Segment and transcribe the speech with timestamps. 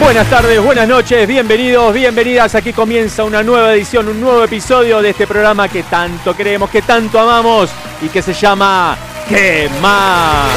[0.00, 2.54] Buenas tardes, buenas noches, bienvenidos, bienvenidas.
[2.54, 6.82] Aquí comienza una nueva edición, un nuevo episodio de este programa que tanto queremos, que
[6.82, 7.68] tanto amamos
[8.00, 8.96] y que se llama
[9.28, 10.50] ¿Qué más?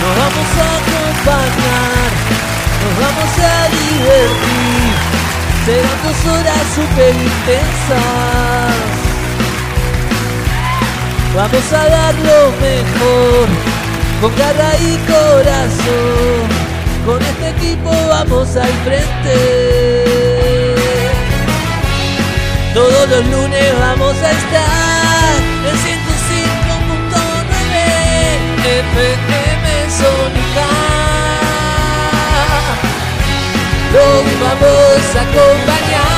[0.00, 2.10] Nos vamos a acompañar,
[2.82, 4.94] nos vamos a divertir.
[5.66, 9.03] Serán dos horas súper intensas.
[11.34, 13.48] Vamos a dar lo mejor,
[14.20, 16.46] con garra y corazón.
[17.04, 20.04] Con este equipo vamos al frente.
[22.72, 27.14] Todos los lunes vamos a estar en 105.9
[28.78, 30.68] FM Sónica.
[33.92, 36.13] Los vamos a acompañar.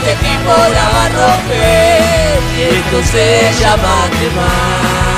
[0.00, 2.40] Este equipo la va a romper.
[2.56, 5.10] Y esto se llama quemar.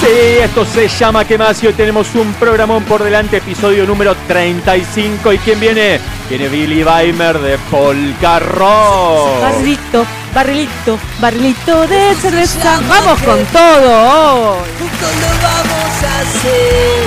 [0.00, 1.62] Sí, esto se llama ¿Qué más?
[1.62, 5.32] Y hoy tenemos un programón por delante, episodio número 35.
[5.32, 5.98] ¿Y quién viene?
[6.28, 9.40] Viene Billy Weimer de Polka Rock.
[9.40, 12.80] Barrilito, barrilito, barrilito de cerveza.
[12.86, 14.68] Vamos con todo hoy.
[14.78, 17.06] Juntos lo vamos a hacer.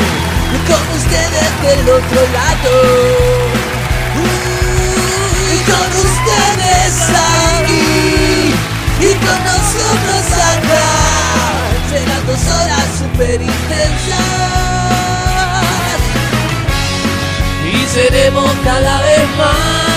[0.66, 3.39] Con ustedes del otro lado.
[5.70, 6.94] Con ustedes
[7.30, 8.54] ahí.
[9.00, 10.90] Y con nosotros acá.
[11.90, 14.40] Serán dos horas super intensas.
[17.72, 19.90] Y seremos cada vez más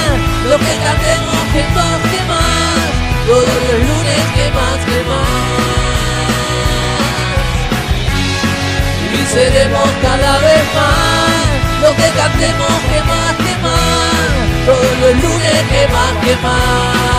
[0.51, 2.91] lo que cantemos que más, que más.
[3.27, 5.53] Todos los lunes que más, que más.
[9.15, 11.22] Y seremos cada vez más
[11.97, 14.67] que cantemos que más, que más.
[14.67, 17.13] Todos los lunes que más, que más.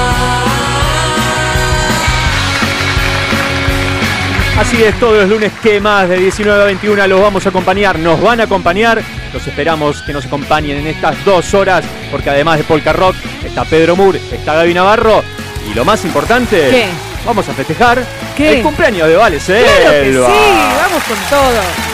[4.59, 6.07] Así es, todos los lunes, ¿qué más?
[6.07, 9.01] De 19 a 21 los vamos a acompañar, nos van a acompañar.
[9.33, 13.65] Los esperamos que nos acompañen en estas dos horas, porque además de Polka Rock está
[13.65, 15.23] Pedro Moore, está Gaby Navarro.
[15.69, 16.85] Y lo más importante, ¿Qué?
[17.25, 18.05] vamos a festejar
[18.37, 18.57] ¿Qué?
[18.57, 20.27] el cumpleaños de Vale Claro que Selva.
[20.27, 21.92] sí, vamos con todo.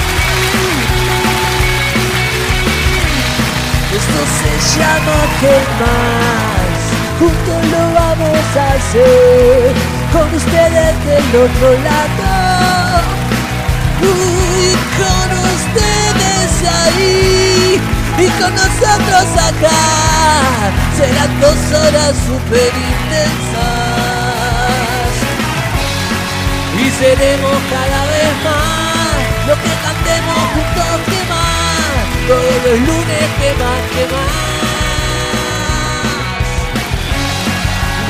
[3.91, 6.79] Esto se llama que más,
[7.19, 9.73] juntos lo vamos a hacer,
[10.13, 13.01] con ustedes del otro lado,
[13.99, 14.05] y
[14.99, 15.27] con
[15.57, 16.51] ustedes
[16.85, 17.81] ahí,
[18.19, 19.81] y con nosotros acá,
[20.95, 23.57] serán dos horas super intensas,
[26.77, 31.08] y seremos cada vez más, lo que cantemos juntos
[32.29, 34.37] todos los lunes que más, que más.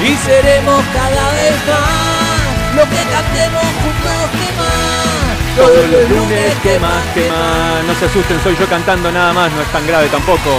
[0.04, 6.80] Y seremos cada vez más, lo que cantemos juntos que más, Todos los lunes, ¿qué
[6.80, 7.04] más?
[7.14, 7.84] ¿Qué más?
[7.88, 10.52] No se asusten, soy yo cantando nada más, no es tan grave tampoco.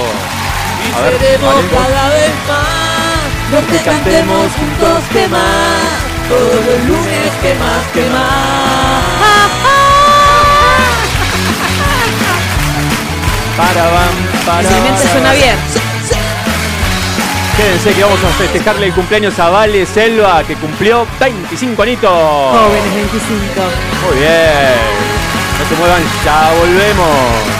[0.81, 6.01] Y A seremos cada vez más, lo que cantemos juntos que más,
[6.31, 9.71] todos los lunes que más, que más.
[13.57, 14.15] Para, bam,
[14.47, 14.69] para.
[15.13, 15.57] Suena bien.
[17.57, 22.11] Quédense que vamos a festejarle el cumpleaños a Vale Selva, que cumplió 25 anitos.
[22.11, 23.29] Jóvenes 25.
[24.07, 25.11] Muy bien.
[25.59, 27.60] No se muevan, ya volvemos.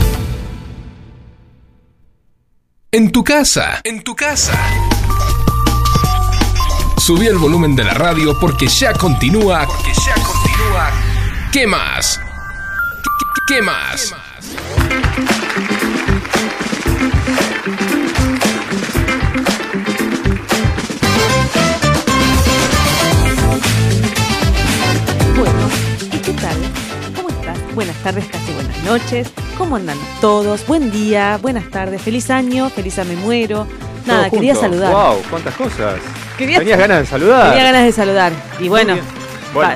[2.93, 4.51] En tu casa, en tu casa.
[6.97, 9.65] Subí el volumen de la radio porque ya continúa.
[9.65, 10.91] Porque ya continúa.
[11.53, 12.19] ¿Qué más?
[13.47, 14.13] ¿Qué, qué más?
[14.77, 15.80] Bueno,
[27.73, 29.31] Buenas tardes, casi buenas noches.
[29.57, 30.65] ¿Cómo andan todos?
[30.67, 33.65] Buen día, buenas tardes, feliz año, feliz a me muero.
[34.05, 34.93] Nada, quería saludar.
[34.93, 35.99] Wow, cuántas cosas.
[36.37, 37.49] Quería- ¿Tenías ganas de saludar?
[37.51, 38.33] Tenía ganas de saludar.
[38.59, 39.05] Y bueno, bien.
[39.53, 39.75] Bueno.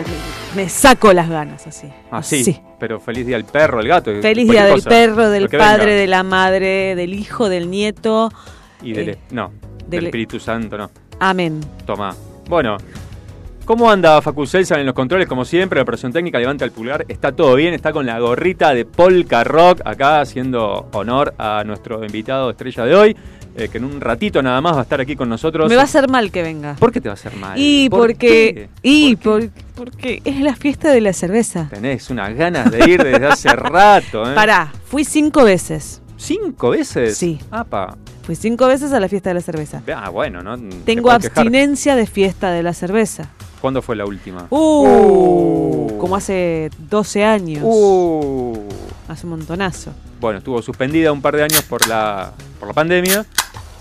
[0.56, 1.88] me saco las ganas así.
[2.12, 2.62] Ah, sí, Sí.
[2.80, 4.12] Pero feliz día del perro, del gato.
[4.22, 5.98] Feliz cualquier día del cosa, perro, del lo que padre, venga.
[6.02, 8.32] de la madre, del hijo, del nieto.
[8.82, 9.10] Y del.
[9.10, 10.92] eh, no, del del- Espíritu Santo, no.
[11.20, 11.62] Amén.
[11.86, 12.14] Toma.
[12.50, 12.76] Bueno.
[13.66, 15.28] ¿Cómo anda Facu Celsan en los controles?
[15.28, 17.04] Como siempre, la operación técnica levanta el pulgar.
[17.08, 22.06] Está todo bien, está con la gorrita de Polka Rock acá haciendo honor a nuestro
[22.06, 23.18] invitado estrella de hoy,
[23.58, 25.68] eh, que en un ratito nada más va a estar aquí con nosotros.
[25.68, 26.76] Me va a hacer mal que venga.
[26.76, 27.58] ¿Por qué te va a hacer mal?
[27.60, 28.70] Y ¿Por porque qué?
[28.84, 29.50] y ¿Por qué?
[29.50, 31.68] por- porque es la fiesta de la cerveza.
[31.70, 34.36] Tenés unas ganas de ir desde hace rato, ¿eh?
[34.36, 36.02] Pará, fui cinco veces.
[36.18, 37.18] ¿Cinco veces?
[37.18, 37.40] Sí.
[37.52, 37.98] Apa.
[38.24, 39.82] Fui cinco veces a la fiesta de la cerveza.
[39.96, 40.58] Ah, bueno, ¿no?
[40.58, 41.26] Te Tengo quejar.
[41.26, 43.30] abstinencia de fiesta de la cerveza.
[43.62, 44.48] ¿Cuándo fue la última?
[44.50, 45.98] Uh, Uh.
[46.00, 47.62] como hace 12 años.
[47.64, 48.58] Uh.
[49.08, 49.92] Hace un montonazo.
[50.20, 53.26] Bueno, estuvo suspendida un par de años por la, por la pandemia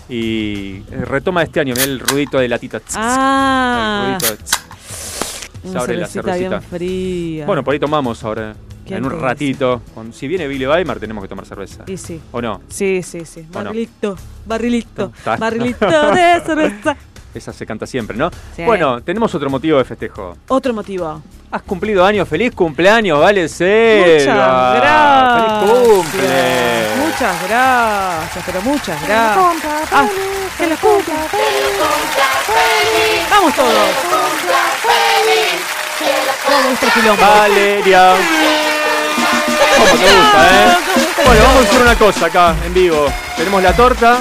[0.07, 1.73] y eh, retoma este año.
[1.75, 2.81] El ruidito de latita.
[2.95, 5.71] Ah, el ruidito de.
[5.71, 7.45] Se abre la cervecita bien fría.
[7.47, 8.55] Bueno, por ahí tomamos ahora.
[8.87, 9.81] En un ratito.
[9.93, 11.83] Con- si viene Billy Weimar tenemos que tomar cerveza.
[11.87, 12.21] Y sí.
[12.31, 12.61] ¿O no?
[12.69, 13.45] Sí, sí, sí.
[13.51, 14.15] Barrilito,
[14.45, 16.95] barrilito, barrilito de cerveza.
[17.33, 18.29] Esa se canta siempre, ¿no?
[18.55, 18.63] Sí.
[18.63, 20.37] Bueno, tenemos otro motivo de festejo.
[20.47, 21.21] Otro motivo.
[21.51, 24.73] Has cumplido años, feliz cumpleaños, vale Selva.
[24.73, 25.59] Muchas gracias.
[25.65, 27.05] Feliz cumple.
[27.05, 29.91] Muchas gracias, pero muchas gracias.
[29.91, 30.07] Ah,
[30.57, 31.13] que la cumpla.
[33.29, 33.73] Vamos todos.
[36.47, 37.21] Vamos, nuestro quilombo.
[37.21, 38.15] Valeria.
[40.05, 41.25] ¿Cómo te gusta, eh?
[41.25, 43.07] Bueno, vamos a hacer una cosa acá, en vivo.
[43.37, 44.17] Tenemos la torta,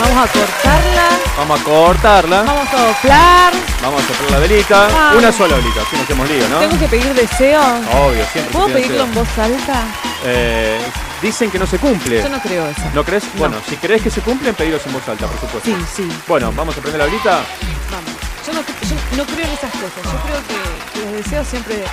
[0.00, 1.08] Vamos a cortarla.
[1.36, 3.52] vamos a cortarla, Vamos a soplar.
[3.82, 4.88] vamos a soplar la velita.
[5.14, 6.58] Una sola velita, así no hacemos lío, ¿no?
[6.60, 7.60] Tengo que pedir deseo.
[7.60, 8.52] Obvio, siempre.
[8.52, 9.82] ¿Puedo se pide pedirlo en voz alta?
[10.24, 10.78] Eh,
[11.20, 12.22] dicen que no se cumple.
[12.22, 12.80] Yo no creo eso.
[12.94, 13.24] ¿No crees?
[13.34, 13.40] No.
[13.40, 15.68] Bueno, si crees que se cumplen, pedilos en voz alta, por supuesto.
[15.70, 16.08] Sí, sí.
[16.26, 17.42] Bueno, vamos a prender la velita.
[17.90, 18.10] Vamos.
[18.46, 20.02] Yo no, yo no creo en esas cosas.
[20.02, 21.84] Yo creo que los deseos siempre,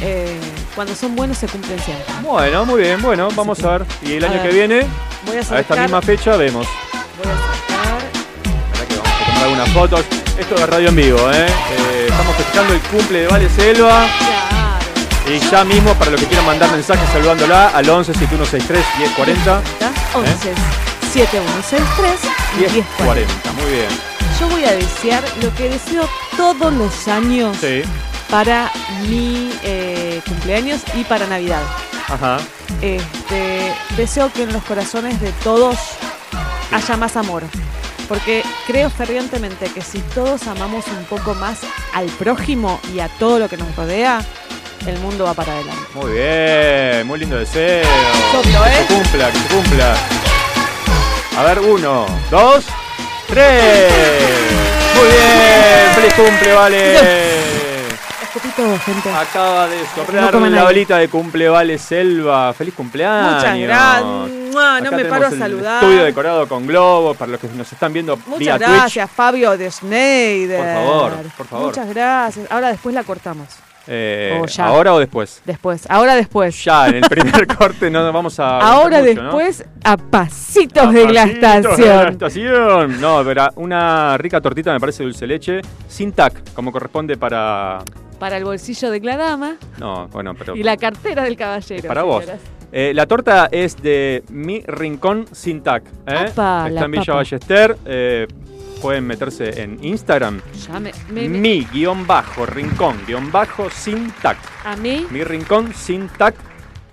[0.00, 0.38] eh,
[0.74, 2.06] cuando son buenos, se cumplen siempre.
[2.22, 3.86] Bueno, muy bien, bueno, vamos a ver.
[4.02, 4.42] Y el año ver.
[4.42, 4.86] que viene,
[5.26, 6.66] Voy a a esta misma fecha, vemos.
[7.22, 8.88] Voy a sacar.
[8.88, 10.04] Que vamos a tomar algunas fotos.
[10.38, 11.46] Esto es radio en vivo, ¿eh?
[11.46, 14.06] Eh, Estamos festejando el cumple de Vale Selva.
[14.18, 15.34] Claro.
[15.36, 19.62] Y ya mismo, para los que quieran mandar mensajes saludándola, al 11 7163 1040.
[20.14, 20.54] 11
[21.12, 22.20] 7163
[22.56, 23.32] y 1040.
[23.34, 23.88] 1040, muy bien.
[24.40, 27.82] Yo voy a desear lo que deseo todos los años Sí,
[28.30, 28.70] para
[29.08, 31.62] mi eh, cumpleaños y para Navidad.
[32.08, 32.38] ajá.
[32.80, 35.76] Este, deseo que en los corazones de todos
[36.72, 37.42] haya más amor.
[38.08, 41.58] Porque creo fervientemente que si todos amamos un poco más
[41.94, 44.20] al prójimo y a todo lo que nos rodea,
[44.86, 45.82] el mundo va para adelante.
[45.94, 47.84] Muy bien, muy lindo deseo.
[48.32, 48.86] Soplo, Que ¿eh?
[48.88, 49.94] se cumpla, que se cumpla.
[51.38, 52.64] A ver, uno, dos,
[53.28, 53.92] tres.
[54.96, 57.59] Muy bien, feliz cumple, vale.
[58.32, 59.10] Escupito, gente.
[59.12, 62.52] Acaba de soplar No la velita de cumple, vale, Selva.
[62.52, 63.34] Feliz cumpleaños.
[63.34, 64.84] Muchas gracias.
[64.84, 65.82] No me paro a saludar.
[65.82, 68.68] Estudio decorado con globos para los que nos están viendo Muchas Twitch.
[68.70, 70.58] gracias, Fabio de Schneider.
[70.58, 71.66] Por favor, por favor.
[71.66, 72.50] Muchas gracias.
[72.52, 73.48] Ahora después la cortamos.
[73.88, 74.66] Eh, O ya.
[74.66, 75.42] ¿Ahora o después?
[75.44, 76.64] Después, ahora después.
[76.64, 78.60] Ya, en el primer corte no nos vamos a.
[78.60, 79.22] Ahora mucho, ¿no?
[79.38, 82.08] después, a pasitos de la Pasitos de la estación.
[82.12, 83.00] estación.
[83.00, 87.78] No, pero una rica tortita me parece dulce leche, sin tac, como corresponde para.
[88.20, 90.54] Para el bolsillo de la dama No, bueno, pero.
[90.54, 91.88] y la cartera del caballero.
[91.88, 92.24] Para vos.
[92.72, 95.82] Eh, la torta es de Mi Rincón Sin Tac.
[96.06, 96.14] ¿eh?
[96.30, 97.14] Apa, Está en Villa papa.
[97.16, 97.76] Ballester.
[97.84, 98.28] eh,
[98.80, 100.40] pueden meterse en Instagram.
[101.10, 104.38] Me- Mi guion bajo rincón guion bajo sin tac.
[104.64, 106.34] a mí, Mi rincón sin tac.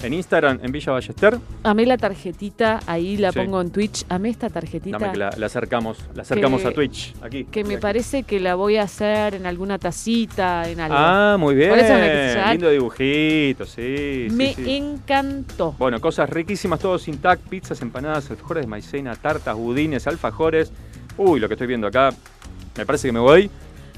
[0.02, 1.38] En Instagram, en Villa Ballester.
[1.64, 3.40] Amé la tarjetita, ahí la Sí.
[3.40, 4.06] pongo en Twitch.
[4.10, 4.98] Amé esta tarjetita.
[4.98, 7.14] Dame que la, la acercamos, la acercamos Que- a Twitch.
[7.22, 7.46] Aquí.
[7.46, 7.82] Que me Aquí.
[7.82, 10.96] parece que la voy a hacer en alguna tacita, en algo.
[10.98, 11.70] Ah, muy bien.
[11.70, 12.52] Por eso me.
[12.52, 14.28] Lindo dibujito, sí.
[14.30, 14.76] sí, me sí.
[14.78, 15.76] encantó.
[15.78, 20.72] Bueno, cosas riquísimas, todo sin tac, pizzas, empanadas, alfajores de maicena, tartas, budines, alfajores.
[21.18, 22.14] Uy, lo que estoy viendo acá,
[22.78, 23.50] me parece que me voy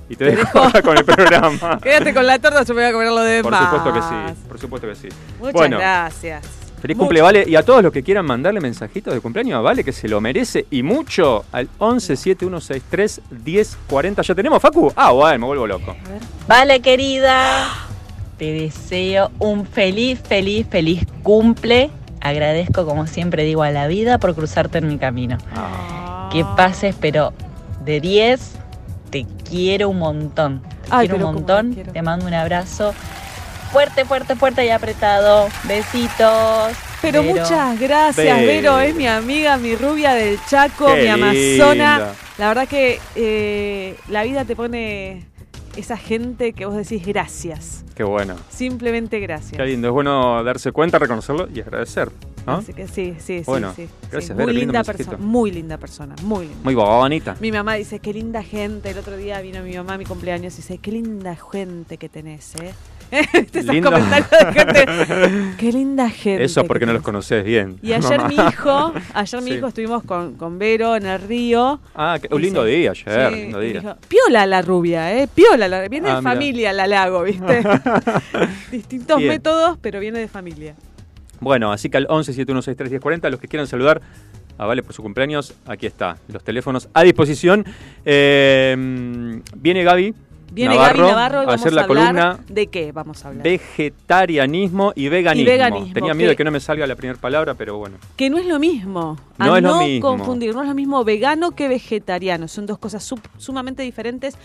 [0.09, 1.79] y te, dejo con el programa.
[1.83, 3.69] Quédate con la torta, yo me voy a comer lo demás.
[3.71, 5.09] Por supuesto que sí, por supuesto que sí.
[5.37, 6.43] Muchas bueno, gracias.
[6.81, 7.05] feliz Mucho.
[7.05, 7.45] cumple, Vale.
[7.47, 10.19] Y a todos los que quieran mandarle mensajitos de cumpleaños a Vale, que se lo
[10.19, 14.21] merece y mucho, al 11 7163 1040.
[14.23, 14.91] ¿Ya tenemos, Facu?
[14.95, 15.95] Ah, bueno, me vuelvo loco.
[16.47, 17.67] Vale, querida.
[18.39, 21.91] Te deseo un feliz, feliz, feliz cumple.
[22.21, 25.37] Agradezco, como siempre digo, a la vida por cruzarte en mi camino.
[26.31, 27.33] Que pases, pero
[27.83, 28.58] de 10,
[29.09, 30.61] te quiero un montón.
[30.61, 31.69] Te Ay, quiero un montón.
[31.69, 31.91] te quiero.
[31.93, 32.93] Te mando un abrazo
[33.71, 35.47] fuerte, fuerte, fuerte y apretado.
[35.65, 36.73] Besitos.
[37.01, 37.41] Pero Vero.
[37.41, 38.75] muchas gracias, Vero.
[38.75, 38.79] Vero.
[38.79, 41.97] Es mi amiga, mi rubia del Chaco, Qué mi amazona.
[41.97, 42.13] linda.
[42.37, 45.25] La verdad que eh, la vida te pone
[45.77, 47.85] esa gente que vos decís gracias.
[47.95, 48.35] Qué bueno.
[48.49, 49.53] Simplemente gracias.
[49.53, 49.87] Qué lindo.
[49.89, 52.09] Es bueno darse cuenta, reconocerlo y agradecer.
[52.45, 52.53] ¿No?
[52.57, 53.43] Así que sí, sí, sí.
[53.45, 53.87] Bueno, sí,
[54.35, 56.61] Muy linda persona, muy linda persona, muy linda.
[56.63, 57.35] Muy bonita.
[57.39, 58.89] Mi mamá dice, qué linda gente.
[58.91, 62.09] El otro día vino mi mamá a mi cumpleaños y dice, qué linda gente que
[62.09, 62.73] tenés, ¿eh?
[63.11, 64.85] Esos comentarios de gente.
[65.57, 66.43] Qué linda gente.
[66.43, 67.05] Eso que porque no los tenés".
[67.05, 67.79] conoces bien.
[67.81, 68.27] Y ayer mamá.
[68.29, 69.57] mi hijo, ayer mi Sí.
[69.57, 71.79] hijo estuvimos con, con Vero en el río.
[71.95, 73.79] Ah, qué- un lindo sí, día ayer, sí, lindo día.
[73.81, 75.27] dijo, piola la rubia, ¿eh?
[75.27, 76.31] Piola, la, viene Ah, de mira.
[76.33, 77.63] familia la lago, ¿viste?
[78.71, 79.29] Distintos Bien.
[79.29, 80.75] métodos, pero viene de familia.
[81.41, 84.01] Bueno, así que al 11 7163 1040, los que quieran saludar
[84.57, 87.65] a Vale por su cumpleaños, aquí está, los teléfonos a disposición.
[88.05, 90.13] Eh, viene Gaby
[90.51, 93.27] Viene Navarro, Gaby Navarro y a hacer a la hablar columna de qué vamos a
[93.29, 93.43] hablar.
[93.43, 95.47] vegetarianismo y veganismo.
[95.47, 97.97] Y veganismo, Tenía miedo que- de que no me salga la primera palabra, pero bueno.
[98.15, 99.15] Que no es lo mismo.
[99.37, 100.07] A No no, es lo mismo.
[100.07, 102.47] confundir, no es lo mismo vegano que vegetariano.
[102.47, 104.37] Son dos cosas sub- sumamente diferentes.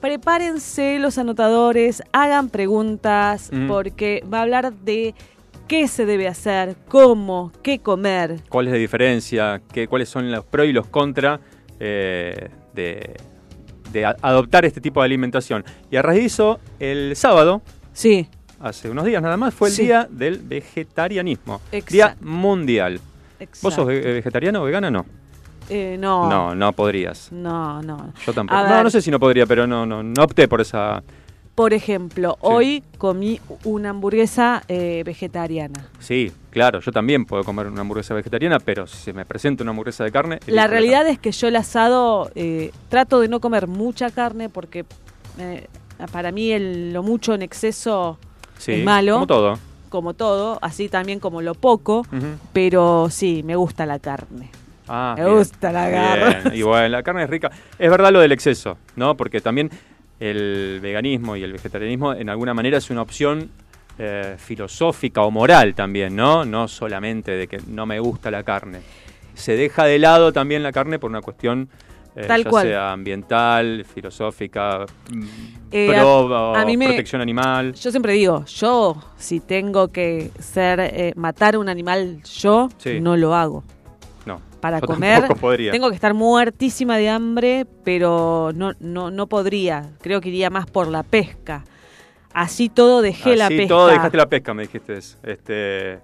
[0.00, 3.68] Prepárense los anotadores, hagan preguntas, Mm.
[3.68, 5.14] porque va a hablar de
[5.68, 8.40] qué se debe hacer, cómo, qué comer.
[8.48, 9.60] ¿Cuál es la diferencia?
[9.72, 11.40] ¿Qué, ¿Cuáles son los pros y los contras
[11.80, 13.16] eh, de,
[13.92, 15.64] de a- adoptar este tipo de alimentación?
[15.90, 18.26] Y a raíz de eso, el sábado, Sí,
[18.60, 19.82] hace unos días nada más, fue el Sí.
[19.84, 21.60] día del vegetarianismo.
[21.72, 21.92] Exacto.
[21.92, 23.00] Día mundial.
[23.40, 23.58] exacto.
[23.62, 24.90] ¿Vos sos ve- vegetariano o vegana?
[24.90, 25.04] No.
[25.68, 26.28] Eh, no.
[26.28, 27.30] No, no podrías.
[27.32, 28.12] No, no.
[28.26, 28.60] Yo tampoco.
[28.62, 31.02] No, no sé si no podría, pero no, no, no opté por esa.
[31.54, 35.86] Por ejemplo, hoy comí una hamburguesa eh, vegetariana.
[35.98, 39.70] Sí, claro, yo también puedo comer una hamburguesa vegetariana, pero si se me presenta una
[39.70, 40.38] hamburguesa de carne.
[40.46, 41.12] La realidad carne.
[41.12, 44.86] es que yo el asado eh, trato de no comer mucha carne porque
[45.38, 45.66] eh,
[46.10, 48.18] para mí el- lo mucho en exceso
[48.56, 49.14] sí, es malo.
[49.14, 49.58] Como todo.
[49.90, 52.06] como todo, así también como lo poco,
[52.54, 54.48] pero sí, me gusta la carne.
[54.88, 55.36] Ah, Me bien.
[55.36, 56.56] gusta la carne.
[56.56, 57.50] Y bueno, la carne es rica.
[57.78, 59.16] Es verdad lo del exceso, ¿no?
[59.16, 59.70] Porque también
[60.30, 63.50] el veganismo y el vegetarianismo en alguna manera es una opción
[63.98, 66.44] eh, filosófica o moral también, ¿no?
[66.44, 68.78] No solamente de que no me gusta la carne.
[69.34, 71.68] Se deja de lado también la carne por una cuestión
[72.14, 72.66] eh, Tal ya cual.
[72.66, 75.24] sea ambiental, filosófica, mm,
[75.70, 77.72] Eh, pro a- a mí me- protección animal.
[77.74, 83.00] Yo siempre digo, yo si tengo que ser eh, matar un animal yo, Sí.
[83.00, 83.64] no lo hago.
[84.62, 85.26] Para yo comer
[85.72, 89.90] tengo que estar muertísima de hambre, pero no, no, no podría.
[90.00, 91.64] Creo que iría más por la pesca.
[92.32, 93.74] Así todo dejé la Así pesca.
[93.74, 94.98] todo dejaste la pesca, me dijiste.
[95.24, 95.98] Este,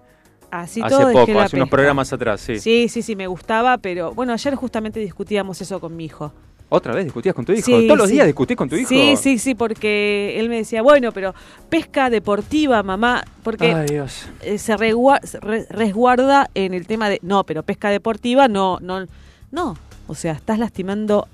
[0.51, 1.77] Así hace todo dejé poco, la hace unos pesca.
[1.77, 2.59] programas atrás, sí.
[2.59, 6.33] Sí, sí, sí, me gustaba, pero bueno, ayer justamente discutíamos eso con mi hijo.
[6.71, 7.65] ¿Otra vez discutías con tu hijo?
[7.65, 8.15] Sí, ¿Todos los sí.
[8.15, 8.89] días discutís con tu hijo?
[8.89, 11.35] Sí, sí, sí, porque él me decía, bueno, pero
[11.71, 14.29] pesca deportiva, mamá, porque Ay, Dios.
[14.43, 19.07] eh, se, resguarda en el tema de, no, pero pesca deportiva, no, no,
[19.51, 19.79] no.
[20.09, 21.27] O sea, estás lastimando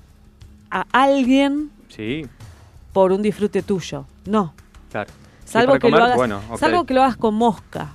[0.71, 2.25] a alguien Sí,
[2.93, 4.05] por un disfrute tuyo.
[4.25, 4.53] No.
[4.91, 5.11] claro.
[5.45, 5.99] Salvo que, comer?
[5.99, 7.93] lo hagas, Bueno, salvo que lo hagas con mosca.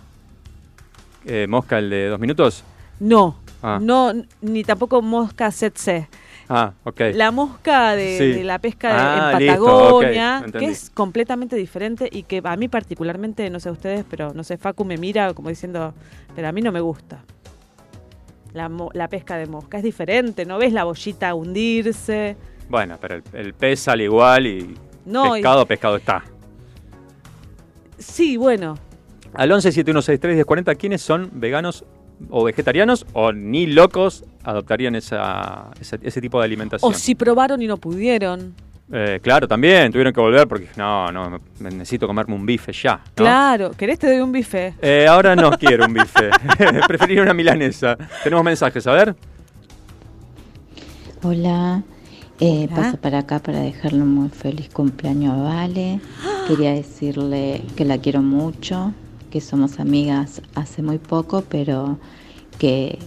[1.25, 2.65] Eh, ¿Mosca el de dos minutos?
[3.01, 3.37] No.
[3.63, 3.79] Ah.
[3.81, 6.09] No, ni tampoco mosca setse.
[6.53, 7.01] Ah, ok.
[7.15, 8.33] La mosca de, Sí.
[8.39, 13.49] de la pesca Ah, en Patagonia, que es completamente diferente y que a mí particularmente,
[13.51, 15.95] no sé ustedes, pero no sé, Facu me mira como diciendo,
[16.35, 17.23] pero a mí no me gusta.
[18.53, 22.37] La, la pesca de mosca es diferente, ¿no ves la bollita hundirse?
[22.69, 26.25] Bueno, pero el, el pez sale igual y No, y- pescado, pescado está.
[27.97, 28.77] sí, bueno,
[29.35, 31.85] Al 11 7163 1040, ¿quiénes son veganos
[32.29, 36.91] o vegetarianos o ni locos adoptarían esa, ese, ese tipo de alimentación?
[36.91, 38.55] o si probaron y no pudieron.
[38.93, 42.97] Eh, claro, también tuvieron que volver porque no, no, me- necesito comerme un bife ya.
[42.97, 43.03] ¿no?
[43.15, 44.75] Claro, ¿querés te doy un bife?
[44.83, 46.31] Eh, ahora no quiero un bife.
[46.89, 47.97] Preferiría una milanesa.
[48.25, 49.15] Tenemos mensajes, a ver.
[51.23, 51.83] Hola,
[52.41, 52.77] eh, Hola.
[52.83, 56.01] paso para acá para dejarle un muy feliz cumpleaños a Vale.
[56.49, 58.93] Quería decirle que la quiero mucho,
[59.31, 61.99] que somos amigas hace muy poco, pero
[62.59, 62.99] que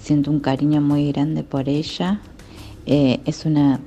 [0.00, 2.20] siento un cariño muy grande por ella.
[2.86, 3.80] Eh, es una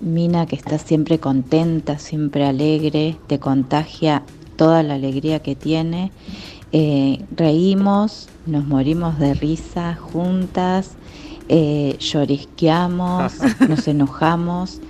[0.00, 4.22] mina que está siempre contenta, siempre alegre, te contagia
[4.56, 6.12] toda la alegría que tiene.
[6.72, 10.92] Eh, reímos, nos morimos de risa juntas,
[11.48, 13.34] eh, llorisqueamos,
[13.68, 14.80] nos enojamos.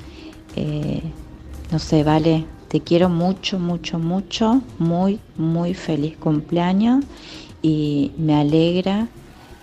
[0.56, 1.02] eh,
[1.70, 4.60] no sé, vale, te quiero mucho, mucho, mucho.
[4.78, 7.06] Muy, muy feliz cumpleaños
[7.62, 9.08] y me alegra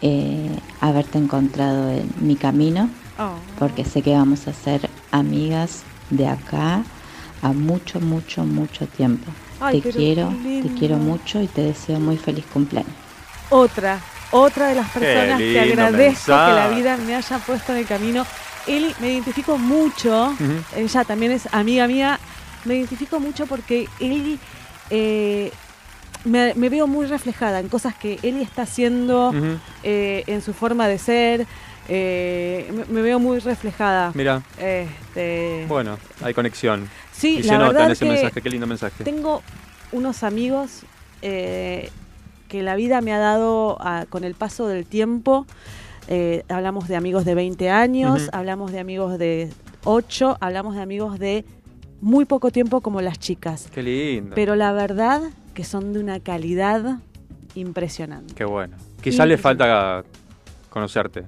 [0.02, 0.50] eh,
[0.82, 2.90] haberte encontrado en mi camino
[3.20, 3.36] Oh.
[3.60, 6.84] porque sé que vamos a ser amigas de acá
[7.44, 9.32] a mucho, mucho, mucho tiempo.
[9.60, 12.96] Ay, te quiero, te quiero mucho y te deseo muy feliz cumpleaños.
[13.52, 14.00] Otra,
[14.32, 18.26] otra de las personas que agradezco que la vida me haya puesto en el camino.
[18.66, 20.34] Eli, me identifico mucho,
[20.76, 22.20] ella también es amiga mía,
[22.66, 24.40] me identifico mucho porque Eli,
[24.90, 25.52] eh,
[26.26, 29.34] me, me veo muy reflejada en cosas que Eli está haciendo,
[29.84, 31.46] eh, en su forma de ser,
[31.90, 34.12] eh, me, me veo muy reflejada.
[34.14, 36.88] Mira, Este, bueno, hay conexión.
[37.12, 39.04] sí, y la se nota verdad en ese que mensaje, qué lindo mensaje.
[39.04, 39.42] tengo
[39.92, 40.84] unos amigos
[41.22, 45.46] que la vida me ha dado a- con el paso del tiempo.
[46.50, 49.50] Hablamos de amigos de 20 años, hablamos de amigos de
[49.86, 51.46] 8, hablamos de amigos de
[52.04, 53.70] muy poco tiempo como las chicas.
[53.74, 54.36] Qué lindo.
[54.36, 55.22] Pero la verdad
[55.54, 57.00] que son de una calidad
[57.56, 58.34] impresionante.
[58.36, 58.76] Qué bueno.
[59.02, 60.04] Quizás le falta
[60.70, 61.24] conocerte.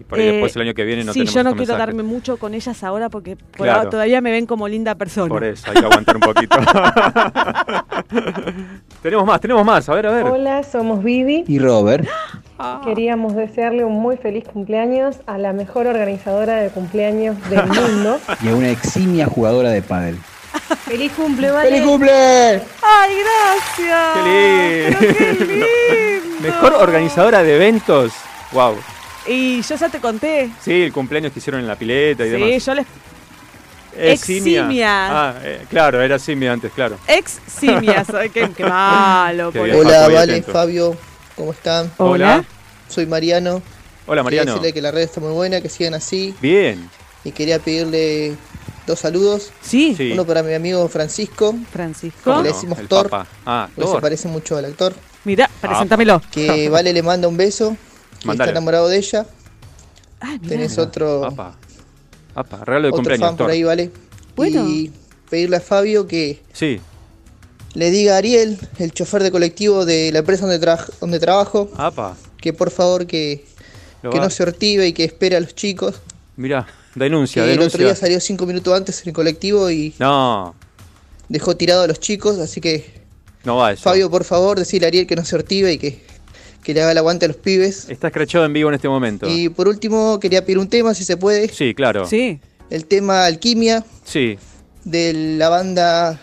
[0.00, 1.58] Y por ahí Eh, después el año que viene no sí, tenemos yo no quiero
[1.72, 1.78] mensajes.
[1.86, 3.78] darme mucho con ellas ahora porque por Claro.
[3.78, 5.28] ahora todavía me ven como linda persona.
[5.28, 6.58] Por eso, hay que aguantar un poquito.
[9.02, 9.88] tenemos más, tenemos más.
[9.88, 10.24] A ver, a ver.
[10.26, 11.44] Hola, somos Vivi.
[11.46, 12.06] Y Robert,
[12.84, 18.18] Queríamos desearle un muy feliz cumpleaños a la mejor organizadora de cumpleaños del mundo.
[18.42, 20.16] y a una eximia jugadora de pádel.
[20.86, 21.68] ¡Feliz cumple, Vale!
[21.68, 22.62] ¡Feliz cumple!
[22.82, 24.14] ¡Ay, gracias!
[24.14, 25.52] Qué Pero qué lindo.
[25.52, 25.66] lindo.
[26.40, 28.12] Mejor organizadora de eventos.
[28.52, 28.76] Wow.
[29.28, 30.50] Y yo ya te conté.
[30.62, 32.64] Sí, el cumpleaños que hicieron en la pileta y Sí, demás.
[32.64, 32.86] yo les.
[33.98, 34.60] Es simia.
[34.62, 34.88] eximia.
[35.28, 36.98] Ah, eh, claro, era simia antes, claro.
[37.08, 38.08] Ex simias.
[38.14, 39.50] Ay, qué, qué malo.
[39.52, 39.76] Qué bien.
[39.76, 40.52] Hola, Vale, atento.
[40.52, 40.96] Fabio,
[41.34, 41.90] ¿cómo están?
[41.96, 42.44] Hola.
[42.88, 43.62] Soy Mariano.
[44.06, 44.52] Hola, Quería Mariano.
[44.52, 46.34] decirle que la red está muy buena, que sigan así.
[46.42, 46.88] Bien.
[47.24, 48.36] Y quería pedirle
[48.86, 49.50] dos saludos.
[49.62, 50.12] Sí, Sí.
[50.12, 52.20] Uno para mi amigo Francisco, Francisco.
[52.22, 52.54] ¿Cómo ¿Cómo le no?
[52.54, 53.08] decimos El Thor?
[53.46, 54.00] Ah, porque se Thor.
[54.02, 54.94] parece mucho al actor.
[55.24, 56.20] Mira, preséntamelo.
[56.30, 57.76] Que Vale le manda un beso,
[58.26, 58.50] que Mandale.
[58.50, 59.26] está enamorado de ella.
[60.22, 60.48] Mirá.
[60.48, 61.56] Tenés otro, Papá.
[62.34, 63.26] Papá, regalo de otro cumpleaños.
[63.28, 63.50] fan por Thor.
[63.52, 63.90] ahí, Vale.
[64.34, 64.68] Bueno.
[64.68, 64.92] Y
[65.30, 66.78] pedirle a Fabio que Sí.
[67.74, 71.70] le diga a Ariel, el chofer de colectivo de la empresa donde, tra- donde trabajo,
[71.76, 72.16] Apa.
[72.40, 73.44] que por favor que,
[74.02, 75.96] que no se ortive y que espere a los chicos.
[76.36, 78.00] Mirá, denuncia, Que el otro día denuncia.
[78.06, 80.54] salió cinco minutos antes en el colectivo y No,
[81.28, 83.02] dejó tirado a los chicos, así que
[83.44, 83.82] no va eso.
[83.82, 86.04] Fabio, por favor, decirle a Ariel que no se ortive y que,
[86.66, 87.88] que le haga el aguante a los pibes.
[87.88, 89.28] Está escrachado en vivo en este momento.
[89.30, 91.46] Y por último, quería pedir un tema, si se puede.
[91.48, 92.06] Sí, claro.
[92.06, 92.40] Sí.
[92.70, 94.36] El tema Alquimia Sí.
[94.82, 96.18] de la banda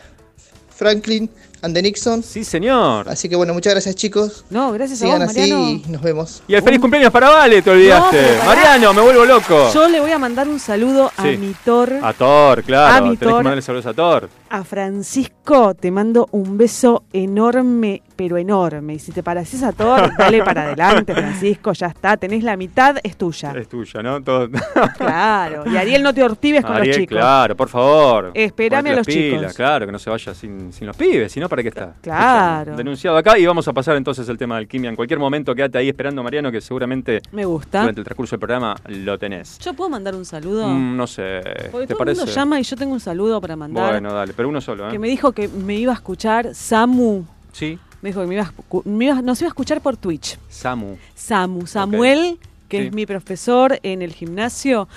[0.76, 1.30] Franklin
[1.62, 2.22] and the Nixon.
[2.24, 3.08] Sí, señor.
[3.08, 4.44] Así que bueno, muchas gracias chicos.
[4.50, 5.70] No, gracias a Sigan vos, así Mariano.
[5.70, 6.44] y nos vemos.
[6.46, 8.38] Y el feliz cumpleaños para Vale, te olvidaste.
[8.40, 8.44] No.
[8.46, 9.72] Mariano, me vuelvo loco.
[9.74, 12.94] Yo le voy a mandar un saludo a mi Thor, A Thor, claro.
[12.96, 13.36] A mi Tenés que Thor.
[13.36, 14.30] mandarle saludos a Thor.
[14.50, 15.74] a Francisco.
[15.74, 18.96] Te mando un beso enorme, pero enorme.
[18.96, 21.74] Y si te pareces a Thor, dale para adelante, Francisco.
[21.74, 22.18] Ya está.
[22.18, 23.54] Tenés la mitad, es tuya.
[23.58, 24.22] Es tuya, ¿no?
[24.22, 24.50] Todo.
[24.98, 25.64] Claro.
[25.70, 27.18] Y Ariel, no te ortives con Ariel, los chicos.
[27.18, 28.32] claro, por favor.
[28.34, 29.54] Espérame a los pilas, chicos.
[29.56, 31.94] Claro, que no se vaya sin, sin los pibes, si no, ¿para qué está?
[32.02, 32.60] Claro.
[32.62, 32.78] Escuchame.
[32.78, 34.90] Denunciado acá y vamos a pasar entonces el tema de alquimia.
[34.90, 37.82] En cualquier momento quédate ahí esperando, Mariano, que seguramente Me gusta.
[37.82, 39.58] durante el transcurso del programa lo tenés.
[39.60, 40.68] ¿Yo puedo mandar un saludo?
[40.68, 42.22] Mm, no sé, Porque ¿te todo el parece?
[42.22, 43.92] mundo llama y yo tengo un saludo para mandar.
[43.92, 44.92] Bueno, dale, pero uno solo, ¿eh?
[44.92, 47.24] que me dijo que me iba a escuchar Samu.
[47.52, 49.98] Sí, Me dijo que me iba a escu- me iba- nos iba a escuchar por
[49.98, 50.38] Twitch.
[50.50, 50.98] Samu.
[51.16, 52.38] Samu, Samuel,
[52.68, 52.88] que Sí.
[52.88, 54.88] es mi profesor en el gimnasio.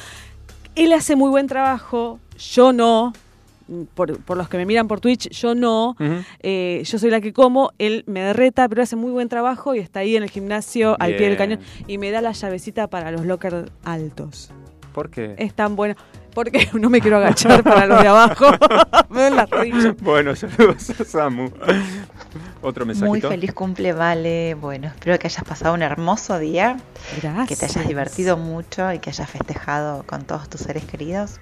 [0.75, 2.19] Él hace muy buen trabajo,
[2.53, 3.13] yo no.
[3.95, 5.97] Por, por los que me miran por Twitch, yo no.
[6.41, 9.79] Eh, yo soy la que como, él me derreta, pero hace muy buen trabajo y
[9.81, 13.11] está ahí en el gimnasio al pie del cañón y me da la llavecita para
[13.13, 14.51] los lockers altos.
[14.93, 15.35] ¿Por qué?
[15.39, 15.95] Es tan bueno.
[16.37, 18.45] Porque no me quiero agachar para los de abajo.
[19.09, 19.49] me las.
[20.03, 21.51] Bueno, saludos a Samu.
[22.61, 23.31] Otro Muy mensajito.
[23.31, 24.55] feliz cumple, Vale.
[24.55, 26.77] Bueno, espero que hayas pasado un hermoso día,
[27.23, 27.49] Gracias.
[27.49, 31.41] que te hayas divertido mucho y que hayas festejado con todos tus seres queridos.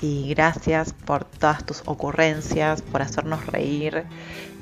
[0.00, 4.04] y gracias por todas tus ocurrencias, por hacernos reír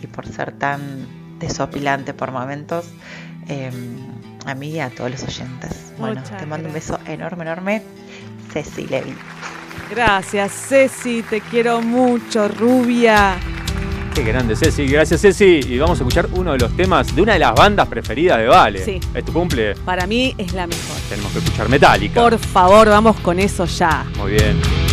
[0.02, 2.86] y por ser tan desopilante por momentos.
[3.48, 3.70] Eh,
[4.44, 5.92] a mí y a todos los oyentes.
[5.98, 7.82] Bueno, Muchas te mando un beso enorme, enorme.
[8.52, 9.14] Ceci Levi.
[9.90, 13.36] Gracias, Ceci, te quiero mucho, rubia.
[14.14, 14.86] Qué grande, Ceci.
[14.86, 15.60] Gracias, Ceci.
[15.66, 18.46] Y vamos a escuchar uno de los temas de una de las bandas preferidas de
[18.46, 18.84] Vale.
[18.84, 19.00] Sí.
[19.14, 19.74] ¿Es tu cumple?
[19.76, 20.96] Para mí es la mejor.
[21.08, 22.20] Tenemos que escuchar Metallica.
[22.20, 24.04] Por favor, vamos con eso ya.
[24.18, 24.91] Muy bien.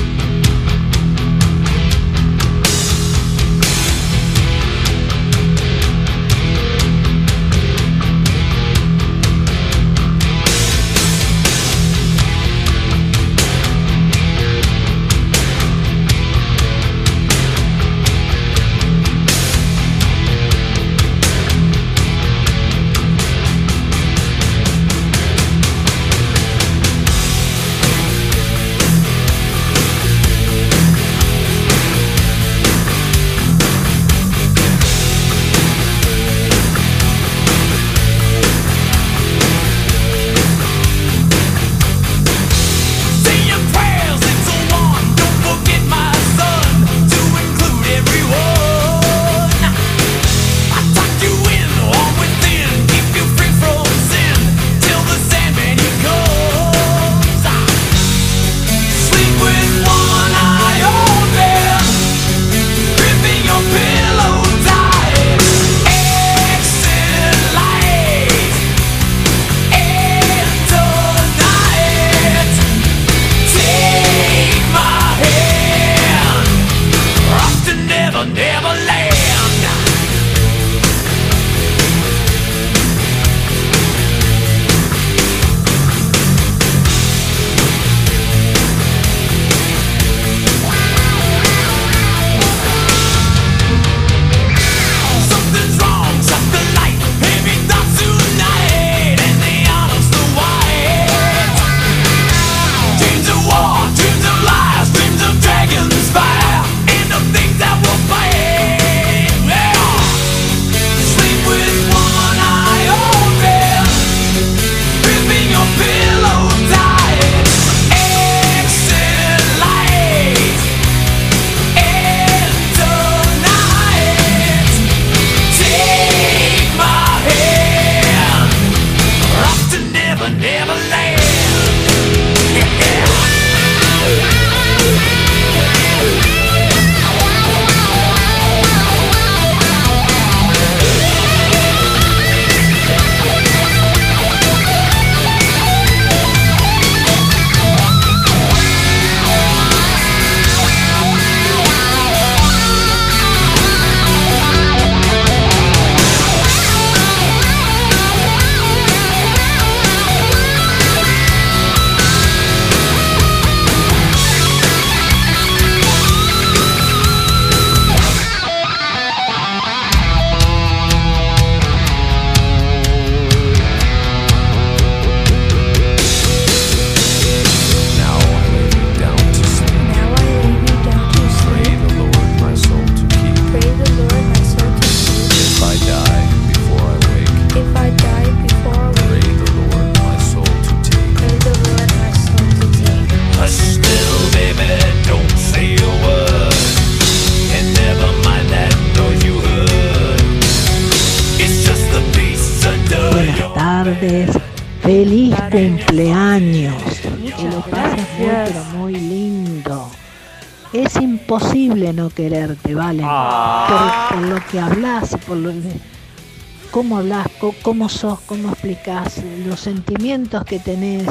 [216.79, 217.27] Cómo hablas,
[217.61, 219.15] cómo sos, cómo explicás,
[219.45, 221.09] los sentimientos que tenés,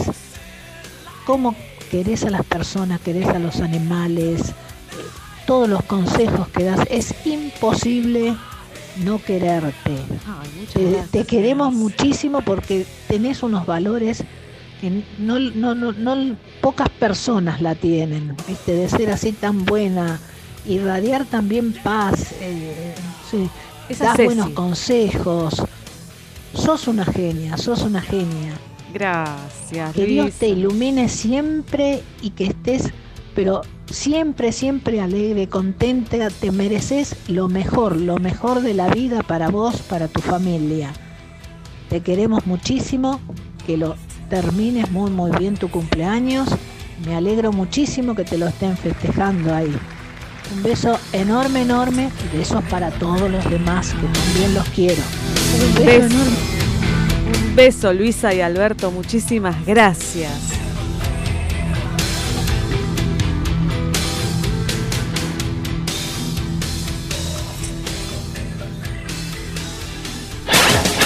[1.26, 1.54] cómo
[1.90, 4.54] querés a las personas, querés a los animales,
[5.46, 6.80] todos los consejos que das.
[6.88, 8.34] Es imposible
[9.04, 9.92] no quererte.
[10.26, 14.24] Ay, te queremos muchísimo porque tenés unos valores
[14.80, 18.72] que no, no, no, no- pocas personas la tienen, ¿viste?
[18.72, 20.18] de ser así tan buena,
[20.66, 22.94] irradiar también paz, eh,
[23.30, 23.50] sí,
[23.88, 24.26] Esa das Ceci.
[24.26, 25.62] buenos consejos,
[26.54, 28.52] sos una genia, sos una genia.
[28.92, 32.90] Gracias, Que Dios te ilumine siempre y que estés,
[33.34, 39.50] pero siempre, siempre alegre, contenta, te mereces lo mejor, lo mejor de la vida para
[39.50, 40.92] vos, para tu familia.
[41.90, 43.20] Te queremos muchísimo,
[43.66, 43.96] que lo
[44.30, 46.48] termines muy muy bien tu cumpleaños
[47.06, 49.72] me alegro muchísimo que te lo estén festejando ahí.
[50.54, 55.02] Un beso enorme, enorme y besos para todos los demás que también los quiero.
[55.54, 56.14] Un beso beso.
[56.14, 56.36] enorme.
[57.48, 58.90] Un beso, Luisa y Alberto.
[58.90, 60.58] Muchísimas gracias.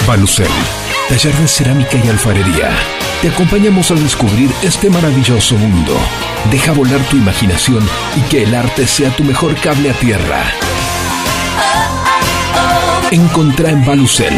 [0.07, 0.47] Balucel,
[1.07, 3.02] taller de cerámica y alfarería.
[3.23, 5.95] Te acompañamos a descubrir este maravilloso mundo.
[6.51, 7.81] Deja volar tu imaginación
[8.17, 10.43] y que el arte sea tu mejor cable a tierra.
[13.11, 14.37] Encontrá en Balucel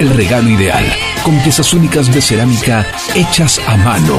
[0.00, 0.84] el regalo ideal,
[1.22, 4.18] con piezas únicas de cerámica hechas a mano.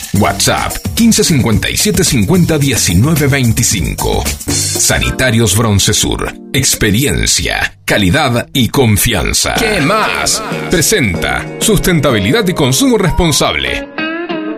[0.19, 4.23] WhatsApp 1557 50 19 25.
[4.47, 6.33] Sanitarios Broncesur.
[6.53, 9.55] Experiencia, calidad y confianza.
[9.55, 10.43] ¿Qué más?
[10.69, 13.87] Presenta sustentabilidad y consumo responsable.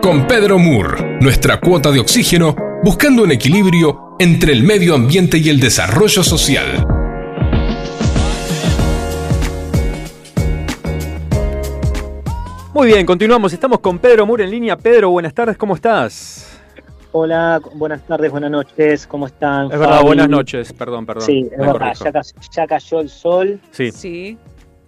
[0.02, 5.48] Con Pedro Moore, nuestra cuota de oxígeno, buscando un equilibrio entre el medio ambiente y
[5.48, 6.93] el desarrollo social.
[12.74, 13.52] Muy bien, continuamos.
[13.52, 14.76] Estamos con Pedro Moore en línea.
[14.76, 16.60] Pedro, buenas tardes, ¿cómo estás?
[17.12, 19.66] Hola, buenas tardes, buenas noches, ¿cómo están?
[19.66, 20.06] Es verdad, Fabi?
[20.06, 21.22] buenas noches, perdón, perdón.
[21.24, 23.60] Sí, es verdad, ya, ya cayó el sol.
[23.70, 23.92] Sí.
[23.92, 24.36] Sí.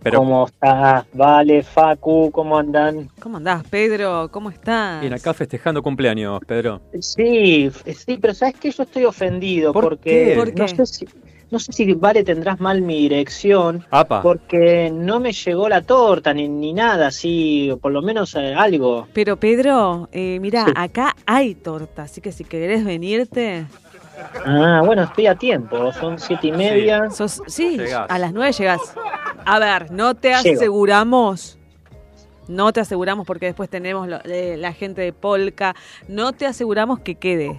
[0.02, 1.04] Pero ¿Cómo estás?
[1.12, 3.08] Vale, Facu, ¿cómo andan?
[3.20, 4.28] ¿Cómo andás, Pedro?
[4.32, 5.00] ¿Cómo estás?
[5.00, 6.80] bien, acá festejando cumpleaños, Pedro.
[7.00, 8.72] Sí, sí, pero ¿sabes qué?
[8.72, 10.34] Yo estoy ofendido ¿Por porque qué?
[10.36, 10.76] ¿Por no qué?
[10.76, 11.06] sé si
[11.56, 14.20] no sé si Vale tendrás mal mi dirección Apa.
[14.20, 19.08] porque no me llegó la torta ni, ni nada, así, por lo menos eh, algo.
[19.14, 20.72] Pero Pedro, eh, mira, Sí.
[20.76, 23.64] acá hay torta, así que si querés venirte,
[24.44, 27.10] Ah, bueno, estoy a tiempo, son siete y media.
[27.10, 28.06] sos, sí, Llegás.
[28.10, 28.80] a las nueve llegás.
[29.46, 30.56] A ver, no te Llego.
[30.56, 31.58] aseguramos,
[32.48, 35.74] no te aseguramos porque después tenemos lo- eh, la gente de Polka,
[36.08, 37.58] no te aseguramos que quede.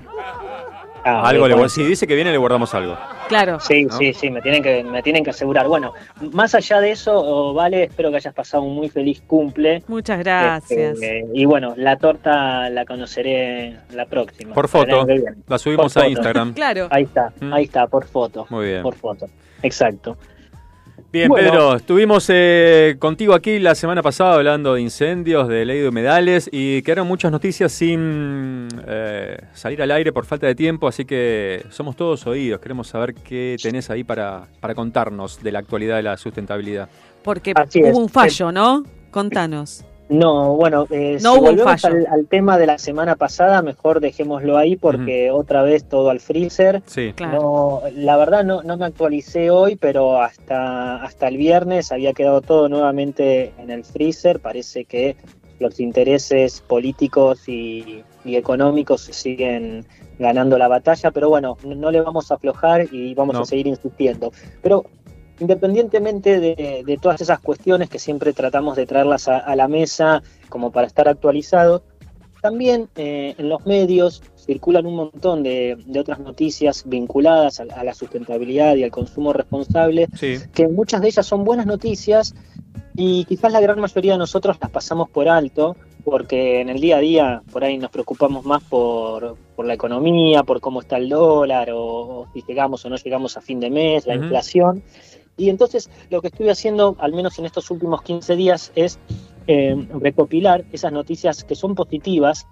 [1.08, 1.70] Ah, algo le.
[1.70, 2.98] Si dice que viene, le guardamos algo.
[3.28, 3.60] Claro.
[3.60, 3.98] Sí, ¿no?
[3.98, 5.68] sí, sí, me tienen que me tienen que asegurar.
[5.68, 5.94] Bueno,
[6.34, 9.84] más allá de eso, oh, Vale, espero que hayas pasado un muy feliz cumple.
[9.88, 10.94] Muchas gracias.
[10.94, 14.54] Este, y bueno, la torta la conoceré la próxima.
[14.54, 15.06] Por foto.
[15.48, 16.12] La subimos Por a foto.
[16.12, 16.54] Instagram.
[16.54, 16.88] Claro.
[16.92, 17.54] Ahí está, Mm.
[17.54, 18.46] ahí está, por foto.
[18.50, 18.82] Muy bien.
[18.84, 19.28] Por foto.
[19.64, 20.18] Exacto.
[21.18, 21.50] Bien, Bueno.
[21.50, 26.48] Pedro, estuvimos eh, contigo aquí la semana pasada hablando de incendios, de ley de humedales
[26.52, 31.66] y quedaron muchas noticias sin eh, salir al aire por falta de tiempo, así que
[31.72, 36.04] somos todos oídos, queremos saber qué tenés ahí para, para contarnos de la actualidad de
[36.04, 36.88] la sustentabilidad.
[37.24, 37.98] Porque Así hubo es.
[37.98, 38.84] un fallo, ¿no?
[39.10, 39.84] Contanos.
[40.10, 41.96] No, bueno, eh, No si volvemos fallo.
[41.96, 46.22] al, al tema de la semana pasada, mejor dejémoslo ahí porque otra vez todo al
[46.22, 46.82] freezer.
[46.86, 47.14] Sí.
[47.20, 52.42] No, la verdad no, no me actualicé hoy, pero hasta, hasta el viernes había quedado
[52.42, 54.40] todo nuevamente en el freezer.
[54.40, 55.18] Parece que
[55.60, 59.86] los intereses políticos y, y económicos siguen
[60.20, 63.42] ganando la batalla, pero bueno, no, no le vamos a aflojar y vamos No.
[63.42, 64.32] a seguir insistiendo.
[64.64, 64.86] Pero
[65.40, 70.22] independientemente de, de todas esas cuestiones que siempre tratamos de traerlas a, a la mesa
[70.50, 71.82] como para estar actualizados,
[72.42, 77.84] también eh, en los medios circulan un montón de, de otras noticias vinculadas a, a
[77.84, 80.36] la sustentabilidad y al consumo responsable, Sí.
[80.54, 82.34] que muchas de ellas son buenas noticias
[82.96, 86.98] y quizás la gran mayoría de nosotros las pasamos por alto, porque en el día
[86.98, 91.10] a día por ahí nos preocupamos más por, por la economía, por cómo está el
[91.10, 91.82] dólar, o,
[92.22, 94.82] o si llegamos o no llegamos a fin de mes, la inflación.
[95.38, 99.00] Y entonces lo que estoy haciendo, al menos en estos últimos 15 días, es
[99.48, 102.48] eh, recopilar esas noticias que son positivas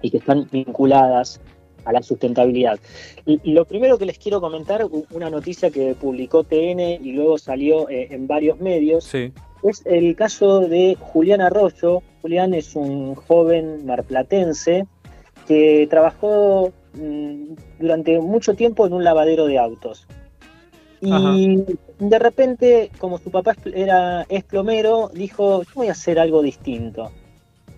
[0.00, 1.40] y que están vinculadas
[1.84, 2.78] a la sustentabilidad.
[3.26, 7.88] Y, lo primero que les quiero comentar, una noticia que publicó TN y luego salió
[7.88, 9.32] eh, en varios medios, Sí.
[9.62, 12.02] es el caso de Julián Arroyo.
[12.22, 14.86] Julián es un joven marplatense
[15.46, 20.06] que trabajó mm, durante mucho tiempo en un lavadero de autos.
[21.00, 21.64] Y
[22.00, 27.12] de repente, como su papá era, es plomero, dijo, yo voy a hacer algo distinto.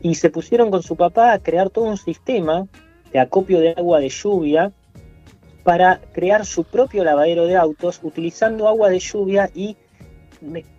[0.01, 2.67] Y se pusieron con su papá a crear todo un sistema
[3.13, 4.73] de acopio de agua de lluvia
[5.65, 9.77] para crear su propio lavadero de autos utilizando agua de lluvia y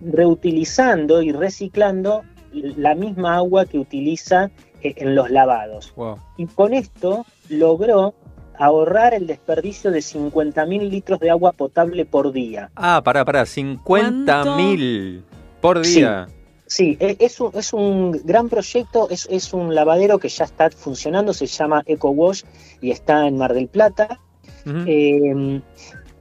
[0.02, 4.52] reutilizando y reciclando la misma agua que utiliza
[4.82, 5.94] eh, en los lavados.
[5.96, 6.18] Wow.
[6.38, 8.14] Y con esto logró
[8.58, 12.70] ahorrar el desperdicio de 50.000 litros de agua potable por día.
[12.76, 15.24] Ah, pará, pará, 50 mil
[15.62, 16.28] por día.
[16.66, 20.70] Sí, e- es un, es un gran proyecto, es, es un lavadero que ya está
[20.72, 22.44] funcionando, se llama Eco Wash
[22.82, 24.20] y está en Mar del Plata.
[24.66, 25.62] Eh,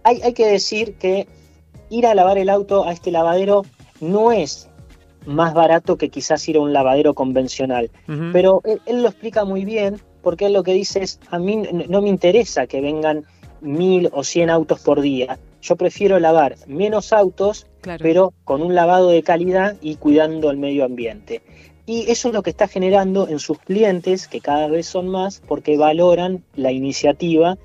[0.03, 1.29] hay, hay que decir que
[1.90, 3.62] ir a lavar el auto a este lavadero
[4.01, 4.68] no es
[5.27, 7.90] más barato que quizás ir a un lavadero convencional.
[8.33, 11.62] Pero él, él lo explica muy bien porque él lo que dice es, a mí
[11.88, 13.24] no me interesa que vengan
[13.61, 15.38] mil o cien autos por día.
[15.61, 18.00] Yo prefiero lavar menos autos, Claro.
[18.02, 21.42] pero con un lavado de calidad y cuidando el medio ambiente.
[21.85, 25.42] Y eso es lo que está generando en sus clientes, que cada vez son más,
[25.48, 27.58] porque valoran la iniciativa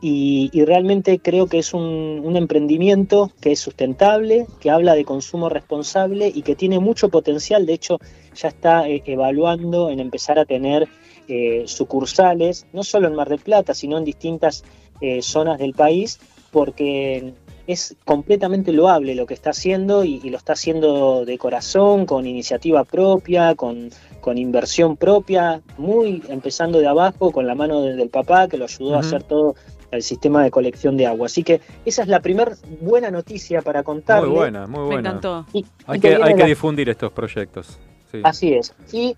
[0.00, 5.04] y, y realmente creo que es un, un emprendimiento que es sustentable, que habla de
[5.04, 7.66] consumo responsable y que tiene mucho potencial.
[7.66, 7.98] De hecho,
[8.36, 10.86] ya está eh, evaluando en empezar a tener
[11.28, 14.64] eh, sucursales, no solo en Mar del Plata, sino en distintas
[15.00, 16.18] eh, zonas del país,
[16.50, 17.34] porque
[17.66, 22.26] es completamente loable lo que está haciendo y, y lo está haciendo de corazón, con
[22.26, 28.08] iniciativa propia, con, con inversión propia, muy empezando de abajo, con la mano de- del
[28.08, 29.56] papá que lo ayudó a hacer todo
[29.90, 31.26] el sistema de colección de agua.
[31.26, 34.28] Así que esa es la primera buena noticia para contarle.
[34.28, 35.08] Muy buena, muy Me buena.
[35.10, 35.46] encantó.
[35.52, 37.78] Y- Hay y que, hay que difundir estos proyectos.
[38.12, 38.20] Sí.
[38.22, 38.72] Así es.
[38.92, 39.16] Y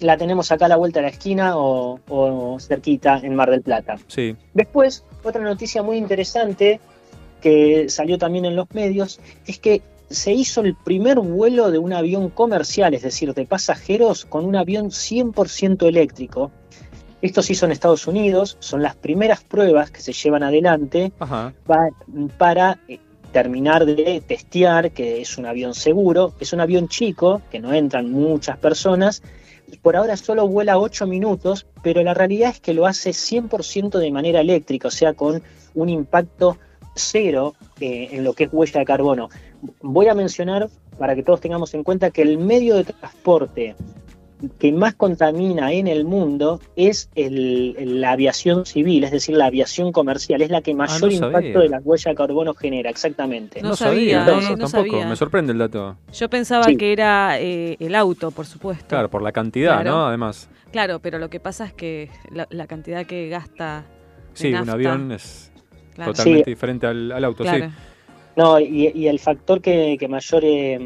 [0.00, 3.62] la tenemos acá a la vuelta de la esquina o, o cerquita en Mar del
[3.62, 3.96] Plata.
[4.08, 4.36] Sí.
[4.52, 6.80] Después, otra noticia muy interesante
[7.40, 11.92] que salió también en los medios es que se hizo el primer vuelo de un
[11.92, 16.50] avión comercial, es decir, de pasajeros, con un avión 100% eléctrico.
[17.22, 21.54] Esto se hizo en Estados Unidos, son las primeras pruebas que se llevan adelante Ajá.
[21.66, 21.88] pa-
[22.36, 22.98] para eh,
[23.32, 26.34] terminar de testear que es un avión seguro.
[26.38, 29.22] Es un avión chico, que no entran muchas personas,
[29.82, 34.10] por ahora solo vuela 8 minutos, pero la realidad es que lo hace 100% de
[34.10, 35.42] manera eléctrica, o sea, con
[35.74, 36.58] un impacto
[36.94, 39.28] cero eh, en lo que es huella de carbono.
[39.80, 43.74] Voy a mencionar, para que todos tengamos en cuenta, que el medio de transporte
[44.58, 49.46] que más contamina en el mundo es el- el- la aviación civil, es decir, la
[49.46, 51.26] aviación comercial, es la que mayor Ah, no sabía.
[51.40, 53.62] impacto de la huella de carbono genera, exactamente.
[53.62, 54.70] No sabía, no, yo no tampoco.
[54.92, 55.06] sabía.
[55.08, 55.96] Me sorprende el dato.
[56.12, 56.76] Yo pensaba Sí.
[56.76, 58.86] que era eh, el auto, por supuesto.
[58.88, 59.90] Claro, por la cantidad, Claro.
[59.90, 60.06] ¿no?
[60.06, 60.48] Además.
[60.72, 63.84] Claro, pero lo que pasa es que la, la cantidad que gasta.
[64.32, 65.52] de Sí, un avión es
[65.94, 66.10] Claro.
[66.12, 66.50] totalmente Sí.
[66.50, 67.66] diferente al, al auto, Claro.
[67.66, 67.72] sí.
[68.36, 70.78] No, y, y el factor que, que mayor eh,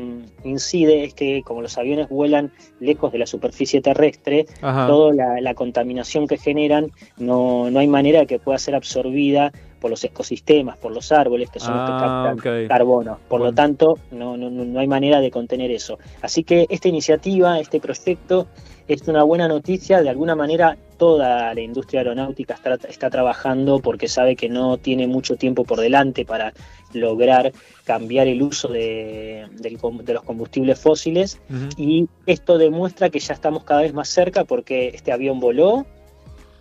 [0.44, 4.86] incide es que como los aviones vuelan lejos de la superficie terrestre, Ajá.
[4.86, 9.50] toda la, la contaminación que generan no, no hay manera de que pueda ser absorbida
[9.80, 13.18] por los ecosistemas, por los árboles, que son los que Ah, captan carbono.
[13.28, 15.98] Por lo tanto, no, no, no no hay manera de contener eso.
[16.20, 18.48] Así que esta iniciativa, este proyecto,
[18.88, 20.02] es una buena noticia.
[20.02, 25.06] De alguna manera, toda la industria aeronáutica está, está trabajando porque sabe que no tiene
[25.06, 26.52] mucho tiempo por delante para
[26.92, 27.52] lograr
[27.84, 31.40] cambiar el uso de, del com- de los combustibles fósiles.
[31.76, 35.86] Y esto demuestra que ya estamos cada vez más cerca porque este avión voló,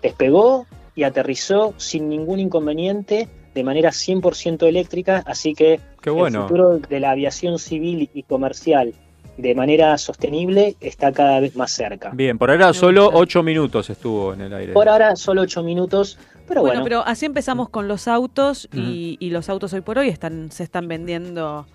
[0.01, 6.41] despegó y aterrizó sin ningún inconveniente de manera 100% eléctrica, así que Qué bueno.
[6.43, 8.93] el futuro de la aviación civil y comercial
[9.37, 12.11] de manera sostenible está cada vez más cerca.
[12.13, 14.73] Bien, por ahora solo 8 minutos estuvo en el aire.
[14.73, 19.17] Por ahora solo 8 minutos, pero bueno, bueno, pero así empezamos con los autos y,
[19.19, 21.65] y los autos hoy por hoy están se están vendiendo.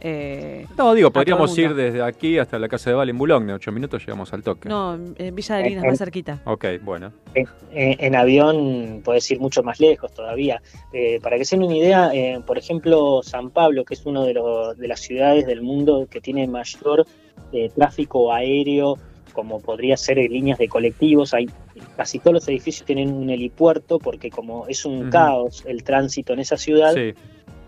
[0.00, 3.52] eh, No, digo, podríamos ir desde aquí hasta la casa de Val en Boulogne.
[3.52, 4.68] 8 minutos llegamos al toque.
[4.68, 6.40] No, en Villa de Lina es En- más cerquita.
[6.44, 7.12] Ok, bueno.
[7.34, 10.62] en, en avión puedes ir mucho más lejos todavía.
[10.92, 14.22] Eh, para que se den una idea, eh, por ejemplo, San Pablo, que es una
[14.24, 17.04] de, los- de las ciudades del mundo que tiene mayor
[17.52, 18.98] eh, tráfico aéreo,
[19.38, 21.48] como podría ser en líneas de colectivos, hay
[21.96, 26.40] casi todos los edificios tienen un helipuerto porque como es un caos el tránsito en
[26.40, 27.14] esa ciudad, Sí.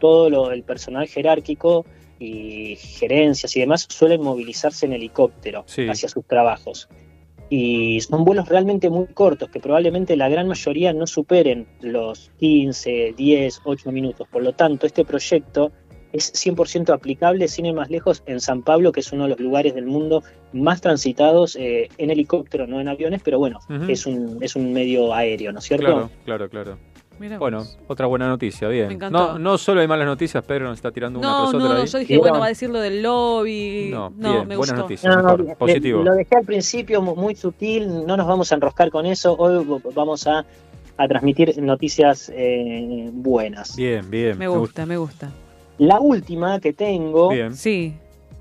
[0.00, 1.86] todo lo, el personal jerárquico
[2.18, 5.86] y gerencias y demás suelen movilizarse en helicóptero Sí.
[5.88, 6.88] hacia sus trabajos.
[7.50, 13.14] Y son vuelos realmente muy cortos, que probablemente la gran mayoría no superen los 15,
[13.16, 14.26] 10, 8 minutos.
[14.28, 15.70] Por lo tanto, este proyecto
[16.12, 19.40] es 100% aplicable, sin ir más lejos, en San Pablo, que es uno de los
[19.40, 24.38] lugares del mundo más transitados eh, en helicóptero, no en aviones, pero bueno, es, un,
[24.40, 25.86] es un medio aéreo, ¿no es cierto?
[25.86, 26.78] Claro, claro, claro.
[27.20, 27.78] Mira Bueno, vos.
[27.86, 28.88] otra buena noticia, bien.
[28.98, 29.10] Me.
[29.10, 31.74] No, no solo hay malas noticias, Pedro nos está tirando una No, tras no, otra
[31.76, 31.86] no, ahí.
[31.86, 32.40] yo dije, bueno, bueno.
[32.40, 33.88] va a decir lo del lobby.
[33.92, 34.74] No, No, bien, me buenas gustó.
[34.76, 35.14] noticias.
[35.16, 36.02] No, mejor, le- positivo.
[36.02, 39.36] Lo dejé al principio mu- muy sutil, no nos vamos a enroscar con eso.
[39.38, 40.46] Hoy vamos a,
[40.96, 43.76] a transmitir noticias eh, buenas.
[43.76, 44.38] Bien, bien.
[44.38, 45.30] Me gusta, me gusta.
[45.80, 47.54] La última que tengo Bien.
[47.56, 47.94] Sí.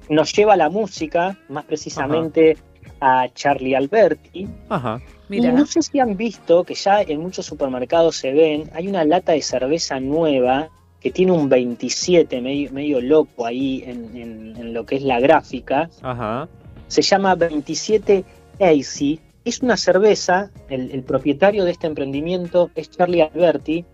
[0.09, 2.57] nos lleva a la música, más precisamente
[2.99, 4.45] a Charlie Alberti.
[4.67, 4.99] Ajá.
[5.29, 5.49] Mira.
[5.49, 9.05] Y no sé si han visto que ya en muchos supermercados se ven, hay una
[9.05, 10.69] lata de cerveza nueva
[10.99, 15.21] que tiene un 27 medio, medio loco ahí en, en- en lo que es la
[15.21, 15.89] gráfica.
[16.01, 16.49] Ajá.
[16.87, 18.25] Se llama 27
[18.59, 19.19] AC.
[19.45, 23.85] Es una cerveza, el, el propietario de este emprendimiento es Charlie Alberti.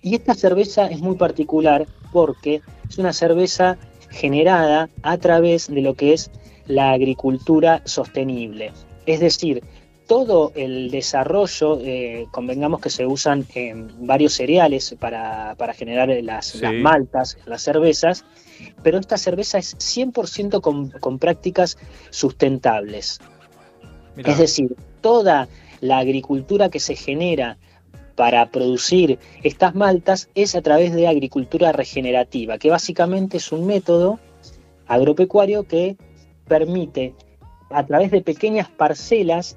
[0.00, 3.76] Y esta cerveza es muy particular porque es una cerveza
[4.10, 6.30] generada a través de lo que es
[6.66, 8.72] la agricultura sostenible.
[9.06, 9.62] Es decir,
[10.06, 13.46] todo el desarrollo, eh, convengamos que se usan
[14.00, 16.58] varios cereales para, para generar las, Sí.
[16.60, 18.24] las maltas, las cervezas,
[18.82, 21.76] pero esta cerveza es 100% con, con prácticas
[22.10, 23.20] sustentables.
[24.16, 24.32] Mirá.
[24.32, 25.46] Es decir, toda
[25.80, 27.58] la agricultura que se genera
[28.18, 34.18] para producir estas maltas es a través de agricultura regenerativa, que básicamente es un método
[34.88, 35.96] agropecuario que
[36.48, 37.14] permite
[37.70, 39.56] a través de pequeñas parcelas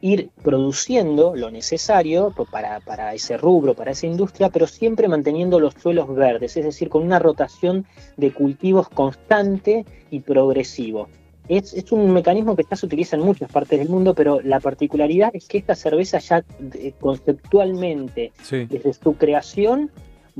[0.00, 5.74] ir produciendo lo necesario para, para ese rubro, para esa industria, pero siempre manteniendo los
[5.74, 7.84] suelos verdes, es decir, con una rotación
[8.16, 11.08] de cultivos constante y progresivo.
[11.50, 14.60] Es, es un mecanismo que ya se utiliza en muchas partes del mundo, pero la
[14.60, 16.44] particularidad es que esta cerveza ya
[16.74, 18.66] eh, conceptualmente, Sí.
[18.66, 19.90] desde su creación,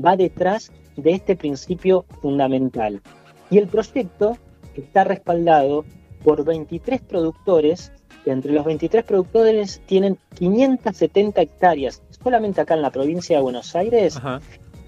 [0.03, 3.01] va detrás de este principio fundamental.
[3.49, 4.37] Y el proyecto
[4.75, 5.83] está respaldado
[6.23, 7.91] por 23 productores,
[8.23, 13.75] que entre los 23 productores tienen 570 hectáreas, solamente acá en la provincia de Buenos
[13.75, 14.39] Aires, Ajá.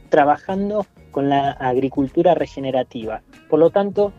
[0.07, 3.21] trabajando con la agricultura regenerativa.
[3.49, 4.13] Por lo tanto,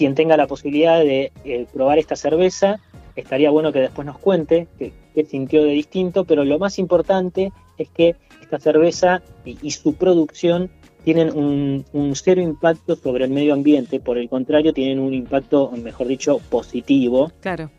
[0.00, 2.80] quien tenga la posibilidad de eh, probar esta cerveza,
[3.16, 4.94] estaría bueno que después nos cuente qué,
[5.26, 10.70] sintió de distinto, pero lo más importante es que esta cerveza y, y su producción
[11.04, 15.70] tienen un, un cero impacto sobre el medio ambiente, por el contrario, tienen un impacto,
[15.72, 17.30] mejor dicho, positivo.
[17.42, 17.70] Claro.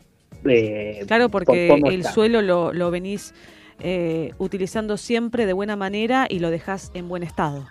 [0.44, 2.12] eh, Claro, por porque el está.
[2.12, 3.34] suelo lo, lo venís
[3.80, 7.66] eh, utilizando siempre de buena manera y lo dejás en buen estado.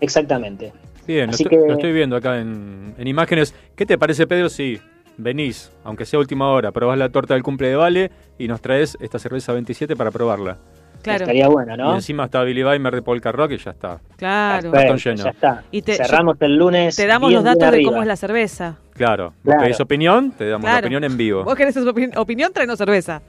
[0.00, 0.72] Exactamente.
[1.06, 3.54] Bien, lo Así estoy, que- lo estoy viendo acá en, en imágenes.
[3.74, 4.80] ¿Qué te parece, Pedro, si
[5.16, 8.96] venís, aunque sea última hora, probás la torta del cumple de Vale y nos traes
[9.00, 10.58] esta cerveza 27 para probarla?
[11.02, 11.20] Claro.
[11.24, 11.94] Estaría bueno, Y ¿no?
[11.94, 14.00] encima está Billy Weimer de Polka Rock y ya está.
[14.16, 14.70] Claro.
[14.70, 15.24] Cartón Perfecto, lleno.
[15.24, 15.64] ya está.
[15.70, 16.94] Y te- Cerramos el lunes.
[16.94, 17.90] Te damos los datos de arriba.
[17.90, 18.76] cómo es la cerveza.
[18.92, 19.28] Claro.
[19.42, 19.62] ¿Vos Claro.
[19.62, 20.30] pedís opinión?
[20.32, 21.42] Te damos la opinión en vivo.
[21.42, 23.22] Vos querés opi- opinión, tráenos cerveza.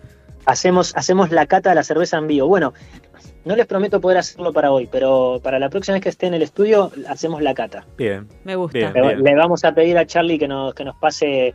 [0.45, 2.47] Hacemos, hacemos la cata de la cerveza en vivo.
[2.47, 2.73] Bueno,
[3.45, 6.33] no les prometo poder hacerlo para hoy, pero para la próxima vez que esté en
[6.33, 7.85] el estudio, hacemos la cata.
[7.97, 8.27] Bien.
[8.43, 8.77] Me gusta.
[8.77, 9.23] Bien, Le, bien.
[9.23, 11.53] le vamos a pedir a Charlie que nos, que nos pase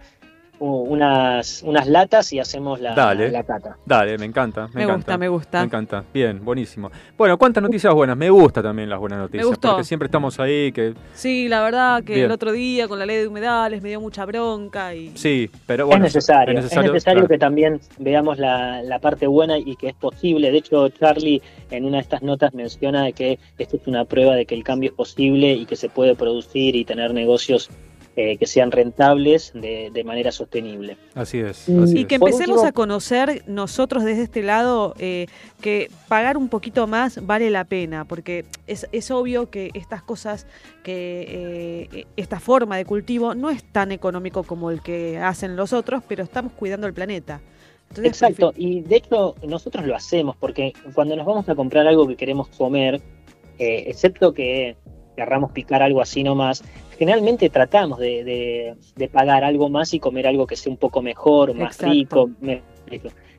[0.58, 3.30] unas, unas latas y hacemos la, Dale.
[3.30, 3.76] la cata.
[3.84, 4.68] Dale, me encanta.
[4.68, 4.96] Me, Me encanta.
[4.96, 5.58] gusta, me gusta.
[5.60, 6.04] Me encanta.
[6.12, 6.90] Bien, buenísimo.
[7.16, 8.16] Bueno, ¿cuántas noticias buenas?
[8.16, 9.46] Me gusta también las buenas noticias.
[9.46, 9.68] gustó.
[9.70, 12.26] Porque siempre estamos ahí, que Sí, la verdad que Bien.
[12.26, 15.86] el otro día con la ley de humedales me dio mucha bronca y sí, pero
[15.86, 16.04] bueno.
[16.06, 17.28] es necesario, es necesario, claro.
[17.28, 20.50] que también veamos la, la parte buena y que es posible.
[20.50, 24.34] De hecho, Charlie en una de estas notas menciona de que esto es una prueba
[24.34, 27.70] de que el cambio es posible y que se puede producir y tener negocios
[28.18, 30.96] eh, que sean rentables de, de manera sostenible.
[31.14, 31.68] Así es.
[31.68, 35.26] Y- así Y que empecemos último- a conocer nosotros desde este lado eh,
[35.60, 40.46] que pagar un poquito más vale la pena, porque es, es obvio que estas cosas,
[40.82, 45.72] que eh, esta forma de cultivo no es tan económico como el que hacen los
[45.74, 47.40] otros, pero estamos cuidando el planeta.
[47.90, 52.08] Entonces, Exacto, y de hecho nosotros lo hacemos porque cuando nos vamos a comprar algo
[52.08, 53.00] que queremos comer,
[53.58, 54.76] eh, excepto que
[55.16, 56.62] querramos picar algo así nomás,
[56.98, 61.02] generalmente tratamos de, de- de pagar algo más y comer algo que sea un poco
[61.02, 61.92] mejor, más Exacto.
[61.92, 62.30] rico.
[62.40, 62.62] me-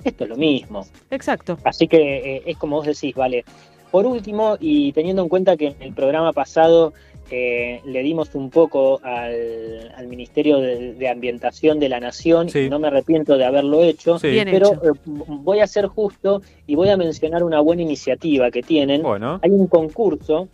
[0.04, 0.86] Esto es lo mismo.
[1.10, 1.58] Exacto.
[1.64, 3.46] Así que eh, es como vos decís, vale.
[3.92, 6.94] Por último, y teniendo en cuenta que en el programa pasado
[7.32, 12.60] eh, le dimos un poco al, al Ministerio de, de Ambientación de la Nación, Sí.
[12.60, 14.28] y no me arrepiento de haberlo hecho, Sí.
[14.46, 14.82] Pero hecho.
[14.94, 19.02] eh, voy a ser justo y voy a mencionar una buena iniciativa que tienen.
[19.04, 20.48] Bueno, Hay un concurso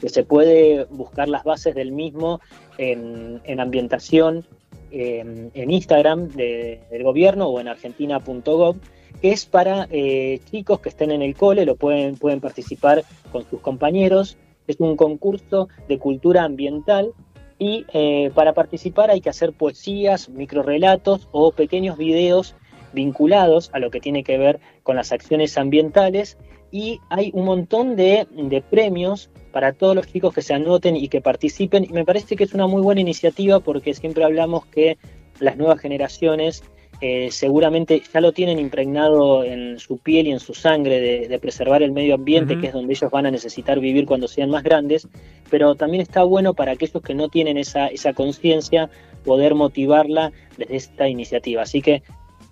[0.00, 2.40] que se puede buscar las bases del mismo
[2.78, 4.44] en, en ambientación
[4.92, 8.76] en Instagram de- del gobierno o en argentina.gov,
[9.22, 13.48] que es para eh, chicos que estén en el cole, lo pueden, pueden participar con
[13.48, 14.36] sus compañeros.
[14.66, 17.12] Es un concurso de cultura ambiental
[17.58, 22.56] y eh, para participar hay que hacer poesías, microrelatos o pequeños videos
[22.92, 26.36] vinculados a lo que tiene que ver con las acciones ambientales
[26.72, 31.08] y hay un montón de, de premios para todos los chicos que se anoten y
[31.08, 34.98] que participen y me parece que es una muy buena iniciativa porque siempre hablamos que
[35.40, 36.62] las nuevas generaciones
[37.02, 41.38] eh, seguramente ya lo tienen impregnado en su piel y en su sangre de, de
[41.38, 44.62] preservar el medio ambiente, que es donde ellos van a necesitar vivir cuando sean más
[44.62, 45.08] grandes,
[45.48, 48.90] pero también está bueno para aquellos que no tienen esa, esa conciencia
[49.24, 51.62] poder motivarla desde esta iniciativa.
[51.62, 52.02] Así que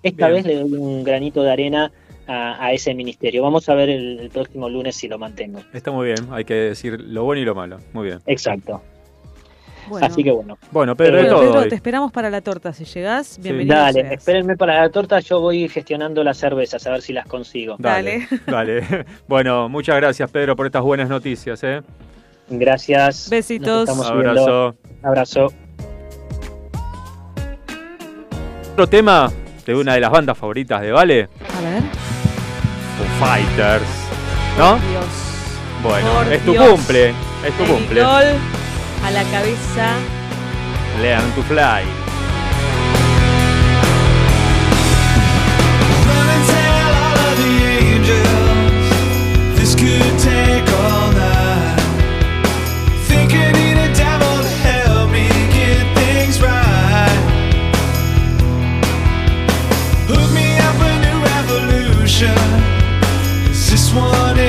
[0.03, 0.43] esta Bien.
[0.43, 1.93] vez le doy un granito de arena
[2.29, 3.43] a, a ese ministerio.
[3.43, 5.61] Vamos a ver el, el próximo lunes si lo mantengo.
[5.73, 7.79] Está muy bien, hay que decir lo bueno y lo malo.
[7.93, 8.21] Muy bien.
[8.27, 8.81] Exacto.
[9.89, 10.07] Bueno.
[10.07, 10.59] Así que bueno.
[10.71, 12.73] Bueno, Pedro, de Bueno, todo Pedro, te esperamos para la torta.
[12.75, 13.75] Si llegás, bienvenido.
[13.75, 14.13] Dale, seas.
[14.13, 17.77] espérenme para la torta, yo voy gestionando las cervezas, a ver si las consigo.
[17.79, 18.83] Dale, dale.
[19.27, 21.63] Bueno, muchas gracias, Pedro, por estas buenas noticias.
[21.65, 21.81] ¿eh?
[22.51, 23.29] Gracias.
[23.31, 23.89] Besitos.
[23.89, 24.15] Abrazo.
[24.15, 24.77] viendo.
[25.03, 25.47] Abrazo.
[28.73, 29.33] Otro tema
[29.67, 32.08] de una de las bandas favoritas de Vale, A ver.
[33.19, 33.83] Fighters.
[34.57, 34.77] ¿No?
[34.91, 35.05] Dios.
[35.83, 36.69] Bueno, Por es tu Dios.
[36.69, 37.11] cumple.
[37.45, 38.03] Es tu David cumple.
[38.03, 39.87] A la cabeza.
[41.03, 41.83] Learn to fly.
[46.07, 48.89] Run and tell all of the angels
[49.57, 51.81] this could take all night.
[53.07, 57.21] Think I need a devil to help me get things right.
[60.09, 62.48] Hook me up a new revolution.
[63.95, 64.48] one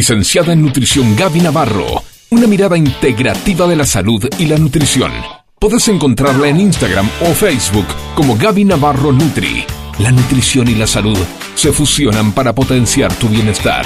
[0.00, 2.02] Licenciada en Nutrición Gaby Navarro.
[2.30, 5.12] Una mirada integrativa de la salud y la nutrición.
[5.58, 7.84] Podés encontrarla en Instagram o Facebook
[8.14, 9.62] como Gaby Navarro Nutri.
[9.98, 11.18] La nutrición y la salud
[11.54, 13.84] se fusionan para potenciar tu bienestar.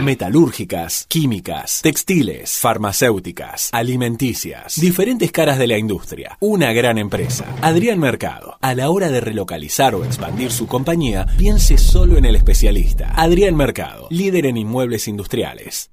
[0.00, 6.36] Metalúrgicas, químicas, textiles, farmacéuticas, alimenticias, diferentes caras de la industria.
[6.38, 7.46] Una gran empresa.
[7.62, 8.51] Adrián Mercado.
[8.72, 13.12] A la hora de relocalizar o expandir su compañía, piense solo en el especialista.
[13.14, 15.90] Adrián Mercado, líder en inmuebles industriales.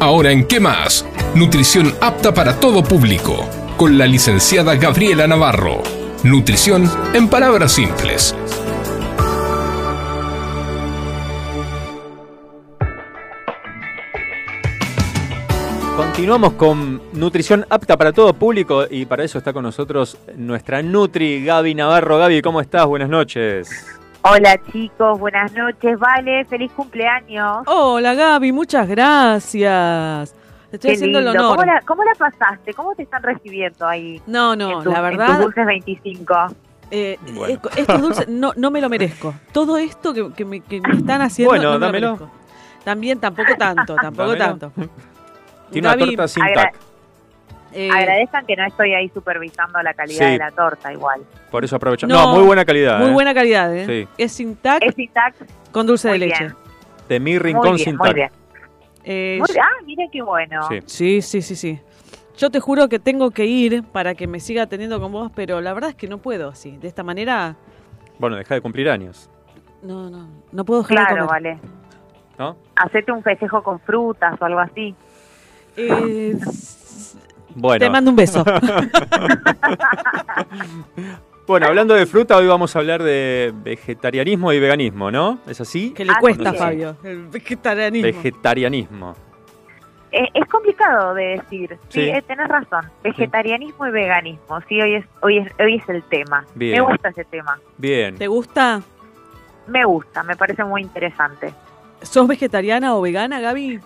[0.00, 1.04] Ahora en ¿Qué más?
[1.34, 3.46] Nutrición apta para todo público.
[3.76, 5.82] Con la licenciada Gabriela Navarro.
[6.22, 8.34] Nutrición en palabras simples.
[16.16, 21.44] Continuamos con nutrición apta para todo público y para eso está con nosotros nuestra Nutri
[21.44, 22.16] Gaby Navarro.
[22.16, 22.86] Gaby, ¿cómo estás?
[22.86, 23.68] Buenas noches.
[24.22, 27.58] Hola chicos, buenas noches, Vale, feliz cumpleaños.
[27.66, 30.34] Hola Gaby, muchas gracias.
[30.70, 31.38] Te estoy Qué haciendo el lindo.
[31.50, 31.56] honor.
[31.58, 32.72] ¿Cómo la, cómo la pasaste?
[32.72, 34.20] ¿Cómo te están recibiendo ahí?
[34.26, 35.26] No, no, en tu- la En verdad.
[35.36, 36.34] tus dulces 25.
[36.92, 37.54] eh, Bueno.
[37.54, 39.34] eh, estos dulces no, no me lo merezco.
[39.52, 41.50] Todo esto que, que me, que me están haciendo.
[41.50, 42.12] Bueno, no me lo dámelo.
[42.14, 42.30] merezco.
[42.84, 44.58] También, tampoco tanto, tampoco Dámelo.
[44.58, 44.72] tanto.
[45.70, 46.74] Tiene una torta sin agra- tac.
[47.72, 50.32] Eh, Agradezcan que no estoy ahí supervisando la calidad Sí.
[50.32, 51.20] de la torta igual.
[51.50, 52.16] Por eso aprovechamos.
[52.16, 52.98] No, No, muy buena calidad.
[53.00, 53.12] Muy ¿eh?
[53.12, 53.84] buena calidad, ¿eh?
[53.86, 54.08] Sí.
[54.16, 55.42] Es sin tac Es intact.
[55.72, 56.44] con dulce de Muy leche.
[56.44, 56.56] bien.
[57.08, 58.14] De mi Muy rincón bien, sin muy tac.
[58.14, 58.30] bien.
[59.04, 60.62] Eh, Muy- ah, miren qué bueno.
[60.68, 60.80] Sí.
[60.86, 61.80] Sí, sí, sí, sí.
[62.38, 65.60] Yo te juro que tengo que ir para que me siga atendiendo con vos, pero
[65.60, 66.76] la verdad es que no puedo así.
[66.78, 67.56] De esta manera,
[68.18, 69.28] Bueno, deja de cumplir años.
[69.82, 71.42] no, no, no puedo dejar de Claro, comer.
[71.56, 71.58] vale.
[72.38, 72.56] ¿No?
[72.74, 74.94] Hacete un festejo con frutas o algo así.
[75.76, 76.36] Eh,
[77.54, 77.78] Bueno.
[77.78, 78.44] Te mando un beso.
[81.46, 85.38] Bueno, hablando de fruta, hoy vamos a hablar de vegetarianismo y veganismo, ¿no?
[85.46, 85.92] ¿Es así?
[85.94, 86.58] que le Así cuesta, es.
[86.58, 88.04] Fabio, el vegetarianismo.
[88.06, 89.14] Vegetarianismo.
[90.10, 91.78] Eh, es complicado de decir.
[91.88, 92.08] Sí, Sí.
[92.08, 92.90] eh, tenés razón.
[93.04, 94.60] Vegetarianismo y veganismo.
[94.68, 96.44] Sí, hoy es, hoy es, hoy es el tema.
[96.56, 96.72] Bien.
[96.72, 97.60] Me gusta ese tema.
[97.78, 98.16] Bien.
[98.16, 98.82] ¿Te gusta?
[99.68, 101.54] Me gusta, me parece muy interesante.
[102.02, 103.78] ¿Sos vegetariana o vegana, Gaby?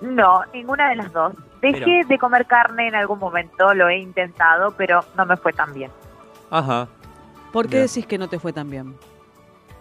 [0.00, 1.34] No, ninguna de las dos.
[1.60, 2.08] Dejé Mira.
[2.08, 5.90] de comer carne en algún momento, lo he intentado, pero no me fue tan bien.
[6.50, 6.88] Ajá.
[7.52, 8.94] ¿Por qué decís que no te fue tan bien?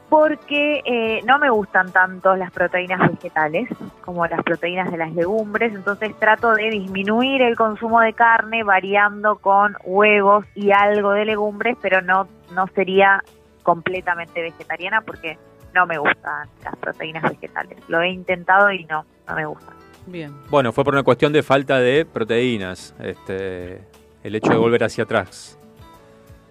[0.09, 3.69] Porque eh, no me gustan tanto las proteínas vegetales
[4.03, 9.37] como las proteínas de las legumbres, entonces trato de disminuir el consumo de carne variando
[9.37, 13.23] con huevos y algo de legumbres, pero no, no sería
[13.61, 15.37] completamente vegetariana porque
[15.75, 17.77] no me gustan las proteínas vegetales.
[17.87, 19.78] Lo he intentado y no, no me gustan.
[20.11, 20.33] Bien.
[20.49, 22.95] Bueno, fue por una cuestión de falta de proteínas.
[22.99, 23.81] Este,
[24.23, 25.57] el hecho de volver hacia atrás.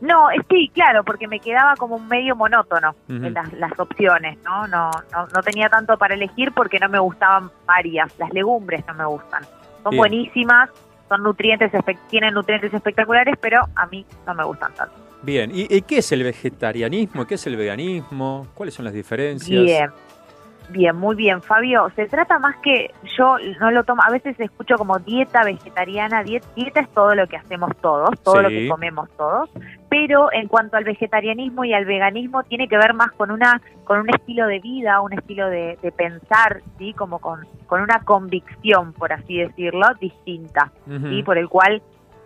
[0.01, 4.69] No, sí, claro, porque me quedaba como un medio monótono en las, las opciones, ¿no?
[4.69, 8.17] No, no no tenía tanto para elegir porque no me gustaban varias.
[8.17, 9.43] Las legumbres no me gustan.
[9.83, 9.99] Son Bien.
[9.99, 10.71] buenísimas,
[11.09, 11.73] son nutrientes,
[12.09, 14.95] tienen nutrientes espectaculares, pero a mí no me gustan tanto.
[15.23, 15.51] Bien.
[15.53, 17.27] ¿Y, y qué es el vegetarianismo?
[17.27, 18.47] ¿Qué es el veganismo?
[18.55, 19.65] ¿Cuáles son las diferencias?
[19.65, 19.91] Bien,
[20.71, 21.91] bien, muy bien, Fabio.
[21.97, 26.23] Se trata más que yo no lo tomo, a veces escucho como dieta vegetariana.
[26.23, 29.51] Diet, dieta es todo lo que hacemos todos, todo lo que comemos todos.
[29.89, 34.01] Pero en cuanto al vegetarianismo y al veganismo, tiene que ver más con una con
[34.01, 38.93] un estilo de vida, un estilo de, de pensar, sí, como con, con una convicción,
[38.93, 41.09] por así decirlo, distinta, Ujú.
[41.09, 41.23] ¿sí?
[41.23, 41.83] por el cual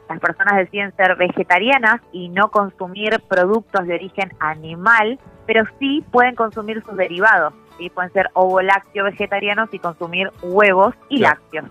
[0.09, 6.35] las personas deciden ser vegetarianas y no consumir productos de origen animal, pero sí pueden
[6.35, 7.55] consumir sus derivados.
[7.79, 7.91] ¿Sí?
[7.91, 11.37] Pueden ser ovo-lácteo vegetarianos y consumir huevos y Claro.
[11.41, 11.67] lácteos.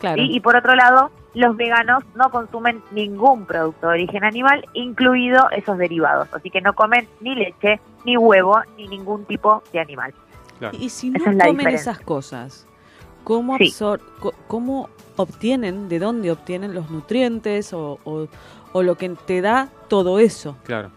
[0.00, 0.16] Claro.
[0.22, 0.28] ¿sí?
[0.32, 5.78] Y por otro lado, los veganos no consumen ningún producto de origen animal, incluido esos
[5.78, 6.28] derivados.
[6.32, 10.12] Así que no comen ni leche, ni huevo, ni ningún tipo de animal.
[10.58, 10.76] Claro.
[10.80, 11.92] Y si no Esa es la comen diferencia.
[11.92, 12.66] esas cosas,
[13.24, 13.64] ¿cómo, Sí.
[13.70, 18.28] absor- co- ¿cómo obtienen, de dónde obtienen los nutrientes o, o-
[18.72, 20.56] o lo que te da todo eso?
[20.64, 20.90] Claro.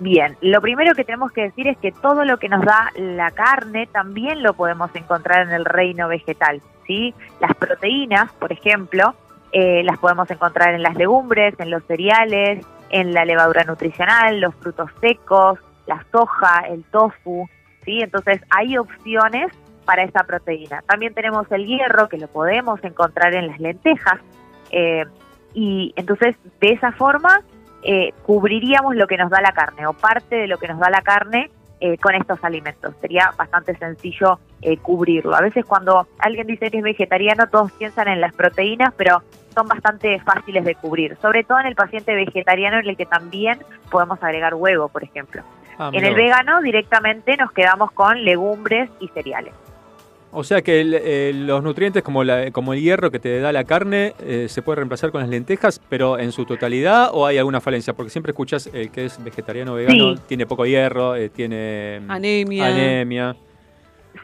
[0.00, 3.30] Bien, lo primero que tenemos que decir es que todo lo que nos da la
[3.32, 7.14] carne también lo podemos encontrar en el reino vegetal, ¿sí?
[7.38, 9.14] Las proteínas, por ejemplo,
[9.52, 14.54] eh, las podemos encontrar en las legumbres, en los cereales, en la levadura nutricional, los
[14.54, 17.46] frutos secos, la soja, el tofu,
[17.84, 18.00] ¿sí?
[18.00, 19.52] Entonces hay opciones
[19.84, 20.82] para esa proteína.
[20.86, 24.18] También tenemos el hierro, que lo podemos encontrar en las lentejas,
[24.70, 25.04] eh,
[25.52, 27.42] y entonces de esa forma
[27.82, 30.90] eh, cubriríamos lo que nos da la carne o parte de lo que nos da
[30.90, 31.50] la carne
[31.80, 32.94] eh, con estos alimentos.
[33.00, 35.34] Sería bastante sencillo eh, cubrirlo.
[35.34, 39.22] A veces cuando alguien dice que es vegetariano, todos piensan en las proteínas, pero
[39.54, 43.58] son bastante fáciles de cubrir, sobre todo en el paciente vegetariano en el que también
[43.90, 45.42] podemos agregar huevo, por ejemplo.
[45.78, 49.54] Ah, en el vegano directamente nos quedamos con legumbres y cereales.
[50.32, 53.52] O sea que el- eh, los nutrientes como, la- como el hierro que te da
[53.52, 57.38] la carne eh, se puede reemplazar con las lentejas, pero en su totalidad o hay
[57.38, 57.94] alguna falencia?
[57.94, 60.22] Porque siempre escuchas el que es vegetariano o vegano, Sí.
[60.28, 62.66] tiene poco hierro, eh, tiene mm, Anemia.
[62.66, 63.36] anemia.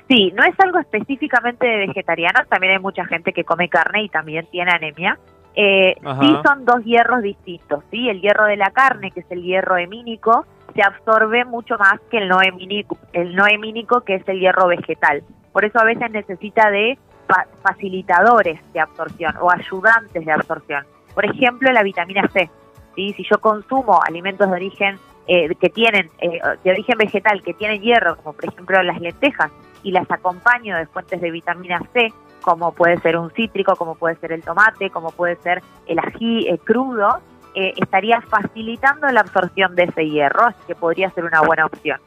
[0.08, 4.08] Sí, no es algo específicamente de vegetarianos, también hay mucha gente que come carne y
[4.08, 5.18] también tiene anemia.
[5.56, 8.08] Eh, sí son dos hierros distintos, ¿sí?
[8.08, 10.44] El hierro de la carne, que es el hierro hemínico,
[10.74, 14.68] se absorbe mucho más que el no hemínico, el no hemínico que es el hierro
[14.68, 15.22] vegetal.
[15.56, 20.84] Por eso a veces necesita de fa- facilitadores de absorción o ayudantes de absorción.
[21.14, 22.50] Por ejemplo, la vitamina C.
[22.94, 23.14] ¿sí?
[23.16, 27.80] Si yo consumo alimentos de origen eh, que tienen eh, de origen vegetal que tienen
[27.80, 29.50] hierro, como por ejemplo las lentejas,
[29.82, 34.16] y las acompaño de fuentes de vitamina C, como puede ser un cítrico, como puede
[34.16, 37.20] ser el tomate, como puede ser el ají eh, crudo,
[37.54, 41.98] eh, estaría facilitando la absorción de ese hierro, así que podría ser una buena opción.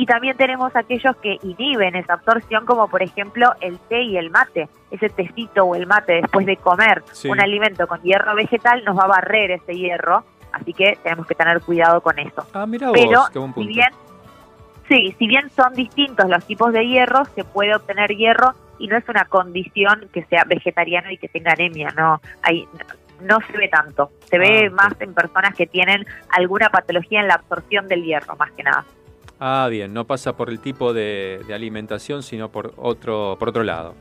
[0.00, 4.30] Y también tenemos aquellos que inhiben esa absorción, como por ejemplo el té y el
[4.30, 4.68] mate.
[4.92, 7.28] Ese tecito o el mate después de comer Sí.
[7.28, 10.22] un alimento con hierro vegetal nos va a barrer ese hierro,
[10.52, 12.46] así que tenemos que tener cuidado con eso.
[12.54, 13.68] Ah, mira Pero vos, qué buen si punto.
[13.68, 13.90] bien,
[14.88, 18.96] sí, si bien son distintos los tipos de hierro, se puede obtener hierro y no
[18.96, 22.68] es una condición que sea vegetariano y que tenga anemia, no, hay,
[23.22, 27.26] no se ve tanto, se ve Ah, más en personas que tienen alguna patología en
[27.26, 28.84] la absorción del hierro, más que nada.
[29.40, 33.62] Ah, bien, no pasa por el tipo de, de alimentación, sino por otro, por otro
[33.62, 33.94] lado.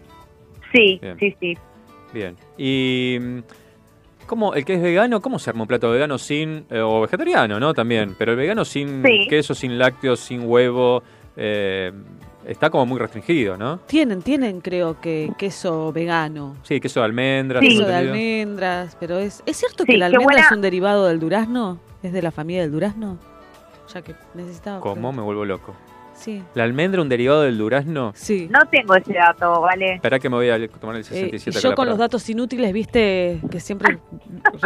[0.73, 1.17] Sí, Bien.
[1.19, 1.57] sí, sí.
[2.13, 2.35] Bien.
[2.57, 3.17] Y
[4.25, 7.59] ¿cómo, el que es vegano, ¿cómo se arma un plato vegano sin, eh, o vegetariano,
[7.59, 7.73] ¿no?
[7.73, 9.27] También, pero el vegano sin Sí.
[9.29, 11.03] queso, sin lácteos, sin huevo,
[11.35, 11.91] eh,
[12.45, 13.77] está como muy restringido, ¿no?
[13.87, 16.55] Tienen, tienen creo que queso vegano.
[16.63, 17.61] Sí, queso de almendras.
[17.61, 21.05] queso de almendras, pero es ¿es cierto Sí, que la almendra buena- es un derivado
[21.07, 21.79] del durazno?
[22.01, 23.17] ¿Es de la familia del durazno?
[23.93, 24.79] Ya que necesitaba.
[24.81, 25.11] ¿Cómo?
[25.11, 25.73] Me vuelvo loco.
[26.13, 26.43] Sí.
[26.55, 28.11] ¿La almendra un derivado del durazno?
[28.15, 28.47] Sí.
[28.49, 29.93] No tengo ese dato, ¿vale?
[29.95, 32.73] Espera que me voy a tomar el Eh, 67 yo acá con los datos inútiles,
[32.73, 33.99] viste, que siempre...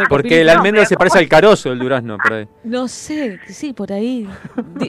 [0.08, 2.48] Porque la almendra se parece al carozo del durazno, por ahí.
[2.64, 4.26] No sé, sí, por ahí.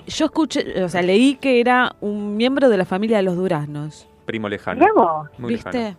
[0.07, 4.07] Yo escuché, o sea, leí que era un miembro de la familia de los duraznos.
[4.25, 4.85] Primo lejano.
[5.39, 5.77] ¿Viste?
[5.77, 5.97] lejano.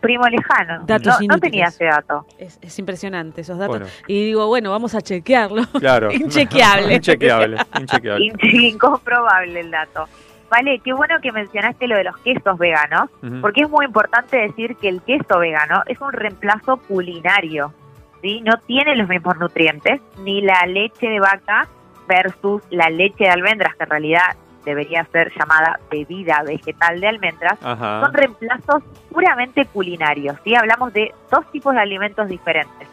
[0.00, 0.84] Primo lejano.
[0.84, 2.26] Datos no, tenía ese dato.
[2.38, 3.78] Es, es impresionante esos datos.
[3.78, 3.92] Bueno.
[4.06, 5.62] Y digo, bueno, vamos a chequearlo.
[5.78, 6.10] Claro.
[6.12, 6.94] Inchequeable.
[6.94, 7.56] Inchequeable.
[7.78, 8.24] Inchequeable.
[8.42, 10.08] In- Incomprobable el dato.
[10.50, 13.10] Vale, qué bueno que mencionaste lo de los quesos veganos,
[13.42, 17.74] porque es muy importante decir que el queso vegano es un reemplazo culinario,
[18.22, 18.40] ¿sí?
[18.40, 21.68] No tiene los mismos nutrientes, ni la leche de vaca
[22.08, 24.36] versus la leche de almendras, que en realidad
[24.68, 28.00] debería ser llamada bebida vegetal de almendras, Ajá.
[28.04, 30.54] son reemplazos puramente culinarios, ¿sí?
[30.54, 32.88] Hablamos de dos tipos de alimentos diferentes.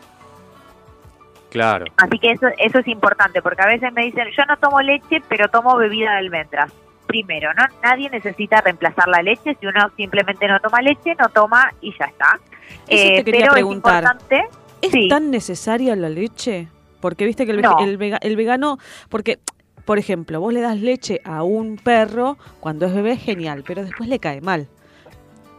[1.50, 1.86] Claro.
[1.98, 5.22] Así que eso, eso es importante, porque a veces me dicen, yo no tomo leche,
[5.30, 6.72] pero tomo bebida de almendras.
[7.08, 11.72] Primero, no nadie necesita reemplazar la leche, si uno simplemente no toma leche, no toma
[11.80, 12.40] y ya está.
[12.88, 14.04] Eso Eh, te quería pero preguntar.
[14.04, 14.48] es importante,
[14.82, 16.68] ¿Es sí, tan necesaria la leche?
[17.00, 17.78] Porque viste que el, No.
[17.80, 19.38] el vega- el vegano, porque,
[19.86, 24.10] por ejemplo, vos le das leche a un perro cuando es bebé, genial, pero después
[24.10, 24.68] le cae mal.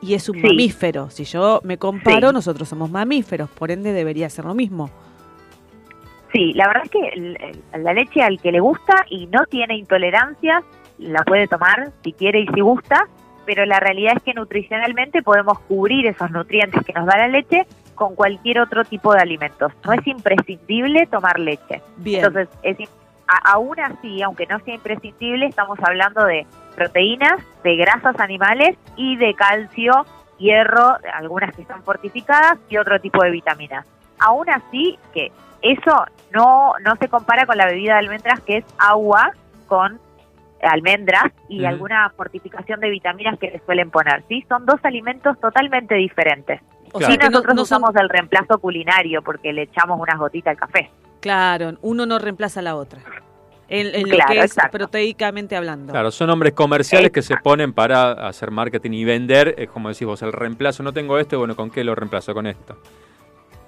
[0.02, 0.42] Y es un Sí.
[0.46, 1.08] mamífero.
[1.10, 2.34] Si yo me comparo, Sí.
[2.34, 4.90] nosotros somos mamíferos, por ende debería ser lo mismo.
[6.32, 7.48] sí, la verdad es que
[7.78, 10.62] la leche al que le gusta y no tiene intolerancias,
[10.98, 13.08] la puede tomar si quiere y si gusta,
[13.46, 17.66] pero la realidad es que nutricionalmente podemos cubrir esos nutrientes que nos da la leche
[17.94, 19.72] con cualquier otro tipo de alimentos.
[19.86, 21.80] No es imprescindible tomar leche.
[21.96, 22.22] Bien.
[22.24, 22.76] Entonces, es,
[23.28, 29.16] a- aún así, aunque no sea imprescindible, estamos hablando de proteínas, de grasas animales y
[29.16, 30.06] de calcio,
[30.38, 33.86] hierro, algunas que están fortificadas y otro tipo de vitaminas.
[34.18, 38.64] Aún así, que eso no, no se compara con la bebida de almendras, que es
[38.78, 39.32] agua
[39.66, 39.98] con
[40.62, 44.22] almendras y alguna fortificación de vitaminas que le suelen poner.
[44.28, 44.44] ¿sí?
[44.48, 46.60] Son dos alimentos totalmente diferentes.
[46.92, 50.90] O sea nosotros no usamos el reemplazo culinario porque le echamos unas gotitas al café.
[51.26, 53.00] Claro, uno no reemplaza a la otra.
[53.68, 54.78] En, en lo Claro, que es exacto.
[54.78, 55.92] proteicamente hablando.
[55.92, 60.06] Claro, son hombres comerciales que se ponen para hacer marketing y vender, es como decís
[60.06, 62.32] vos, el reemplazo, no tengo este, bueno, ¿con qué lo reemplazo?
[62.32, 62.76] Con esto.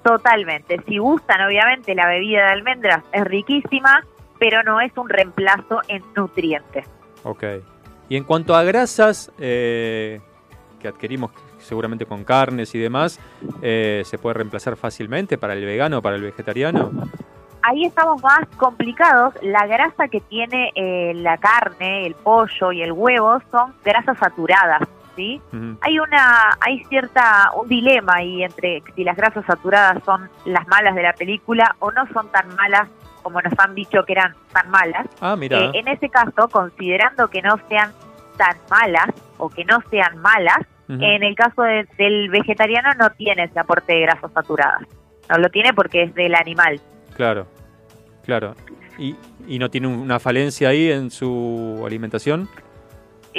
[0.04, 0.80] Totalmente.
[0.86, 4.04] Si gustan, obviamente, la bebida de almendras es riquísima,
[4.38, 6.86] pero no es un reemplazo en nutrientes.
[7.24, 7.42] Ok.
[8.09, 10.20] Y en cuanto a grasas eh,
[10.78, 13.18] que adquirimos seguramente con carnes y demás,
[13.62, 16.92] eh, ¿se puede reemplazar fácilmente para el vegano o para el vegetariano?
[17.70, 19.34] Ahí estamos más complicados.
[19.42, 24.80] La grasa que tiene eh, la carne, el pollo y el huevo son grasas saturadas,
[25.16, 25.38] ¿sí?
[25.82, 30.94] Hay una, hay cierta, un dilema ahí entre si las grasas saturadas son las malas
[30.94, 32.88] de la película o no son tan malas
[33.22, 35.06] como nos han dicho que eran tan malas.
[35.20, 35.58] Ah, mira.
[35.58, 37.92] Eh, en ese caso, considerando que no sean
[38.38, 40.58] tan malas o que no sean malas.
[40.88, 44.80] En el caso de- del vegetariano no tiene ese aporte de grasas saturadas.
[45.28, 46.80] No lo tiene porque es del animal.
[47.14, 47.46] Claro,
[48.29, 48.55] claro.
[48.99, 49.16] ¿Y,
[49.47, 52.47] y no tiene una falencia ahí en su alimentación?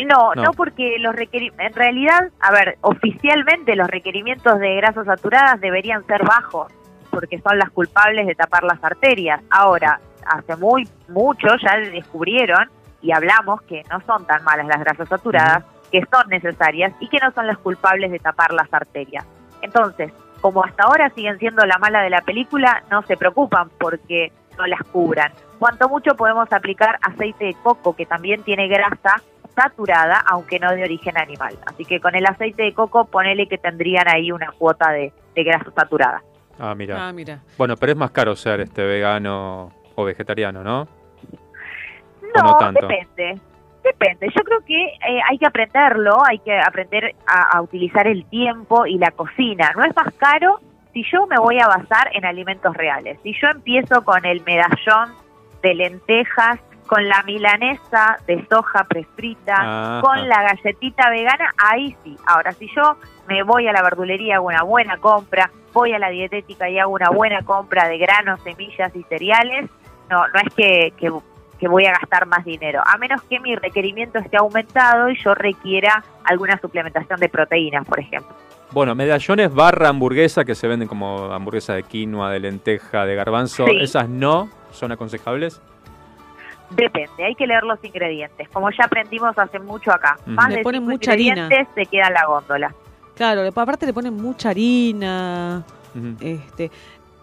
[0.08, 0.44] No, No.
[0.46, 6.24] no, porque los en realidad, a ver, oficialmente los requerimientos de grasas saturadas deberían ser
[6.24, 6.72] bajos,
[7.12, 9.42] porque son las culpables de tapar las arterias.
[9.52, 12.68] Ahora, hace muy mucho ya descubrieron
[13.02, 17.20] y hablamos que no son tan malas las grasas saturadas, que son necesarias y que
[17.20, 19.26] no son las culpables de tapar las arterias.
[19.62, 20.12] Entonces,
[20.42, 24.68] como hasta ahora siguen siendo la mala de la película, no se preocupan porque no
[24.68, 25.32] las cubran.
[25.58, 29.22] Cuanto mucho podemos aplicar aceite de coco, que también tiene grasa
[29.56, 31.58] saturada, aunque no de origen animal.
[31.66, 35.44] Así que con el aceite de coco, ponele que tendrían ahí una cuota de, de
[35.44, 36.22] grasa saturada.
[36.60, 37.08] Ah, mira.
[37.08, 37.40] Ah, mira.
[37.58, 40.82] Bueno, pero es más caro ser este vegano o vegetariano, ¿no?
[40.82, 40.88] ¿O
[42.38, 42.86] No, no tanto?
[42.88, 43.40] depende.
[43.84, 44.28] Depende.
[44.36, 48.86] Yo creo que eh, hay que aprenderlo, hay que aprender a, a utilizar el tiempo
[48.86, 49.72] y la cocina.
[49.76, 50.60] No es más caro
[50.94, 53.20] si yo me voy a basar en alimentos reales.
[53.24, 55.14] Si yo empiezo con el medallón
[55.62, 60.02] de lentejas, con la milanesa de soja prefrita, Ajá.
[60.02, 62.18] con la galletita vegana, ahí sí.
[62.26, 66.10] Ahora, si yo me voy a la verdulería, hago una buena compra, voy a la
[66.10, 69.70] dietética y hago una buena compra de granos, semillas y cereales,
[70.10, 71.12] no, no es que, que,
[71.60, 75.36] que voy a gastar más dinero, a menos que mi requerimiento esté aumentado y yo
[75.36, 78.36] requiera alguna suplementación de proteínas, por ejemplo.
[78.72, 83.66] Bueno, medallones barra hamburguesa que se venden como hamburguesa de quinoa, de lenteja, de garbanzo,
[83.66, 83.78] Sí.
[83.82, 85.60] ¿esas no son aconsejables?
[86.70, 88.48] Depende, hay que leer los ingredientes.
[88.50, 91.44] Como ya aprendimos hace mucho acá, más Le de ponen mucha harina.
[91.46, 92.76] ingredientes se queda en la góndola.
[93.16, 95.64] Claro, aparte le ponen mucha harina.
[96.22, 96.70] Este,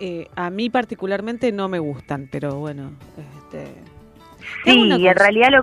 [0.00, 2.90] eh, a mí particularmente no me gustan, pero bueno,
[3.38, 3.72] este.
[4.64, 5.62] Sí, en realidad lo,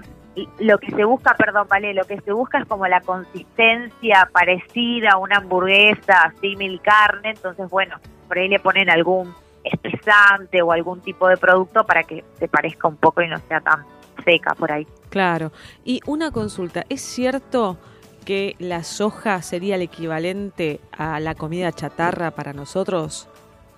[0.59, 5.11] lo que se busca, perdón, Vale, lo que se busca es como la consistencia parecida
[5.11, 11.01] a una hamburguesa, símil carne, entonces bueno, por ahí le ponen algún espesante o algún
[11.01, 13.85] tipo de producto para que se parezca un poco y no sea tan
[14.25, 14.87] seca por ahí.
[15.09, 15.51] Claro.
[15.83, 17.77] Y una consulta, ¿es cierto
[18.25, 23.27] que la soja sería el equivalente a la comida chatarra para nosotros?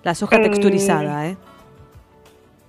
[0.02, 1.36] La soja Eh, texturizada, ¿eh?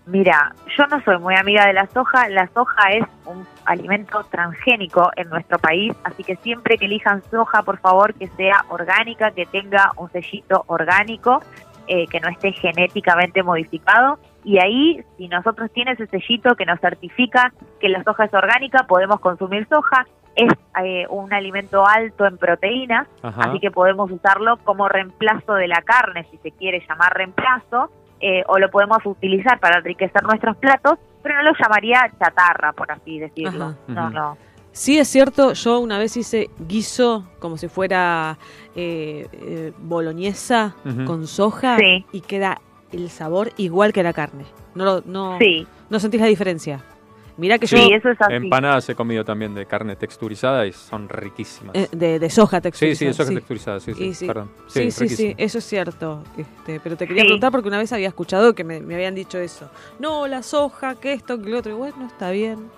[0.07, 2.29] Mira, yo no soy muy amiga de la soja.
[2.29, 7.61] La soja es un alimento transgénico en nuestro país, así que siempre que elijan soja,
[7.63, 11.41] por favor, que sea orgánica, que tenga un sellito orgánico,
[11.87, 14.17] eh, que no esté genéticamente modificado.
[14.45, 17.51] Y ahí, si nosotros tiene ese sellito que nos certifica
[17.81, 20.07] que la soja es orgánica, podemos consumir soja.
[20.37, 20.53] Es
[20.85, 23.49] eh, un alimento alto en proteínas, Ajá.
[23.49, 27.89] así que podemos usarlo como reemplazo de la carne, si se quiere llamar reemplazo,
[28.19, 32.91] eh, o lo podemos utilizar para enriquecer nuestros platos, pero no lo llamaría chatarra, por
[32.91, 33.65] así decirlo.
[33.65, 33.75] Ajá.
[33.87, 34.37] No, no.
[34.71, 38.37] Sí, es cierto, yo una vez hice guiso como si fuera
[38.75, 42.05] eh, eh, boloñesa con soja Sí.
[42.11, 42.61] y queda
[42.91, 44.45] el sabor igual que la carne.
[44.75, 45.65] No, lo- no, Sí.
[45.89, 46.81] no sentís la diferencia.
[47.37, 48.33] Mirá que yo Sí, eso es así.
[48.33, 51.75] Empanadas he comido también de carne texturizada y son riquísimas.
[51.75, 52.95] eh, de, de soja sí, texturizada.
[52.97, 54.25] sí, de soja texturizada, sí, sí, Y sí.
[54.27, 54.49] perdón.
[54.67, 55.33] Sí, sí, sí, riquísimo.
[55.37, 56.23] eso es cierto.
[56.35, 57.27] Este, pero te quería Sí.
[57.27, 59.69] preguntar porque una vez había escuchado que me, me habían dicho eso.
[59.99, 61.71] No, la soja, que esto, que lo otro.
[61.73, 62.69] Y bueno, está bien.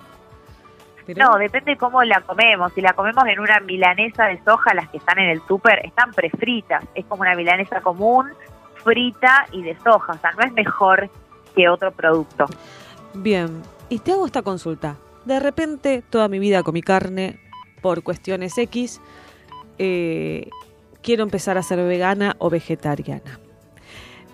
[1.06, 2.72] Pero- No, depende cómo la comemos.
[2.74, 6.12] Si la comemos en una milanesa de soja, las que están en el súper están
[6.12, 6.84] prefritas.
[6.94, 8.28] Es como una milanesa común,
[8.84, 10.12] frita y de soja.
[10.12, 11.08] O sea, no es mejor
[11.56, 12.44] que otro producto.
[13.14, 14.96] Bien, y te hago esta consulta.
[15.26, 17.38] De repente, toda mi vida comí carne
[17.82, 19.00] por cuestiones X.
[19.78, 20.48] eh,
[21.02, 23.40] quiero empezar a ser vegana o vegetariana.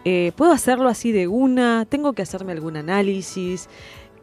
[0.05, 1.85] Eh, ¿Puedo hacerlo así de una?
[1.89, 3.69] ¿Tengo que hacerme algún análisis?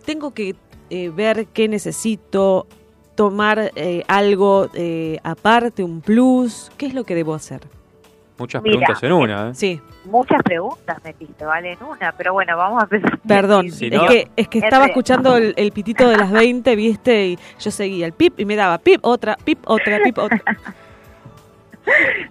[0.06, 0.56] ¿Tengo que
[0.90, 2.68] eh, ver qué necesito?
[3.16, 6.72] ¿Tomar eh, algo eh, aparte, un plus?
[6.78, 7.62] ¿Qué es lo que debo hacer?
[8.38, 9.56] Muchas Mira, preguntas en una, ¿eh?
[9.56, 11.74] Sí, Muchas preguntas metiste, ¿vale?
[11.74, 12.12] En una.
[12.14, 13.20] Pero bueno, vamos a empezar.
[13.28, 16.76] Perdón, Si es, no- que, es que estaba escuchando el, el pitito de las 20,
[16.76, 17.26] ¿viste?
[17.28, 20.42] Y yo seguía el pip y me daba pip, otra, pip, otra, pip, otra.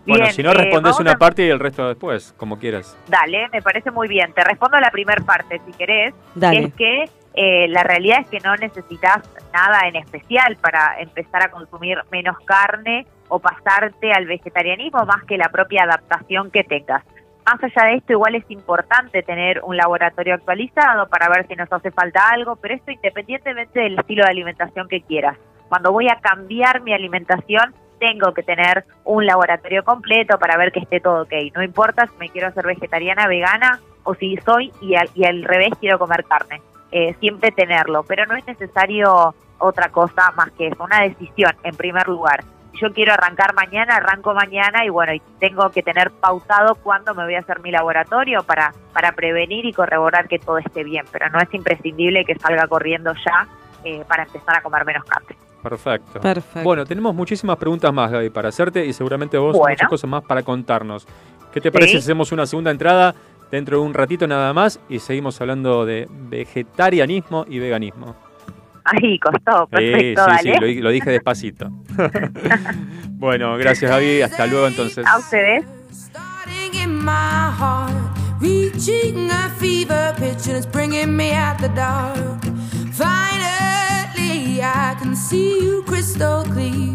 [0.07, 2.97] Bueno, Bien, si no eh, respondes una a- parte y el resto después, como quieras.
[3.09, 4.33] Dale, me parece muy bien.
[4.33, 6.15] Te respondo a la primera parte, si querés.
[6.35, 6.61] Dale.
[6.65, 7.05] Es que
[7.35, 9.19] eh, la realidad es que no necesitas
[9.53, 15.37] nada en especial para empezar a consumir menos carne o pasarte al vegetarianismo más que
[15.37, 17.05] la propia adaptación que tengas.
[17.45, 21.73] Más allá de esto, igual es importante tener un laboratorio actualizado para ver si nos
[21.73, 25.37] hace falta algo, pero esto independientemente del estilo de alimentación que quieras.
[25.69, 30.81] Cuando voy a cambiar mi alimentación, tengo que tener un laboratorio completo para ver que
[30.81, 31.33] esté todo ok.
[31.55, 35.43] No importa si me quiero hacer vegetariana, vegana o si soy y al, y al
[35.45, 36.61] revés quiero comer carne.
[36.91, 41.75] Eh, siempre tenerlo, pero no es necesario otra cosa más que eso, una decisión en
[41.75, 42.45] primer lugar.
[42.81, 47.25] Yo quiero arrancar mañana, arranco mañana y bueno, y tengo que tener pautado cuándo me
[47.25, 51.29] voy a hacer mi laboratorio para, para prevenir y corroborar que todo esté bien, pero
[51.29, 53.47] no es imprescindible que salga corriendo ya
[53.85, 55.37] eh, para empezar a comer menos carne.
[55.63, 56.21] Perfecto.
[56.21, 56.63] Perfecto.
[56.65, 59.75] Bueno, tenemos muchísimas preguntas más, Gaby, para hacerte y seguramente vos Bueno.
[59.75, 61.07] muchas cosas más para contarnos.
[61.53, 61.99] ¿Qué te parece Sí.
[61.99, 63.15] si hacemos una segunda entrada
[63.51, 68.17] dentro de un ratito nada más y seguimos hablando de vegetarianismo y veganismo?
[68.85, 70.43] Ahí costó, Sí, perfecto, sí, dale.
[70.55, 71.71] sí, lo, di- lo dije despacito.
[73.19, 75.07] bueno, gracias Gaby, hasta luego entonces.
[75.07, 75.65] A ustedes.
[76.75, 77.93] in my heart,
[78.41, 82.43] reaching a fever pitch, and it's bringing me out the dark.
[82.93, 86.92] Finally, I can see you crystal clear.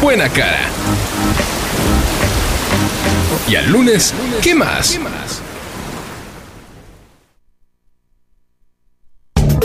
[0.00, 0.68] Buena cara.
[3.48, 4.98] Y al lunes, ¿qué más?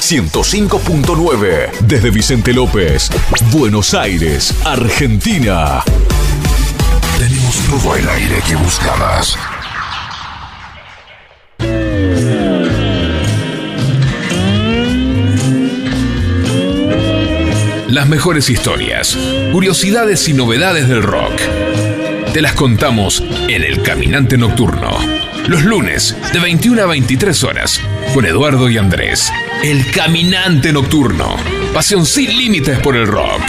[0.00, 3.10] 105.9 desde Vicente López,
[3.52, 5.84] Buenos Aires, Argentina.
[7.18, 9.36] Tenemos todo el aire que buscabas.
[17.88, 19.18] Las mejores historias,
[19.52, 21.38] curiosidades y novedades del rock.
[22.32, 24.96] Te las contamos en El Caminante Nocturno.
[25.46, 27.80] Los lunes, de 21 a 23 horas,
[28.14, 29.30] con Eduardo y Andrés.
[29.62, 31.36] El Caminante Nocturno.
[31.74, 33.42] Pasión sin límites por el rock.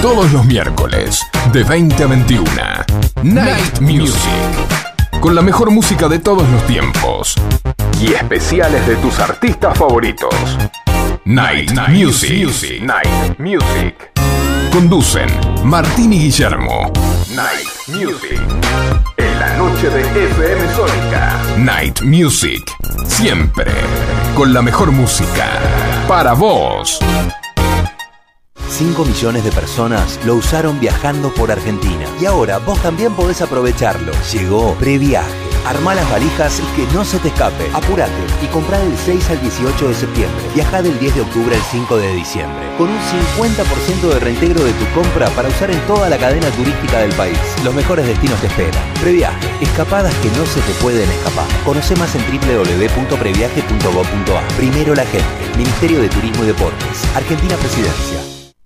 [0.00, 1.20] Todos los miércoles,
[1.52, 2.50] de 20 a 21.
[3.24, 4.16] Night Music.
[5.20, 7.34] Con la mejor música de todos los tiempos.
[8.00, 10.34] Y especiales de tus artistas favoritos.
[11.24, 12.82] Night, Music.
[12.82, 14.12] Night Music.
[14.72, 15.28] Conducen
[15.64, 16.92] Martín y Guillermo.
[17.34, 18.38] Night Music.
[19.16, 21.40] En la noche de FM Sónica.
[21.56, 22.70] Night Music.
[23.06, 23.70] Siempre.
[24.36, 25.48] Con la mejor música.
[26.06, 26.98] Para vos.
[28.72, 32.06] 5 millones de personas lo usaron viajando por Argentina.
[32.18, 34.12] Y ahora vos también podés aprovecharlo.
[34.32, 35.28] Llegó Previaje.
[35.66, 37.68] Armá las valijas y que no se te escape.
[37.74, 38.10] Apúrate
[38.42, 40.42] y comprá del 6 al 18 de septiembre.
[40.54, 42.64] Viajá del 10 de octubre al 5 de diciembre.
[42.78, 47.00] Con un 50% de reintegro de tu compra para usar en toda la cadena turística
[47.00, 47.36] del país.
[47.62, 48.82] Los mejores destinos te esperan.
[49.02, 49.50] Previaje.
[49.60, 51.46] Escapadas que no se te pueden escapar.
[51.64, 54.48] Conoce más en www.previaje.gov.ar.
[54.56, 55.28] Primero la gente.
[55.58, 57.04] Ministerio de Turismo y Deportes.
[57.14, 58.31] Argentina Presidencia.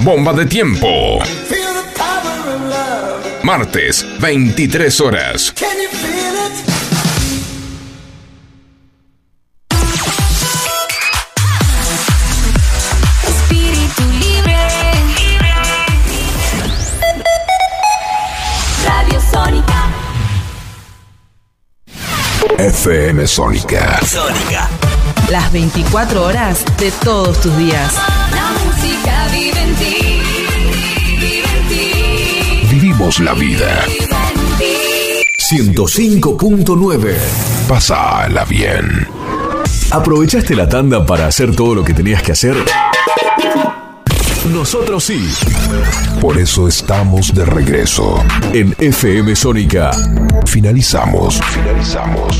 [0.00, 1.18] Bomba de tiempo.
[3.42, 5.52] Martes, 23 horas.
[13.28, 14.56] Espíritu libre.
[18.84, 19.90] Radio Sónica.
[22.58, 24.00] FM Sónica.
[24.06, 24.85] Sónica.
[25.30, 27.92] Las 24 horas de todos tus días.
[28.30, 29.96] La música vive en ti.
[31.20, 32.68] Vive en ti.
[32.70, 33.84] Vivimos la vida.
[35.50, 37.16] 105.9.
[37.66, 39.08] Pásala bien.
[39.90, 42.56] ¿Aprovechaste la tanda para hacer todo lo que tenías que hacer?
[44.52, 45.28] Nosotros sí.
[46.20, 48.22] Por eso estamos de regreso.
[48.52, 49.90] En FM Sónica.
[50.46, 51.40] Finalizamos.
[51.52, 52.38] Finalizamos.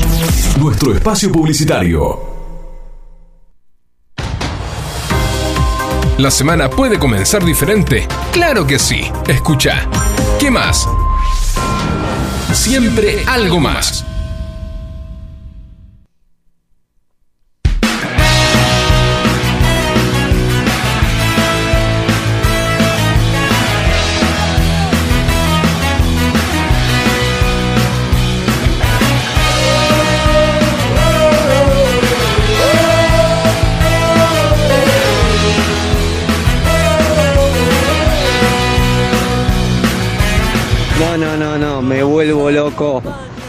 [0.57, 2.36] Nuestro espacio publicitario.
[6.17, 8.07] ¿La semana puede comenzar diferente?
[8.33, 9.11] Claro que sí.
[9.27, 9.87] Escucha.
[10.39, 10.89] ¿Qué más?
[12.53, 14.03] Siempre algo más.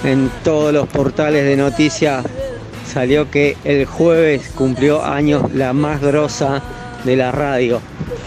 [0.09, 2.25] En todos los portales de noticias
[2.91, 6.63] salió que el jueves cumplió años la más grosa
[7.05, 7.79] de la radio.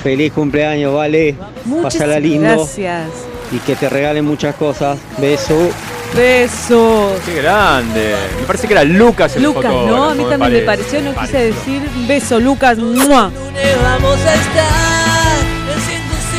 [0.04, 1.36] Feliz cumpleaños, vale.
[1.66, 3.10] Muchas Pasala lindo gracias.
[3.52, 5.00] y que te regalen muchas cosas.
[5.18, 5.72] Beso.
[6.16, 7.14] Besos.
[7.26, 8.14] Qué grande.
[8.40, 10.10] Me parece que era Lucas el Lucas, fotógrafo, ¿no?
[10.12, 11.00] A mí también me parece.
[11.00, 12.78] pareció, no quise decir beso, Lucas.
[12.78, 13.32] ¡mua!
[13.82, 15.01] Vamos a estar.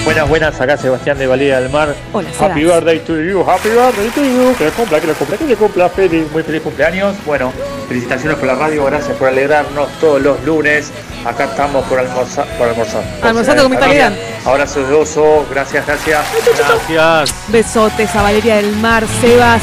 [0.05, 1.95] Buenas, buenas, acá Sebastián de Valera del Mar.
[2.12, 4.55] Hola, Happy birthday to you, happy birthday to you.
[4.59, 5.89] Que le cumpla, que le cumpla, que le cumpla.
[5.89, 7.15] Feliz, muy feliz cumpleaños.
[7.24, 7.53] Bueno,
[7.89, 10.91] felicitaciones por la radio, gracias por alegrarnos todos los lunes.
[11.24, 12.47] Acá estamos por almorzar.
[12.59, 13.05] Por almorzar.
[13.23, 14.12] Almorzando con calidad.
[14.45, 16.27] Abrazos de oso, gracias, gracias.
[16.59, 17.35] Gracias.
[17.49, 19.62] Besotes a Valeria del Mar, Sebas.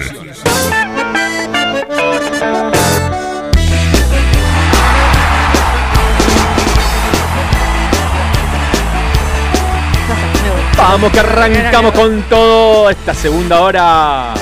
[10.88, 14.34] Vamos que arrancamos con todo esta segunda hora.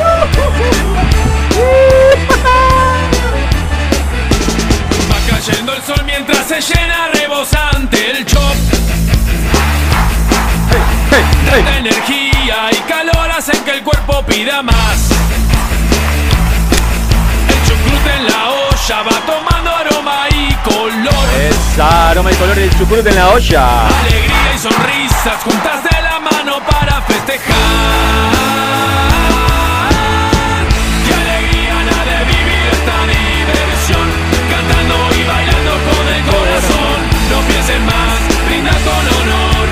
[5.10, 8.54] Va cayendo el sol mientras se llena rebosante el chop.
[11.50, 15.12] Tanta energía y calor hacen que el cuerpo pida más.
[17.48, 21.26] El chucrute en la olla va tomando aroma y color.
[21.48, 23.86] Esa aroma y color del chucrute en la olla.
[23.86, 25.93] Alegría y sonrisas juntas de
[26.30, 27.54] mano para festejar.
[31.06, 34.06] Qué alegría la de vivir esta diversión.
[34.50, 36.96] Cantando y bailando con el corazón.
[37.30, 38.18] No piensen más,
[38.48, 39.66] brinda con honor.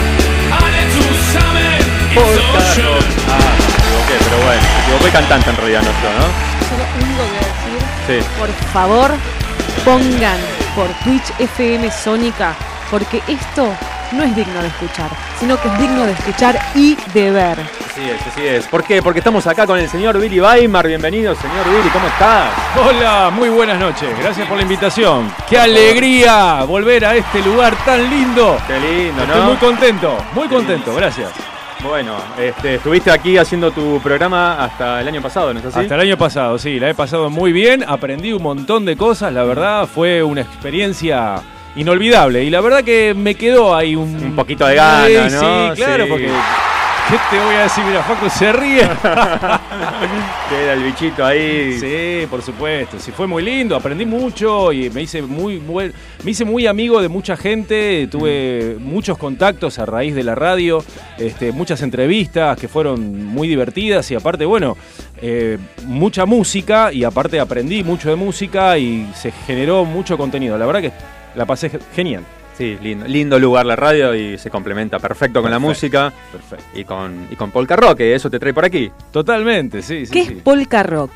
[0.62, 1.70] Alex Usame
[2.12, 2.93] y soy yo.
[3.29, 6.27] Ah, me equivoqué, pero bueno, me equivoqué cantante en realidad, no yo, ¿no?
[6.69, 8.29] Yo lo único que decir, Sí.
[8.39, 9.11] por favor,
[9.85, 10.39] pongan
[10.74, 12.55] por Twitch FM Sónica,
[12.91, 13.73] porque esto
[14.12, 17.59] no es digno de escuchar, sino que es digno de escuchar y de ver.
[17.60, 18.66] Así es, así es.
[18.66, 19.02] ¿Por qué?
[19.02, 20.86] Porque estamos acá con el señor Billy Weimar.
[20.86, 22.51] Bienvenido, señor Billy, ¿cómo estás?
[22.76, 24.09] Hola, muy buenas noches.
[24.18, 25.32] Gracias por la invitación.
[25.48, 28.59] ¡Qué alegría volver a este lugar tan lindo!
[28.66, 29.47] Qué lindo, Estoy ¿no?
[29.47, 31.30] muy contento, muy contento, gracias.
[31.82, 35.80] Bueno, este, estuviste aquí haciendo tu programa hasta el año pasado, ¿no es así?
[35.80, 39.32] Hasta el año pasado, sí, la he pasado muy bien, aprendí un montón de cosas,
[39.32, 41.43] la verdad fue una experiencia
[41.77, 45.74] inolvidable y la verdad que me quedó ahí un, Un poquito de ganas, Sí, ¿no?
[45.74, 46.11] Sí, claro, Sí.
[46.11, 47.85] porque ¿qué te voy a decir?
[47.85, 48.89] Mira, Facu se ríe.
[50.49, 51.77] Queda el bichito ahí.
[51.78, 52.99] Sí, por supuesto.
[52.99, 55.93] Sí, fue muy lindo, aprendí mucho y me hice muy, muy-
[56.24, 60.85] me hice muy amigo de mucha gente, tuve muchos contactos a raíz de la radio,
[61.19, 64.77] este, muchas entrevistas que fueron muy divertidas y aparte, bueno,
[65.20, 70.57] eh, mucha música y aparte aprendí mucho de música y se generó mucho contenido.
[70.59, 70.93] La verdad que
[71.34, 72.24] la pasé ge- genial.
[72.56, 76.64] Sí, lindo, lindo lugar la radio y se complementa perfecto con la música perfecto.
[76.78, 78.90] y con, y con Polka Rock, que eso te trae por aquí.
[79.10, 80.12] Totalmente, sí, sí.
[80.12, 80.32] ¿Qué sí.
[80.36, 81.10] es Polka Rock?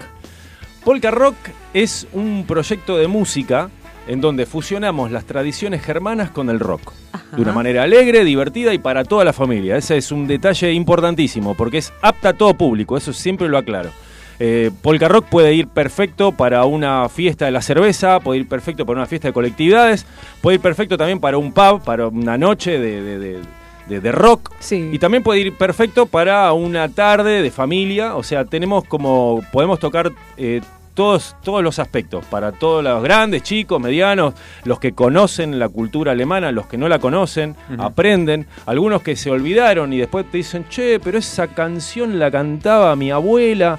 [0.82, 1.36] Polka Rock
[1.74, 3.68] es un proyecto de música
[4.08, 6.92] en donde fusionamos las tradiciones germanas con el rock.
[7.32, 9.76] De una manera alegre, divertida y para toda la familia.
[9.76, 13.90] Ese es un detalle importantísimo porque es apta a todo público, eso siempre lo aclaro.
[14.38, 18.84] Eh, Polka Rock puede ir perfecto para una fiesta de la cerveza, puede ir perfecto
[18.84, 20.06] para una fiesta de colectividades,
[20.42, 23.40] puede ir perfecto también para un pub, para una noche de, de- de-
[23.88, 24.50] de- de rock.
[24.92, 28.16] Y también puede ir perfecto para una tarde de familia.
[28.16, 29.42] O sea, tenemos como.
[29.52, 30.12] podemos tocar.
[30.36, 30.60] eh,
[30.94, 34.32] todos, todos los aspectos, para todos los grandes, chicos, medianos,
[34.64, 39.30] los que conocen la cultura alemana, los que no la conocen, aprenden, algunos que se
[39.30, 43.78] olvidaron y después te dicen, che, pero esa canción la cantaba mi abuela.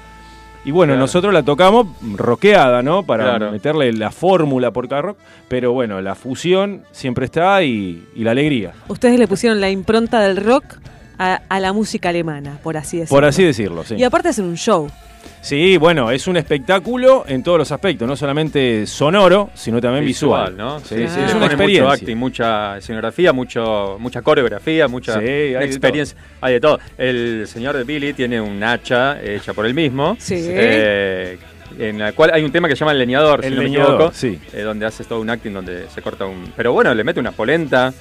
[0.68, 1.00] Y bueno, Claro.
[1.00, 3.02] nosotros la tocamos rockeada, ¿no?
[3.02, 3.52] Para Claro.
[3.52, 5.18] meterle la fórmula por cada rock.
[5.48, 8.74] Pero bueno, la fusión siempre está y, y la alegría.
[8.88, 10.64] Ustedes le pusieron la impronta del rock
[11.18, 13.16] a, a la música alemana, por así decirlo.
[13.16, 13.94] Por así decirlo, sí.
[13.94, 14.90] Y aparte hacen un show.
[15.40, 20.56] Sí, bueno, es un espectáculo en todos los aspectos, no solamente sonoro, sino también visual.
[20.56, 20.80] ¿no?
[20.80, 21.82] Sí, Sí, sí, sí, es una experiencia.
[21.84, 26.16] mucho acting, mucha escenografía, mucho, mucha coreografía, mucha Sí, hay de experiencia.
[26.40, 26.78] Hay de todo.
[26.98, 30.16] El señor de Billy tiene un hacha hecha por él mismo.
[30.18, 30.34] Sí.
[30.48, 31.38] eh,
[31.78, 33.68] en la cual hay un tema que se llama El Leñador, El si no me
[33.68, 34.12] Leñador, equivoco.
[34.14, 34.38] sí.
[34.52, 36.52] eh, donde haces todo un acting donde se corta un.
[36.56, 37.92] Pero bueno, le mete una polenta.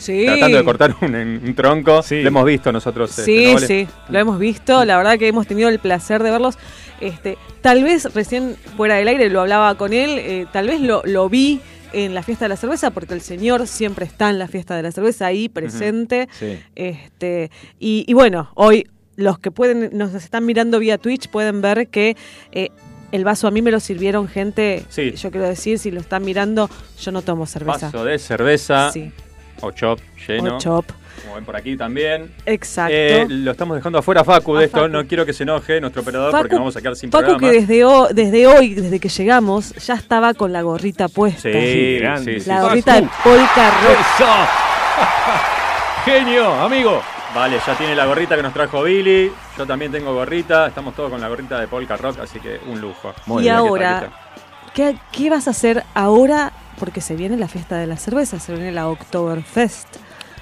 [0.00, 0.24] Sí.
[0.26, 2.02] Tratando de cortar un, un tronco.
[2.10, 3.10] Lo hemos visto nosotros.
[3.18, 3.66] este, Sí, ¿no, Vale?
[3.66, 6.58] sí, lo hemos visto, la verdad que hemos tenido el placer de verlos.
[7.00, 11.02] Este, tal vez recién fuera del aire lo hablaba con él, eh, tal vez lo,
[11.04, 11.60] lo vi
[11.92, 14.82] en la fiesta de la cerveza, porque el señor siempre está en la fiesta de
[14.82, 16.28] la cerveza ahí presente.
[16.38, 16.58] Sí.
[16.76, 18.86] Este, y, y bueno, hoy
[19.16, 22.16] los que pueden, nos están mirando vía Twitch pueden ver que
[22.52, 22.68] eh,
[23.12, 25.10] el vaso a mí me lo sirvieron gente, Sí.
[25.12, 26.70] yo quiero decir, si lo están mirando,
[27.00, 27.86] yo no tomo cerveza.
[27.86, 28.90] Vaso de cerveza.
[28.92, 29.10] Sí.
[29.62, 30.56] O Chop lleno.
[30.56, 30.86] O Chop.
[31.22, 32.32] Como ven por aquí también.
[32.46, 32.94] Exacto.
[32.96, 34.78] Eh, lo estamos dejando afuera Facu de A esto.
[34.78, 34.88] Facu.
[34.92, 37.24] No quiero que se enoje nuestro operador porque Facu- nos vamos a quedar sin Paco
[37.36, 37.52] programa.
[37.52, 37.84] que desde,
[38.14, 41.42] desde hoy, desde que llegamos, ya estaba con la gorrita puesta.
[41.42, 42.48] Sí, sí, sí.
[42.48, 44.48] La gorrita de polka rock.
[46.04, 47.02] Genio, amigo.
[47.34, 49.30] Vale, ya tiene la gorrita que nos trajo Billy.
[49.56, 50.66] Yo también tengo gorrita.
[50.68, 53.12] Estamos todos con la gorrita de Polka Rock, así que un lujo.
[53.26, 54.20] y Mira qué ahora, taquita.
[54.74, 56.52] ¿qué, qué vas a hacer ahora?
[56.80, 59.96] Porque se viene la fiesta de la cerveza, se viene la Oktoberfest.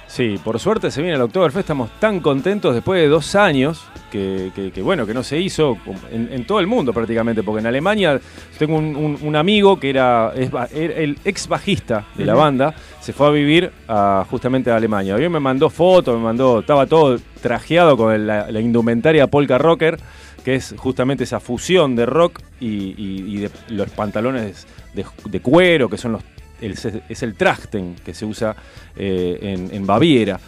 [0.07, 4.51] Sí, por suerte se viene el Oktoberfest, estamos tan contentos después de dos años que,
[4.55, 5.77] que- que, bueno, que no se hizo
[6.11, 8.19] en, en todo el mundo prácticamente, porque en Alemania
[8.57, 12.33] tengo un, un- un amigo que era, es ba- era el ex bajista de la
[12.33, 15.13] banda, se fue a vivir a- justamente a Alemania.
[15.13, 19.99] Hoy me mandó fotos, me mandó, estaba todo trajeado con la, la indumentaria polka rocker,
[20.43, 25.97] que es justamente esa fusión de rock y, de los pantalones de, de cuero, que
[25.97, 26.23] son los
[26.61, 28.55] el- es el trachten que se usa
[28.95, 30.39] eh, en, en Baviera.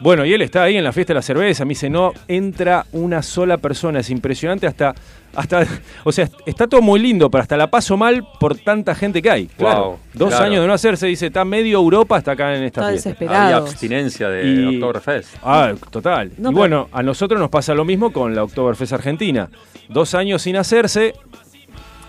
[0.00, 2.86] Bueno, y él está ahí en la fiesta de la cerveza, me dice, no entra
[2.92, 4.94] una sola persona, es impresionante hasta,
[5.34, 5.66] hasta,
[6.04, 9.30] o sea, está todo muy lindo, pero hasta la paso mal por tanta gente que
[9.30, 9.46] hay.
[9.46, 10.44] Claro, Wow, dos claro.
[10.44, 13.08] años de no hacerse, dice, está medio Europa hasta acá en esta Está fiesta.
[13.10, 13.42] desesperado.
[13.44, 15.34] Había abstinencia de Y- Oktoberfest.
[15.42, 16.30] Ah, total.
[16.38, 19.48] No, y bueno, a nosotros nos pasa lo mismo con la Oktoberfest Argentina.
[19.88, 21.14] Dos años sin hacerse,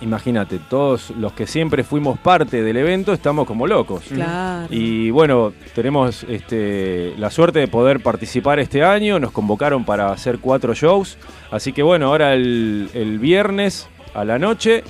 [0.02, 4.04] imagínate, todos los que siempre fuimos parte del evento estamos como locos.
[4.10, 4.68] Claro.
[4.70, 9.20] Y bueno, tenemos este, la suerte de poder participar este año.
[9.20, 11.18] Nos convocaron para hacer cuatro shows.
[11.52, 14.84] Así que bueno, ahora el, el viernes a la noche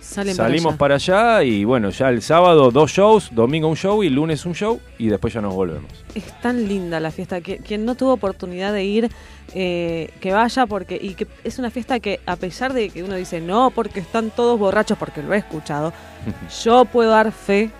[0.00, 0.78] Salen para salimos allá.
[0.78, 1.42] para allá.
[1.42, 4.80] Y bueno, ya el sábado dos shows, domingo un show y lunes un show.
[4.98, 5.90] Y después ya nos volvemos.
[6.14, 7.40] Es tan linda la fiesta.
[7.40, 9.10] que Quien no tuvo oportunidad de ir,
[9.54, 13.14] eh, que vaya, porque y que es una fiesta que, a pesar de que uno
[13.16, 15.92] dice no, porque están todos borrachos, porque lo he escuchado,
[16.64, 17.70] yo puedo dar fe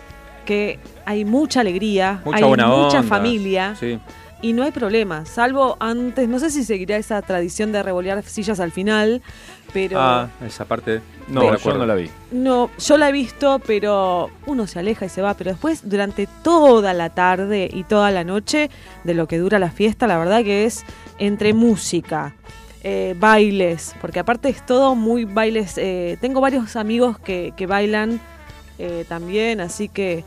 [0.44, 3.02] que hay mucha alegría, Mucha hay buena mucha onda.
[3.02, 3.76] familia.
[3.78, 3.98] Sí.
[4.44, 8.58] Y no hay problema, salvo antes, no sé si seguirá esa tradición de revolear sillas
[8.58, 9.22] al final,
[9.72, 11.00] pero Ah, esa parte.
[11.28, 12.10] No, me yo no la vi.
[12.32, 16.26] no, yo la he visto, pero uno se aleja y se va, pero después durante
[16.42, 18.68] toda la tarde y toda la noche
[19.04, 20.84] de lo que dura la fiesta, la verdad que es
[21.18, 22.34] entre música,
[22.82, 28.20] eh, bailes, porque aparte es todo muy bailes, eh, tengo varios amigos que, que bailan
[28.78, 30.24] eh, también, así que...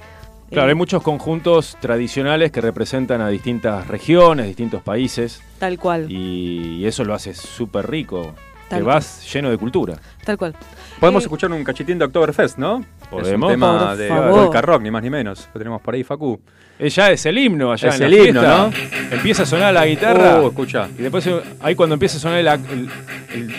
[0.52, 5.42] Claro, hay muchos conjuntos tradicionales que representan a distintas regiones, distintos países.
[5.60, 8.36] Tal cual, Y eso lo hace súper rico.
[8.70, 8.96] Tal Te cual.
[8.96, 9.96] vas lleno de cultura.
[10.24, 10.56] tal cual.
[11.00, 12.86] Podemos Eh, escuchar un cachitín de Oktoberfest, ¿no?
[13.10, 13.50] Podemos.
[13.50, 14.32] Es un tema Por de favor.
[14.46, 15.50] Polka Rock, ni más ni menos.
[15.54, 16.40] Lo tenemos por ahí, Facu.
[16.78, 18.58] Ella es el himno allá Es en la el himno, fiesta.
[18.58, 18.72] ¿no?
[19.16, 20.42] Empieza a sonar la guitarra.
[20.42, 20.88] Uh, escucha.
[20.98, 22.90] Y después eh, ahí cuando empieza a sonar el, el-
[23.34, 23.56] el-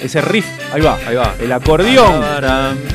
[0.00, 1.34] ese riff, ahí va, Ahí va.
[1.40, 2.24] el acordeón.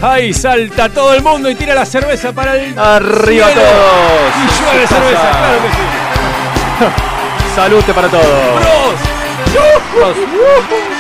[0.02, 3.62] Ahí salta todo el mundo y tira la cerveza para el Arriba cielo.
[3.62, 4.34] todos.
[4.36, 5.38] Y llueve ¿Qué cerveza, pasa?
[5.38, 6.96] claro que sí.
[7.56, 8.26] Salute para todos.
[8.26, 9.00] ¡Bros!
[9.54, 10.97] Die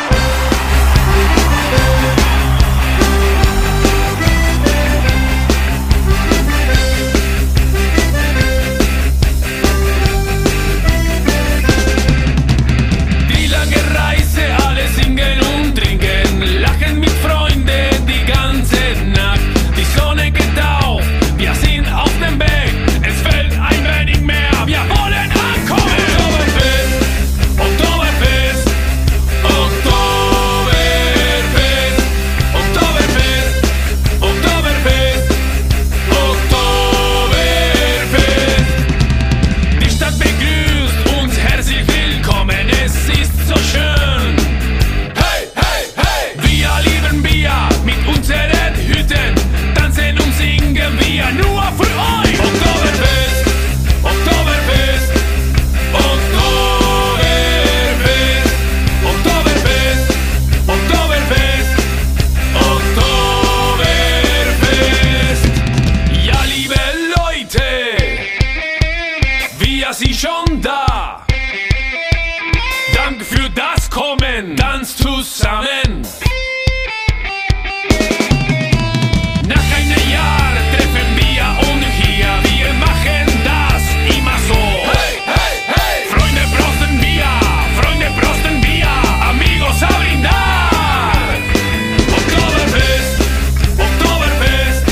[93.77, 94.89] Oktoberfest.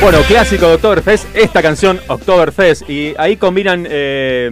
[0.00, 2.88] Bueno, clásico de Oktoberfest, esta canción Oktoberfest.
[2.88, 4.50] Y ahí combinan eh,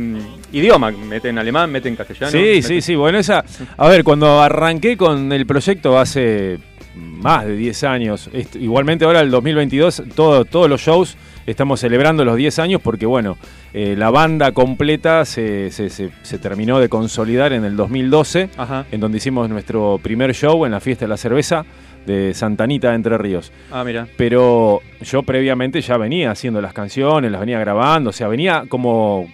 [0.55, 2.31] idioma, meten alemán, meten castellano.
[2.33, 2.95] Sí, meten- sí, sí.
[2.95, 3.45] Bueno, esa.
[3.77, 6.59] A ver, cuando arranqué con el proyecto hace
[6.95, 8.31] más de 10 años.
[8.55, 11.17] Igualmente ahora el 2022, todo, todos los shows
[11.47, 13.37] estamos celebrando los 10 años porque bueno,
[13.75, 18.49] eh, la banda completa se, se- se- se terminó de consolidar en el 2012,
[18.93, 21.65] en donde hicimos nuestro primer show en la fiesta de la cerveza
[22.07, 23.51] de Santanita de Entre Ríos.
[23.73, 24.07] Ah, mira.
[24.17, 29.27] Pero yo previamente ya venía haciendo las canciones, las venía grabando, o sea, venía como,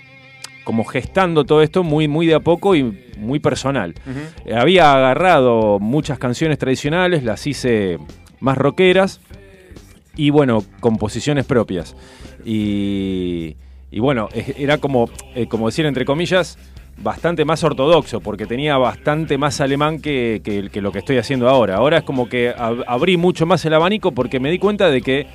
[0.64, 2.82] como gestando todo esto muy, muy de a poco y
[3.18, 3.94] muy personal.
[4.46, 7.98] Eh, Había agarrado muchas canciones tradicionales, las hice
[8.40, 9.20] más rockeras
[10.16, 11.96] y bueno, composiciones propias.
[12.44, 13.56] Y,
[13.90, 14.28] y bueno,
[14.58, 16.58] era como, eh, como decir entre comillas,
[17.02, 21.48] bastante más ortodoxo, porque tenía bastante más alemán que, que- que lo que estoy haciendo
[21.48, 21.76] ahora.
[21.76, 25.00] Ahora es como que ab- abrí mucho más el abanico porque me di cuenta de
[25.00, 25.26] que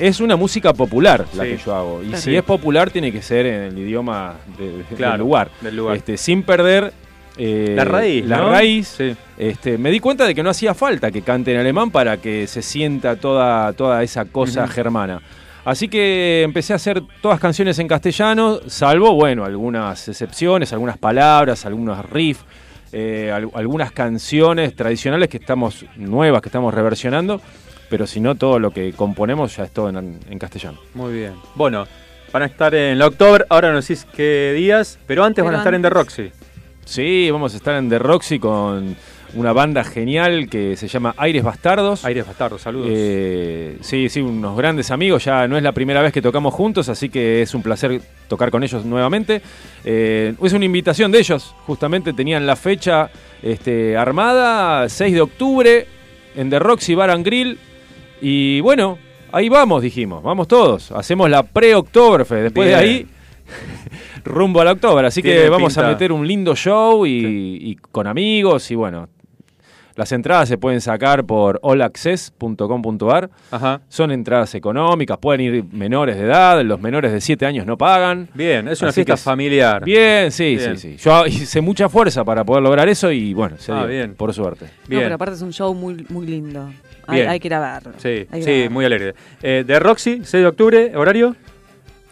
[0.00, 1.50] es una música popular la Sí.
[1.50, 2.02] que yo hago.
[2.02, 2.22] Y Sí.
[2.22, 5.50] si es popular, tiene que ser en el idioma de- de- Claro, del lugar.
[5.60, 5.96] del lugar.
[5.96, 6.92] Este, sin perder.
[7.42, 8.50] eh, La raíz, La ¿no?
[8.50, 8.98] raíz.
[9.38, 12.46] Este, me di cuenta de que no hacía falta que cante en alemán para que
[12.46, 14.72] se sienta toda, toda esa cosa Ujú.
[14.72, 15.22] germana.
[15.64, 21.64] Así que empecé a hacer todas canciones en castellano, salvo, bueno, algunas excepciones, algunas palabras,
[21.64, 22.44] algunos riffs,
[22.92, 27.40] eh, al- algunas canciones tradicionales que estamos, nuevas, que estamos reversionando,
[27.90, 30.78] pero si no, todo lo que componemos ya es todo en, en castellano.
[30.94, 31.34] Muy bien.
[31.56, 31.86] Bueno,
[32.32, 35.58] van a estar en la October, ahora no decís qué días, pero antes van a
[35.58, 36.30] estar en The Roxy.
[36.84, 38.96] Sí, vamos a estar en The Roxy con
[39.34, 42.04] una banda genial que se llama Aires Bastardos.
[42.04, 42.88] Aires Bastardos, saludos.
[42.90, 45.24] Eh, sí, sí, unos grandes amigos.
[45.24, 48.50] Ya no es la primera vez que tocamos juntos, así que es un placer tocar
[48.50, 49.42] con ellos nuevamente.
[49.84, 53.10] Eh, es una invitación de ellos, justamente tenían la fecha
[53.42, 55.86] este, armada, 6 de octubre,
[56.36, 57.58] en The Roxy Bar and Grill.
[58.20, 58.98] Y bueno,
[59.32, 60.92] ahí vamos, dijimos, vamos todos.
[60.92, 62.42] Hacemos la pre-Oktoberfest.
[62.42, 62.80] Después de Bien.
[62.90, 63.06] ahí,
[64.24, 65.04] rumbo a la October.
[65.04, 67.10] Así que vamos a meter un lindo show y,
[67.60, 69.08] y con amigos y bueno.
[69.96, 73.28] Las entradas se pueden sacar por allaccess.com.ar.
[73.88, 78.28] Son entradas económicas, pueden ir menores de edad, los menores de 7 años no pagan.
[78.32, 79.84] Bien, es una fiesta familiar.
[79.84, 80.78] Bien, sí, Bien.
[80.78, 80.96] sí, sí.
[80.96, 84.14] Yo hice mucha fuerza para poder lograr eso y bueno, se Ah, dio, bien.
[84.14, 84.66] por suerte.
[84.88, 86.70] No, pero aparte es un show muy, muy lindo.
[87.06, 87.28] Hay, Bien.
[87.30, 87.92] hay que ir a verlo.
[87.98, 88.70] Sí, sí, verlo.
[88.70, 89.14] muy alegre.
[89.42, 91.36] Eh, The Roxy, 6 de octubre, horario.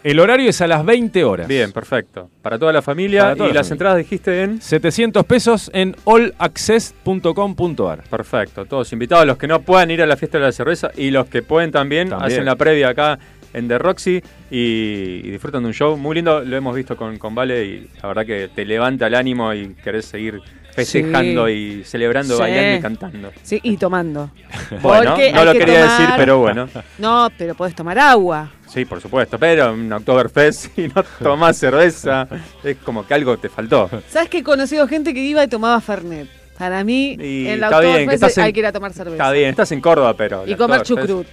[0.01, 1.45] El horario es a las 20 horas.
[1.47, 2.29] Bien, perfecto.
[2.41, 3.35] Para toda la familia.
[3.35, 3.73] Toda y la las familia.
[3.73, 4.61] entradas dijiste en.
[4.61, 8.03] 700 pesos en allaccess.com.ar.
[8.09, 11.11] Perfecto, todos invitados, los que no puedan ir a la fiesta de la cerveza y
[11.11, 12.31] los que pueden también, También.
[12.31, 13.19] hacen la previa acá
[13.53, 14.21] en The Roxy
[14.51, 17.89] y, y disfrutan de un show muy lindo, lo hemos visto con, con Vale y
[18.01, 20.39] la verdad que te levanta el ánimo y querés seguir
[20.73, 21.53] festejando Sí.
[21.79, 22.39] y celebrando, Sí.
[22.41, 23.31] bailando y cantando.
[23.43, 24.31] Sí, y tomando.
[24.81, 26.69] Bueno, Porque no lo que quería decir, pero bueno.
[26.97, 28.51] No, pero podés tomar agua.
[28.67, 32.27] Sí, por supuesto, pero en Oktoberfest si no tomás cerveza
[32.63, 33.89] es como que algo te faltó.
[34.09, 36.27] ¿Sabes que he conocido gente que iba y tomaba Fernet?
[36.57, 38.71] Para mí, Y en la está bien, que Oktoberfest estás en- hay que ir a
[38.73, 39.15] tomar cerveza.
[39.23, 40.43] Está bien, estás en Córdoba, pero...
[40.45, 41.25] Y comer chucrut.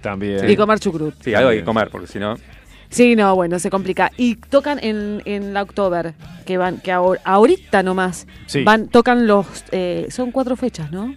[0.00, 0.48] También.
[0.50, 1.14] Y comer chucrut.
[1.22, 2.36] Sí, algo hay que comer, porque si no...
[2.88, 4.10] Sí, no, bueno, se complica.
[4.16, 6.14] Y tocan en, en la October,
[6.44, 8.62] que van, que ahor- ahorita nomás Sí.
[8.64, 11.14] van, tocan los, eh, son cuatro fechas, ¿no?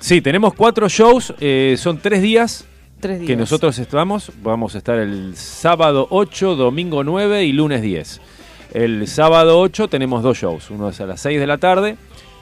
[0.00, 2.66] Sí, tenemos cuatro shows, eh, son tres días.
[3.00, 3.38] Tres Que días.
[3.38, 8.20] nosotros estamos, vamos a estar el sábado 8, domingo 9 y lunes 10.
[8.72, 11.96] El sábado 8 tenemos dos shows, uno es a las 6 de la tarde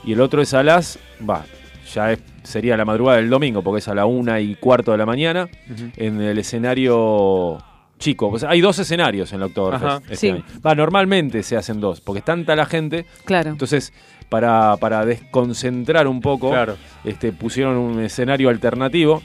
[0.04, 0.98] y el otro es a las,
[1.28, 1.44] va,
[1.92, 4.98] ya es- sería la madrugada del domingo porque es a la 1 y cuarto de
[4.98, 5.48] la mañana
[5.96, 7.58] en el escenario
[7.98, 8.30] chico.
[8.30, 9.52] Pues hay dos escenarios en la Ajá.
[9.52, 10.02] Oktoberfest.
[10.04, 10.28] este Sí.
[10.30, 10.44] año.
[10.64, 13.06] Va, normalmente se hacen dos porque es tanta la gente.
[13.24, 13.50] Claro.
[13.50, 13.92] Entonces,
[14.28, 16.76] para, para desconcentrar un poco, Claro.
[17.04, 19.22] este, pusieron un escenario alternativo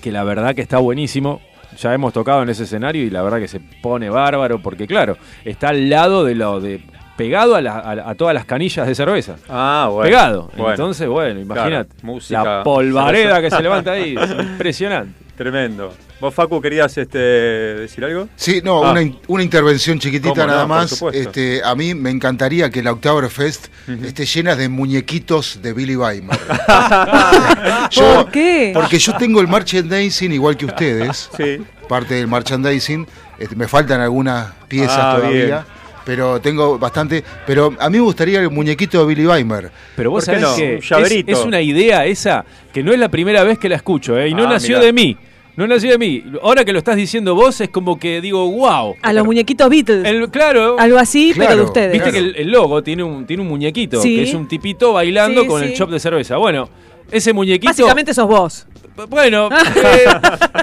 [0.00, 1.40] que la verdad que está buenísimo.
[1.78, 5.16] Ya hemos tocado en ese escenario y la verdad que se pone bárbaro porque claro,
[5.44, 6.82] está al lado de lo de
[7.16, 9.36] pegado a, la- a- a todas las canillas de cerveza.
[9.48, 10.04] Ah, bueno.
[10.08, 10.50] Pegado.
[10.56, 10.70] Bueno.
[10.70, 11.90] Entonces, bueno, imagínate.
[11.94, 13.42] Claro, música, la polvareda cerveza.
[13.42, 14.16] que se levanta ahí.
[14.20, 15.14] es impresionante.
[15.36, 15.92] Tremendo.
[16.22, 18.28] ¿Vos, Facu, querías este, decir algo?
[18.36, 18.92] Sí, no, Ah.
[18.92, 21.02] una, una intervención chiquitita nada más.
[21.12, 23.66] Este, a mí me encantaría que la Oktoberfest
[24.04, 26.38] esté llena de muñequitos de Billy Weimar.
[27.96, 28.70] ¿Por qué?
[28.72, 31.28] Porque yo tengo el merchandising igual que ustedes.
[31.36, 31.58] Sí.
[31.88, 33.04] Parte del merchandising.
[33.36, 35.44] Este, me faltan algunas piezas Ah, todavía.
[35.44, 35.58] bien.
[36.04, 37.24] Pero tengo bastante.
[37.46, 39.72] Pero a mí me gustaría el muñequito de Billy Weimar.
[39.96, 40.56] Pero vos ¿Por qué sabés
[40.88, 40.88] no?
[40.88, 44.16] que es, es una idea esa que no es la primera vez que la escucho,
[44.18, 44.28] ¿eh?
[44.28, 44.86] y no Ah, nació mirá.
[44.86, 45.16] de mí.
[45.56, 46.24] No nació de mí.
[46.42, 48.96] Ahora que lo estás diciendo vos, es como que digo, wow.
[49.02, 50.04] A los muñequitos Beatles.
[50.06, 50.76] El, claro.
[50.78, 51.92] Algo así, pero de ustedes.
[51.92, 54.16] Viste que el, el logo tiene un, tiene un muñequito, Sí.
[54.16, 56.38] que es un tipito bailando Sí, con el chop de cerveza.
[56.38, 56.68] Bueno,
[57.10, 57.70] ese muñequito.
[57.70, 58.66] Básicamente sos vos.
[59.08, 60.04] Bueno, eh,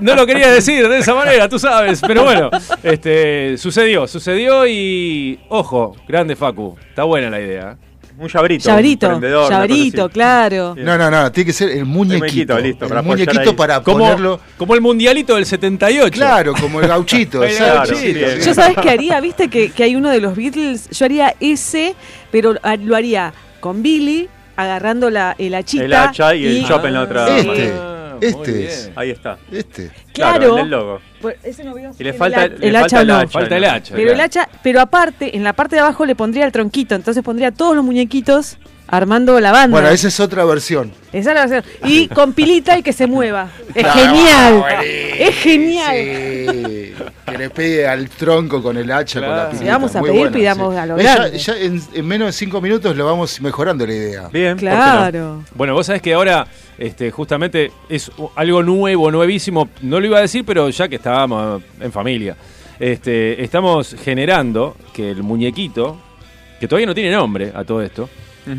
[0.01, 2.51] no lo quería decir de esa manera, tú sabes, pero bueno,
[2.83, 7.77] este, sucedió, sucedió y ojo, grande Facu, está buena la idea.
[8.19, 8.65] Un llaverito.
[8.69, 10.75] Llaverito, llaverito, claro.
[10.77, 12.19] No, no, no, tiene que ser el muñequito.
[12.19, 14.39] muñequito, listo, el para muñequito para Como, ponerlo.
[14.57, 16.11] como el mundialito del 78.
[16.11, 17.43] Claro, como el gauchito.
[17.43, 20.89] El gauchito, Sí, Yo sabes qué haría, viste que, que hay uno de los Beatles,
[20.89, 21.95] yo haría ese,
[22.31, 25.85] pero lo haría con Billy agarrando la, el hachita.
[25.85, 27.98] El hacha y el chop en la otra Este.
[28.21, 28.91] Este es.
[28.95, 29.37] Ahí está.
[29.51, 29.91] Este.
[30.13, 30.57] Claro.
[30.57, 30.99] el logo.
[31.21, 33.17] Pues ese no veo Y le falta el, hacha no.
[33.17, 33.29] hacha.
[33.29, 33.69] Falta el ¿no?
[33.69, 33.95] hacha.
[33.95, 37.23] Pero el hacha, pero aparte, en la parte de abajo le pondría el tronquito, entonces
[37.23, 38.57] pondría todos los muñequitos
[38.91, 39.75] armando la banda.
[39.79, 40.91] Bueno, esa es otra versión.
[41.13, 41.89] Esa es la versión.
[41.91, 43.49] Y con pilita y que se mueva.
[43.75, 44.63] Es genial.
[45.17, 45.95] Es genial.
[45.95, 46.93] Sí,
[47.25, 49.65] que le pegue al tronco con el hacha, con la pilita.
[49.65, 50.79] Si vamos a Muy pedir, buena, pidamos sí.
[50.79, 54.27] a lo ya- en, en menos de cinco minutos lo vamos mejorando la idea.
[54.29, 54.57] Bien.
[54.57, 55.43] Claro.
[55.55, 56.47] Bueno, vos sabés que ahora
[56.77, 59.69] este, justamente es algo nuevo, nuevísimo.
[59.81, 62.35] No lo iba a decir, pero ya que estábamos en familia,
[62.79, 65.99] este, estamos generando que el muñequito,
[66.59, 68.09] que todavía no tiene nombre a todo esto,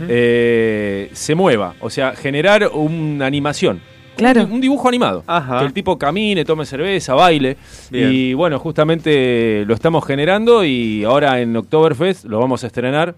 [0.09, 1.75] Eh, se mueva.
[1.81, 3.81] O sea, generar una animación.
[4.17, 4.45] Claro.
[4.45, 5.25] Un, un dibujo animado.
[5.27, 5.61] Ajá.
[5.61, 7.57] Que el tipo camine, tome cerveza, baile.
[7.91, 8.11] Bien.
[8.13, 13.15] Y bueno, justamente lo estamos generando y ahora en Oktoberfest lo vamos a estrenar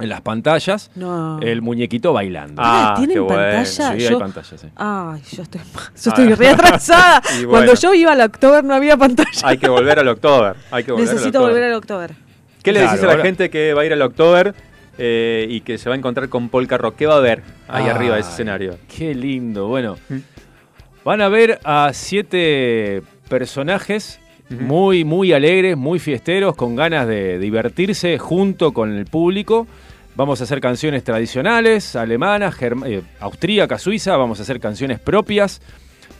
[0.00, 0.90] en las pantallas.
[0.96, 1.38] No.
[1.40, 2.60] El muñequito bailando.
[2.64, 3.36] Ah, ¿Tienen qué bueno.
[3.38, 3.64] pantalla?
[3.64, 4.66] Sí, Yo- hay pantalla, sí.
[4.74, 5.60] Ay, yo estoy,
[6.02, 7.22] yo estoy re atrasada.
[7.48, 9.30] Cuando yo iba al October no había pantalla.
[9.44, 10.56] Hay que volver al October.
[10.72, 11.52] Hay que volver Necesito al October.
[11.52, 12.10] volver al October.
[12.64, 14.52] ¿Qué le Claro, decís a la ahora- gente que va a ir al October
[14.98, 16.96] eh, y que se va a encontrar con Polka Rock?
[16.96, 18.78] ¿Qué va a ver ahí Ay, arriba de ese escenario?
[18.88, 19.68] Qué lindo.
[19.68, 19.96] Bueno,
[21.04, 28.18] van a ver a siete personajes muy, muy alegres, muy fiesteros, con ganas de divertirse
[28.18, 29.66] junto con el público.
[30.16, 34.16] Vamos a hacer canciones tradicionales, alemanas, eh, austríacas, suiza.
[34.16, 35.60] Vamos a hacer canciones propias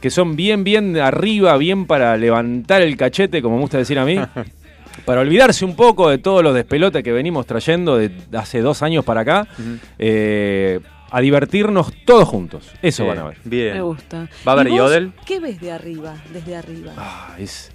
[0.01, 4.05] que son bien, bien arriba, bien para levantar el cachete, como me gusta decir a
[4.05, 4.19] mí.
[5.03, 9.03] para olvidarse un poco de todos los despelotes que venimos trayendo de hace dos años
[9.03, 9.47] para acá.
[9.99, 10.79] eh,
[11.11, 12.69] a divertirnos todos juntos.
[12.81, 13.37] Eso Bien, van a ver.
[13.45, 13.73] Bien.
[13.75, 14.27] Me gusta.
[14.45, 15.13] ¿Va a haber ¿Y vos Yodel?
[15.25, 16.15] ¿Qué ves de arriba?
[16.33, 16.91] Desde arriba.
[16.97, 17.71] Ah, es,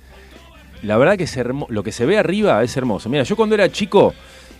[0.82, 3.09] la verdad que es hermo- lo que se ve arriba es hermoso.
[3.09, 4.12] Mira, yo cuando era chico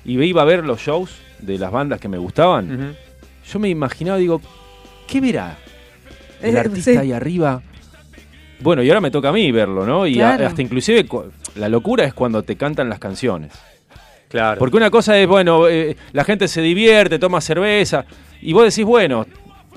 [0.05, 1.11] y iba a ver los shows
[1.41, 2.95] de las bandas que me gustaban,
[3.53, 4.41] yo me imaginaba, digo,
[5.07, 5.59] ¿qué verá
[6.41, 6.97] el Eh, artista sí.
[6.97, 7.61] ahí arriba?
[8.61, 10.07] Bueno, y ahora me toca a mí verlo, ¿no?
[10.07, 11.07] Y a- hasta inclusive
[11.57, 13.53] la locura es cuando te cantan las canciones.
[14.29, 14.59] Claro.
[14.59, 18.05] Porque una cosa es, bueno, eh, la gente se divierte, toma cerveza,
[18.41, 19.27] y vos decís, bueno,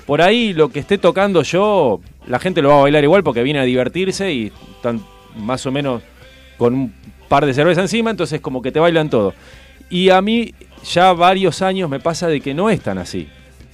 [0.06, 3.42] por ahí lo que esté tocando yo, la gente lo va a bailar igual porque
[3.42, 5.00] viene a divertirse y están
[5.36, 6.02] más o menos
[6.56, 6.94] con un
[7.28, 9.34] par de cerveza encima, entonces como que te bailan todo.
[9.90, 13.28] Y a mí ya varios años me pasa de que no es tan así.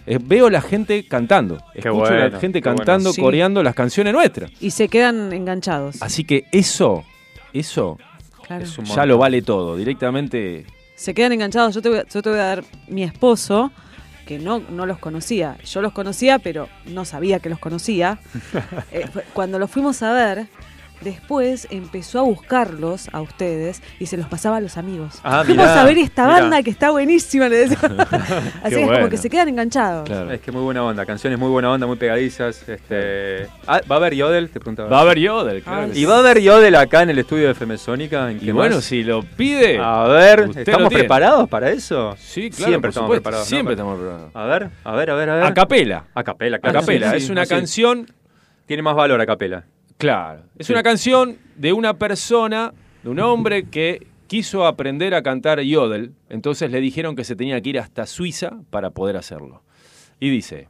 [0.06, 2.78] Eh, veo la gente cantando, escucho bueno, la gente qué bueno.
[2.78, 3.20] cantando, Sí.
[3.20, 4.50] coreando las canciones nuestras.
[4.60, 6.00] Y se quedan enganchados.
[6.02, 7.04] Así que eso,
[7.52, 7.98] eso
[8.46, 8.64] Claro.
[8.64, 10.66] Es ya lo vale todo, directamente
[10.96, 11.72] Se quedan enganchados.
[11.74, 13.70] Yo te voy, a- yo te voy a dar mi esposo,
[14.26, 15.56] que no, no los conocía.
[15.64, 18.18] Yo los conocía, pero no sabía que los conocía.
[18.92, 20.46] Eh, cuando los fuimos a ver,
[21.02, 25.20] después empezó a buscarlos a ustedes y se los pasaba a los amigos.
[25.24, 26.40] Ah, mirá, a ver esta mirá.
[26.40, 27.48] banda que está buenísima.
[27.48, 27.78] le decía.
[28.62, 30.04] Así que es como que se quedan enganchados.
[30.06, 30.30] Claro.
[30.32, 32.68] Es que muy buena onda, canciones muy buena onda, muy pegadizas.
[32.68, 33.46] Este...
[33.66, 34.50] Ah, ¿Va a haber Yodel?
[34.50, 34.88] Te preguntaba.
[34.88, 35.88] Va a haber Yodel, claro.
[35.92, 36.04] ¿Y sí.
[36.04, 38.30] va a haber Yodel acá en el estudio de FM Sónica?
[38.30, 38.84] ¿En Y bueno, más?
[38.84, 39.78] si lo pide.
[39.78, 42.14] A ver, ¿estamos preparados para eso?
[42.18, 43.46] Sí, claro, Siempre estamos supuesto, preparados.
[43.46, 43.48] ¿no?
[43.56, 44.30] Siempre estamos preparados.
[44.34, 45.44] A ver, a ver, a ver, a ver.
[45.44, 46.04] A capela.
[46.14, 46.80] A capela, A claro.
[46.80, 47.10] capela.
[47.12, 47.54] Sí, es una así.
[47.54, 48.06] canción.
[48.66, 49.64] Tiene más valor a capela.
[50.00, 50.42] Claro.
[50.58, 50.72] Es Sí.
[50.72, 52.72] una canción de una persona,
[53.02, 56.14] de un hombre que quiso aprender a cantar yodel.
[56.28, 59.62] Entonces le dijeron que se tenía que ir hasta Suiza para poder hacerlo.
[60.18, 60.68] Y dice.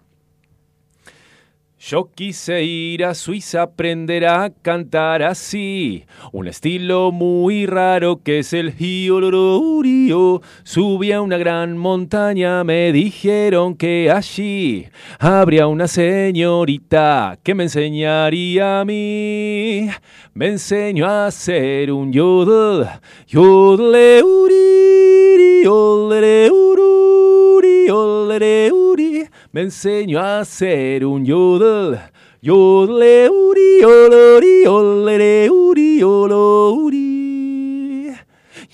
[1.83, 8.53] Yo quise ir a Suiza aprender a cantar así, un estilo muy raro que es
[8.53, 10.43] el hiolororio.
[10.63, 14.89] Subí a una gran montaña, me dijeron que allí
[15.19, 19.89] habría una señorita que me enseñaría a mí.
[20.35, 22.89] Me enseñó a hacer un yodel,
[23.27, 29.31] yodel, uri, yodel, ururi, yodel, uri.
[29.53, 31.99] Me enseñó a hacer un yodel,
[32.41, 38.15] yodel, uri, yodel, yodel, uri, yodel, uri.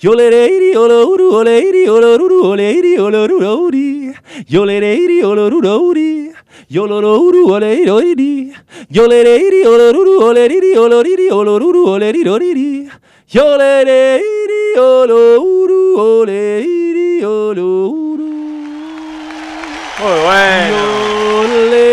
[0.03, 4.13] Yolereiri oloruru oleiri oloruru oleiri oloruru uri.
[4.49, 6.31] Yolereiri oloruru uri.
[6.69, 8.53] Yoloruru oleiri oiri.
[8.93, 12.87] Yolereiri oloruru oleiri oloriri oloruru oleiri oriri.
[13.33, 18.26] Yolereiri oloruru oleiri oloruru.
[19.99, 21.87] Muy bueno.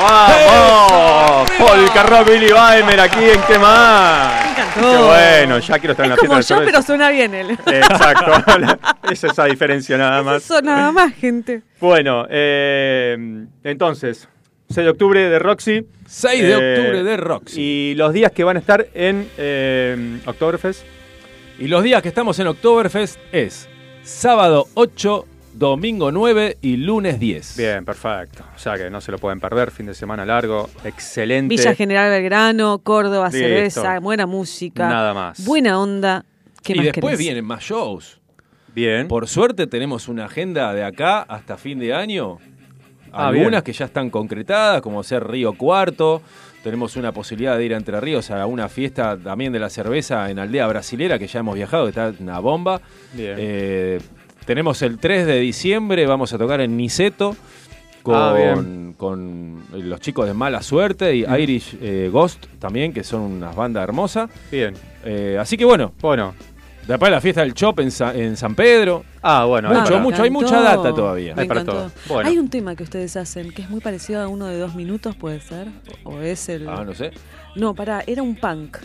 [0.00, 1.50] ¡Vamos!
[1.58, 4.50] Polka Rock Billy Weimer aquí en qué más.
[4.50, 4.80] encantó.
[4.90, 6.86] Qué bueno, ya quiero estar en Es la como fiesta yo, de pero cerveza.
[6.86, 7.50] suena bien él.
[7.50, 8.32] Exacto.
[9.10, 10.44] Esa es la diferencia nada más.
[10.44, 11.62] Eso nada más, gente.
[11.80, 13.16] Bueno, eh,
[13.64, 14.28] entonces,
[14.70, 15.86] 6 de octubre de Roxy.
[16.06, 17.60] 6 de octubre de Roxy.
[17.60, 20.84] Y los días que van a estar en eh, Oktoberfest.
[21.58, 23.68] Y los días que estamos en Oktoberfest es
[24.02, 27.56] sábado 8, domingo 9 y lunes 10.
[27.56, 28.44] Bien, perfecto.
[28.54, 31.54] O sea que no se lo pueden perder, fin de semana largo, excelente.
[31.54, 33.38] Villa General Belgrano, Córdoba, Listo.
[33.38, 34.88] cerveza, buena música.
[34.88, 35.44] Nada más.
[35.44, 36.24] Buena onda.
[36.62, 37.18] ¿Qué y más después querés?
[37.18, 38.20] vienen más shows.
[38.74, 39.06] Bien.
[39.06, 42.38] Por suerte tenemos una agenda de acá hasta fin de año.
[43.12, 43.62] Ah, Algunas bien.
[43.62, 46.22] que ya están concretadas, como ser Río Cuarto.
[46.62, 50.30] Tenemos una posibilidad de ir a Entre Ríos a una fiesta también de la cerveza
[50.30, 52.80] en Aldea Brasilera, que ya hemos viajado, que está una bomba.
[53.12, 53.34] Bien.
[53.38, 54.00] Eh,
[54.46, 57.36] tenemos el 3 de diciembre, vamos a tocar en Niceto
[58.02, 61.34] con, Ah, con los chicos de Mala Suerte y Mm.
[61.40, 64.30] Irish eh, Ghost también, que son unas bandas hermosas.
[64.50, 64.74] Bien.
[65.04, 65.92] Eh, así que bueno.
[66.00, 66.34] Bueno.
[66.86, 69.04] Después la fiesta del Chop en, Sa- en San Pedro.
[69.22, 69.68] Ah, bueno.
[69.72, 71.34] Mucho, mucho, hay mucha data todavía.
[71.36, 71.90] Hay para todo.
[72.08, 72.28] Bueno.
[72.28, 75.14] Hay un tema que ustedes hacen que es muy parecido a uno de dos minutos,
[75.14, 75.68] puede ser.
[76.04, 76.68] O es el.
[76.68, 77.12] Ah, no sé.
[77.54, 78.78] No, pará, era un punk.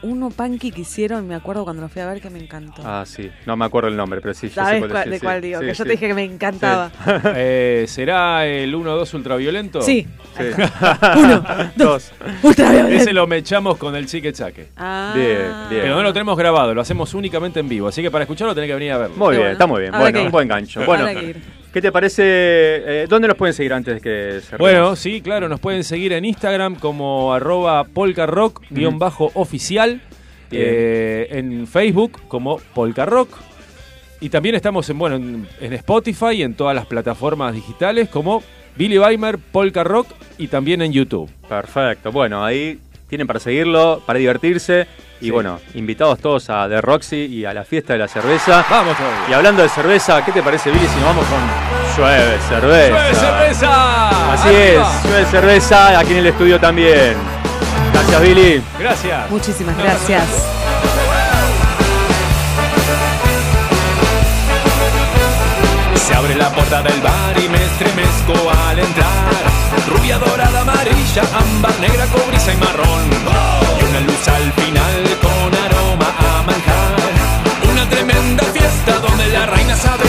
[0.00, 2.82] Uno punky que hicieron, me acuerdo cuando lo fui a ver que me encantó.
[2.84, 3.30] Ah, sí.
[3.46, 4.46] No me acuerdo el nombre, pero sí.
[4.48, 5.24] yo sé ¿Sabes cuál cuál- decís, de sí.
[5.26, 5.60] cuál digo?
[5.60, 6.90] Sí, que yo te dije que me encantaba.
[7.34, 9.82] Eh, ¿Será el 1-2 ultraviolento?
[9.82, 10.06] Sí.
[10.36, 10.44] Sí.
[11.16, 11.44] Uno,
[11.74, 12.12] dos,
[12.42, 12.94] ultraviolento.
[13.02, 14.68] Ese lo mechamos con el chique chaque.
[14.76, 15.12] Ah.
[15.16, 15.38] Bien,
[15.68, 15.82] bien.
[15.82, 17.88] Pero no lo tenemos grabado, lo hacemos únicamente en vivo.
[17.88, 19.16] Así que para escucharlo tenés que venir a verlo.
[19.16, 19.92] Muy bien, está muy bien.
[19.98, 20.84] Bueno, un buen gancho.
[20.84, 21.08] Bueno.
[21.72, 22.22] ¿Qué te parece?
[22.24, 24.58] eh, ¿Dónde los pueden seguir antes de que cerremos?
[24.58, 30.00] Bueno, sí, claro, nos pueden seguir en Instagram como arroba polkarock-oficial,
[30.50, 33.28] eh, en Facebook como polkarock,
[34.20, 38.42] y también estamos en, bueno, en, en Spotify y en todas las plataformas digitales como
[38.76, 40.08] Billy Weimer, Polka Rock
[40.38, 41.30] y también en YouTube.
[41.48, 42.10] Perfecto.
[42.12, 42.78] Bueno, ahí
[43.08, 44.86] tienen para seguirlo, para divertirse.
[45.20, 45.30] Y Sí.
[45.32, 48.64] bueno, invitados todos a The Roxy y a la fiesta de la cerveza.
[48.70, 49.18] Vamos todavía.
[49.28, 51.38] Y hablando de cerveza, ¿qué te parece, Billy, si nos vamos con
[52.04, 52.88] Llueve Cerveza?
[52.88, 54.32] ¡Llueve cerveza!
[54.32, 54.92] Así ¡Arriba!
[55.02, 57.16] es, Llueve Cerveza, aquí en el estudio también.
[57.92, 58.62] Gracias, Billy.
[58.78, 59.30] Gracias.
[59.30, 60.24] Muchísimas gracias.
[65.96, 69.47] Se abre la puerta del bar y me estremezco al entrar.
[69.86, 73.10] Rubia, dorada, amarilla, ámbar, negra, cobriza y marrón.
[73.80, 77.70] Y una luz al final con aroma a manjar.
[77.70, 80.07] Una tremenda fiesta donde la reina sabe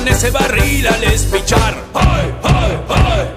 [0.00, 1.74] con ese barril al espichar.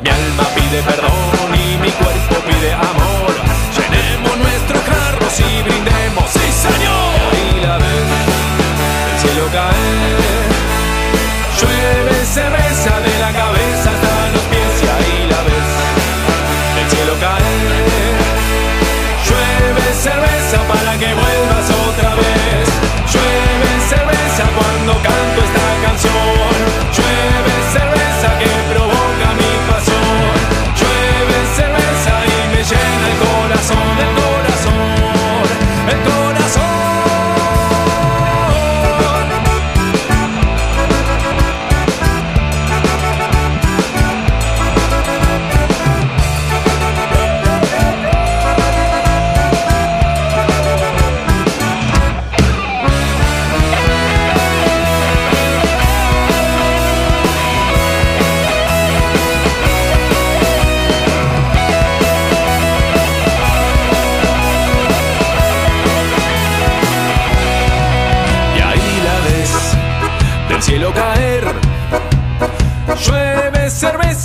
[0.02, 2.93] Mi alma pide perdón y mi cuerpo pide amor.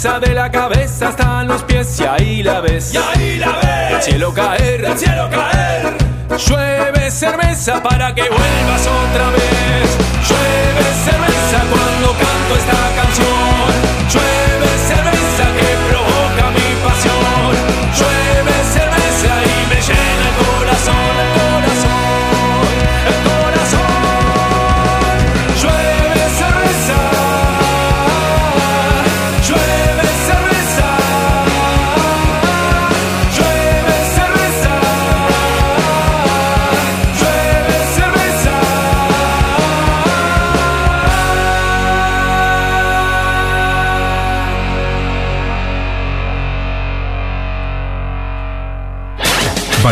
[0.01, 2.95] De la cabeza hasta los pies y ahí la ves.
[2.95, 3.91] Y ahí la ves.
[3.91, 5.97] Del cielo caer, del cielo caer.
[6.47, 9.98] Llueve cerveza para que vuelvas otra vez.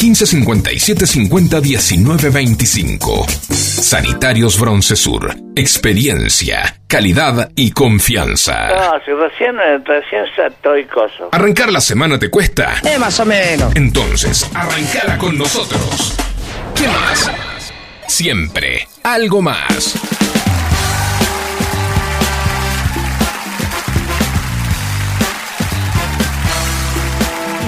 [0.00, 3.26] 1557 50 19 25.
[3.50, 5.36] Sanitarios Broncesur.
[5.54, 8.68] Experiencia, calidad y confianza.
[8.68, 11.28] No, si recién, recién estoy coso.
[11.32, 12.76] ¿Arrancar la semana te cuesta?
[12.82, 13.76] Eh, más o menos.
[13.76, 16.16] Entonces, arrancala con nosotros.
[16.74, 17.30] ¿Qué más?
[18.08, 20.39] Siempre, algo más.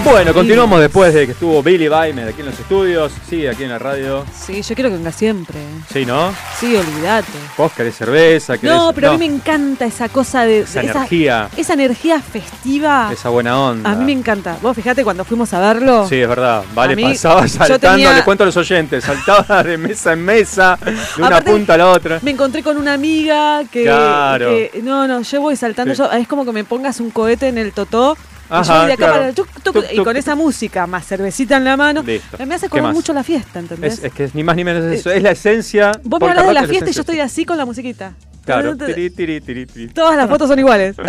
[0.04, 3.70] Bueno, continuamos después de que estuvo Billy Baimer aquí en los estudios, sigue aquí en
[3.70, 4.24] la radio.
[4.34, 5.58] Sí, yo quiero que venga siempre.
[5.92, 6.34] Sí, ¿no?
[6.58, 7.30] Sí, olvídate.
[7.56, 8.74] Vos querés cerveza, querés...
[8.76, 10.60] No, pero a mí me encanta esa cosa de.
[10.60, 11.48] Esa energía.
[11.56, 13.10] Esa energía festiva.
[13.12, 13.90] Esa buena onda.
[13.90, 14.56] A mí me encanta.
[14.60, 16.06] Vos fijate cuando fuimos a verlo.
[16.08, 16.64] Sí, es verdad.
[16.74, 20.78] Vale, mí- pasaba saltando, tenía- le cuento a los oyentes, saltaba de mesa en mesa,
[20.84, 22.18] de una Aparte, punta a la otra.
[22.22, 24.50] Me encontré con una amiga que, Claro.
[24.50, 25.98] que- no, no, yo voy saltando, Sí.
[25.98, 28.16] yo- es como que me pongas un cohete en el totó.
[28.52, 29.18] Y Ajá, yo voy de acá claro.
[29.20, 32.36] para tuc, tuc, Tuc, y con esa música, más cervecita en la mano, Listo.
[32.46, 32.94] me hace ¿Qué acordar más?
[32.94, 33.94] mucho la fiesta, ¿entendés?
[33.98, 35.92] Es, es que es ni más ni menos eso, es la esencia.
[36.04, 38.12] Vos me hablas de la fiesta y yo estoy así con la musiquita.
[38.44, 38.76] Claro.
[38.76, 39.88] Tiri, tiri, tiri, tiri.
[39.94, 40.96] Todas las fotos son iguales.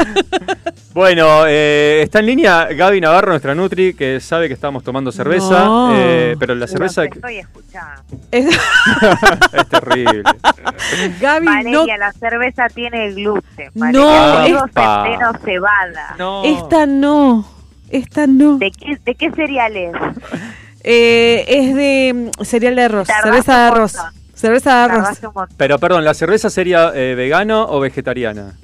[0.94, 5.66] Bueno, eh, está en línea Gaby Navarro, nuestra Nutri, que sabe que estamos tomando cerveza,
[5.66, 5.92] No.
[5.96, 8.04] eh, pero la cerveza Los estoy escuchando.
[8.30, 8.46] Es-
[9.54, 10.22] es terrible.
[11.20, 13.72] Gaby, Valeria, la cerveza tiene gluten.
[13.74, 15.04] No, Valeria, trigo, epa.
[15.04, 16.44] centeno, cebada.
[16.46, 17.48] Esta no,
[17.90, 18.58] esta no.
[18.60, 19.94] ¿De qué, de qué cereal es?
[20.84, 23.96] Eh, es de mm, cereal de arroz, cerveza de arroz.
[23.96, 24.23] montón.
[24.44, 25.20] Cerveza de arroz.
[25.56, 28.56] Pero perdón, ¿la cerveza sería eh, vegano o vegetariana?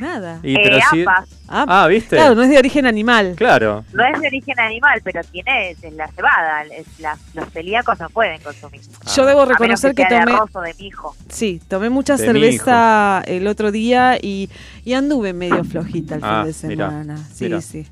[0.00, 0.40] Nada.
[0.42, 1.28] Y, pero sí- ambas.
[1.46, 2.16] Ah, ¿viste?
[2.16, 3.34] Claro, no es de origen animal.
[3.36, 3.84] Claro.
[3.92, 6.64] No es de origen animal, pero tiene es la cebada.
[6.98, 8.80] la- los celíacos no pueden consumir.
[9.14, 11.14] Yo debo A menos reconocer que sea de tomé- arroz o de mijo.
[11.28, 14.50] Sí, tomé mucha De cerveza el otro día y,
[14.84, 17.16] y anduve medio flojita el Ah, fin de mirá, semana.
[17.32, 17.60] sí, mirá.
[17.60, 17.86] sí.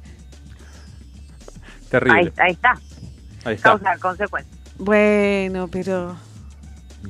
[1.90, 2.18] Terrible.
[2.20, 2.74] Ahí, ahí está.
[3.44, 3.70] Ahí está.
[3.70, 4.52] Causa consecuencia.
[4.78, 6.16] Bueno, pero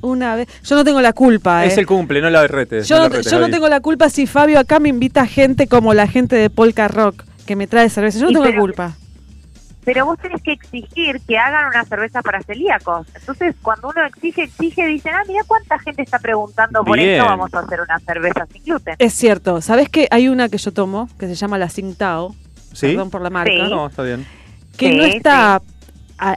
[0.02, 0.48] una vez.
[0.64, 1.80] Yo no tengo la culpa, Es ¿eh?
[1.80, 2.40] el cumple, no la.
[2.40, 5.94] Yo, no, retes, yo no tengo la culpa si Fabio acá me invita gente como
[5.94, 8.18] la gente de Polka Rock que me trae cerveza.
[8.18, 8.92] Yo no Y tengo la culpa.
[9.84, 13.06] Pero vos tenés que exigir que hagan una cerveza para celíacos.
[13.14, 17.12] Entonces, cuando uno exige, exige, dicen, ah, mira cuánta gente está preguntando por Bien.
[17.12, 18.94] esto, vamos a hacer una cerveza sin gluten.
[18.98, 19.60] Es cierto.
[19.62, 22.34] ¿Sabes que hay una que yo tomo que se llama la Tsingtao?
[22.74, 22.88] ¿Sí?
[22.88, 23.52] Perdón por la marca.
[23.52, 23.70] Sí.
[23.70, 24.26] No, está bien.
[24.76, 25.62] Que Sí, no está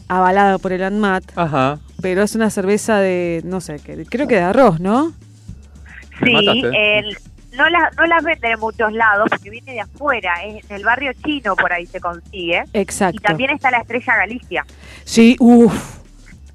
[0.07, 1.80] avalada por el ANMAT, Ajá.
[2.01, 5.14] pero es una cerveza de, no sé, que, creo que de arroz, ¿no?
[6.23, 7.18] Sí, el-
[7.57, 10.34] no, la, no las venden en muchos lados porque viene de afuera.
[10.43, 12.64] Es en el barrio chino por ahí se consigue.
[12.73, 13.18] Exacto.
[13.18, 14.65] Y también está la Estrella Galicia.
[15.03, 15.99] Sí, uff,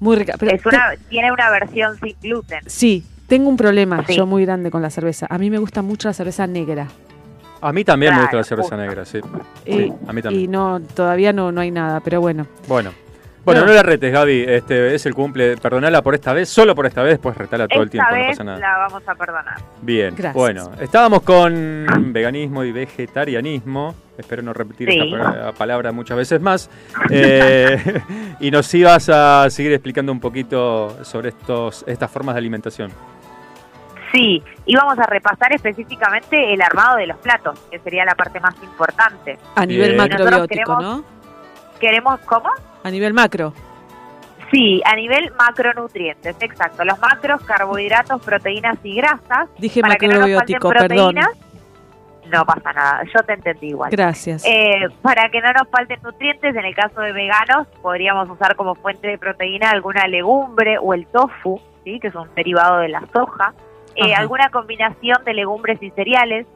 [0.01, 0.35] muy rica.
[0.37, 2.59] Pero es una, tiene una versión sin gluten.
[2.65, 4.15] Sí, tengo un problema Sí.
[4.17, 5.25] yo muy grande con la cerveza.
[5.29, 6.87] A mí me gusta mucho la cerveza negra.
[7.61, 8.77] A mí también me gusta la cerveza justo.
[8.77, 9.19] negra, sí.
[9.65, 10.43] Y, Sí, a mí también.
[10.43, 12.45] y no, todavía no, no hay nada, pero bueno.
[12.67, 12.91] Bueno.
[13.45, 13.67] Bueno, No.
[13.67, 14.45] no la retes, Gaby.
[14.47, 15.57] Este es el cumple.
[15.57, 18.27] Perdonala por esta vez, solo por esta vez, después retala todo el tiempo, no vez
[18.29, 18.59] pasa nada.
[18.59, 19.55] la vamos a perdonar.
[19.81, 20.33] Bien, Gracias.
[20.33, 24.99] bueno, estábamos con veganismo y vegetarianismo, espero no repetir Sí.
[24.99, 26.69] esta pa- palabra muchas veces más,
[27.09, 28.01] Eh,
[28.39, 32.91] y nos ibas a seguir explicando un poquito sobre estos, estas formas de alimentación.
[34.11, 38.39] Sí, y vamos a repasar específicamente el armado de los platos, que sería la parte
[38.39, 39.37] más importante.
[39.55, 39.97] A nivel Bien.
[39.97, 40.47] macrobiótico,
[40.77, 41.03] queremos- ¿no?
[41.79, 42.49] ¿Queremos cómo?
[42.83, 43.53] A nivel macro.
[44.51, 46.83] Sí, a nivel macronutrientes, exacto.
[46.83, 49.47] Los macros, carbohidratos, proteínas y grasas.
[49.59, 51.15] Dije para que no nos falten macrobiótico, perdón.
[51.15, 51.29] proteínas.
[52.31, 53.03] no pasa nada.
[53.13, 53.91] Yo te entendí igual.
[53.91, 54.43] Gracias.
[54.45, 58.75] Eh, para que no nos falten nutrientes, en el caso de veganos, podríamos usar como
[58.75, 61.99] fuente de proteína alguna legumbre o el tofu, ¿sí?
[61.99, 63.53] que es un derivado de la soja.
[63.95, 66.47] Eh, alguna combinación de legumbres y cereales.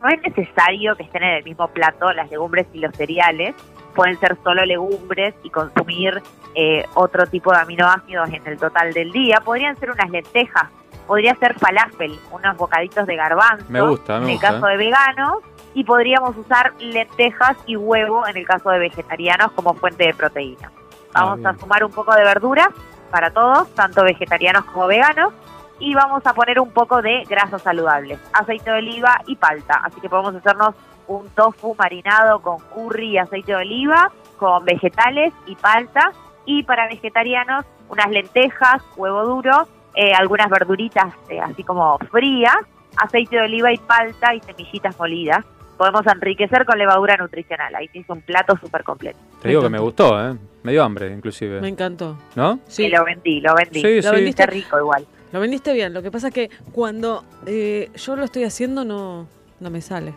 [0.00, 3.56] No es necesario que estén en el mismo plato las legumbres y los cereales.
[3.98, 6.22] Pueden ser solo legumbres y consumir
[6.54, 9.40] eh, otro tipo de aminoácidos en el total del día.
[9.44, 10.70] Podrían ser unas lentejas,
[11.08, 14.70] podría ser falafel, unos bocaditos de garbanzo Me gusta, me en el caso ¿eh?
[14.70, 15.38] de veganos.
[15.74, 20.70] Y podríamos usar lentejas y huevo en el caso de vegetarianos como fuente de proteína.
[21.12, 22.68] Vamos a sumar un poco de verduras
[23.10, 25.32] para todos, tanto vegetarianos como veganos.
[25.80, 29.80] Y vamos a poner un poco de grasas saludables, aceite de oliva y palta.
[29.82, 30.76] Así que podemos hacernos
[31.08, 36.12] un tofu marinado con curry y aceite de oliva, con vegetales y palta.
[36.46, 42.56] Y para vegetarianos, unas lentejas, huevo duro, eh, algunas verduritas eh, así como frías,
[42.96, 45.44] aceite de oliva y palta y semillitas molidas.
[45.76, 47.74] Podemos enriquecer con levadura nutricional.
[47.74, 49.18] Ahí tienes un plato súper completo.
[49.40, 50.36] Te digo que me gustó, ¿eh?
[50.64, 51.60] Me dio hambre, inclusive.
[51.60, 52.16] Me encantó.
[52.34, 52.58] ¿No?
[52.66, 53.80] Sí, lo vendí, lo vendí.
[53.80, 54.14] Sí, Lo sí.
[54.16, 55.06] vendiste Está rico igual.
[55.32, 55.94] Lo vendiste bien.
[55.94, 59.28] Lo que pasa es que cuando eh, yo lo estoy haciendo no,
[59.60, 60.14] no me sale.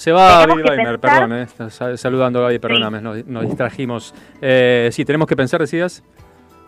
[0.00, 1.32] Se va Gaby Weimer, pensar- perdón,
[1.92, 4.14] eh, saludando a Gaby, perdóname, nos, nos distrajimos.
[4.40, 6.02] Eh, sí, tenemos que pensar, decías.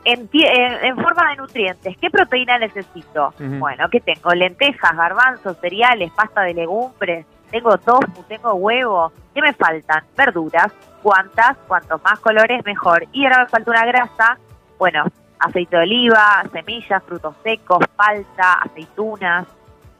[0.04, 3.32] En, en- en forma de nutrientes, ¿qué proteína necesito?
[3.38, 4.32] Bueno, ¿qué tengo?
[4.34, 9.12] Lentejas, garbanzos, cereales, pasta de legumbres, tengo tofu, tengo huevo.
[9.34, 10.04] ¿Qué me faltan?
[10.14, 10.70] Verduras.
[11.02, 11.56] ¿Cuántas?
[11.66, 13.06] Cuantos más colores, mejor.
[13.12, 14.38] Y ahora me falta una grasa.
[14.78, 15.04] Bueno,
[15.38, 19.46] aceite de oliva, semillas, frutos secos, palta, aceitunas.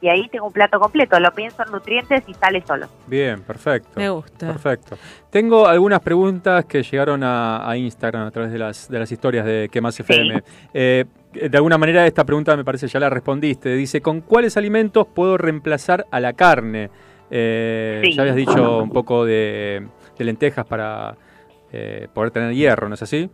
[0.03, 1.17] Y ahí tengo un plato completo.
[1.17, 2.87] Lo pienso en nutrientes y sale solo.
[3.07, 3.91] Bien, perfecto.
[3.95, 4.47] Me gusta.
[4.47, 4.97] Perfecto.
[5.29, 9.45] Tengo algunas preguntas que llegaron a, a Instagram a través de las, de las historias
[9.45, 10.43] de Que Más FM.
[10.73, 13.73] Eh, de alguna manera esta pregunta me parece ya la respondiste.
[13.75, 16.89] Dice, ¿con cuáles alimentos puedo reemplazar a la carne?
[17.31, 18.13] Eh, Sí.
[18.13, 21.15] Ya habías dicho un poco de, de lentejas para
[21.71, 23.29] eh, poder tener hierro, ¿no es así?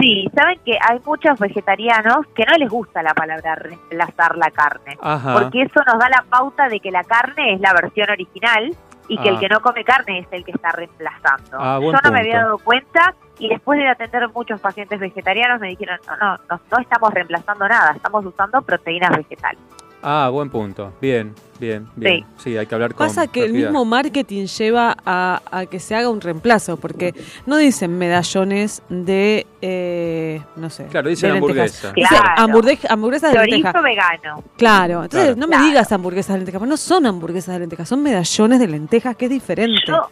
[0.00, 4.96] Sí, saben que hay muchos vegetarianos que no les gusta la palabra reemplazar la carne.
[5.00, 5.34] Ajá.
[5.34, 8.74] Porque eso nos da la pauta de que la carne es la versión original
[9.08, 9.32] y que Ah.
[9.32, 11.58] el que no come carne es el que está reemplazando.
[11.60, 15.68] Ah, Yo no me había dado cuenta y después de atender muchos pacientes vegetarianos me
[15.68, 19.60] dijeron, no, no, no, no estamos reemplazando nada, estamos usando proteínas vegetales.
[20.02, 20.94] Ah, buen punto.
[21.00, 22.24] Bien, bien, bien.
[22.38, 23.68] Sí, hay que hablar con Pasa que el propiedad.
[23.70, 27.14] mismo marketing lleva a, a que se haga un reemplazo, porque
[27.44, 31.92] no dicen medallones de, eh, no sé, Claro, dicen de hamburguesa.
[31.92, 32.28] Dice Claro.
[32.38, 33.82] hamburgue- hamburguesas de lentejas.
[33.82, 34.42] vegano.
[34.56, 35.40] Claro, entonces Claro.
[35.40, 38.66] no me digas hamburguesas de lentejas, porque no son hamburguesas de lentejas, son medallones de
[38.68, 39.82] lentejas, que es diferente.
[39.86, 40.08] Yo,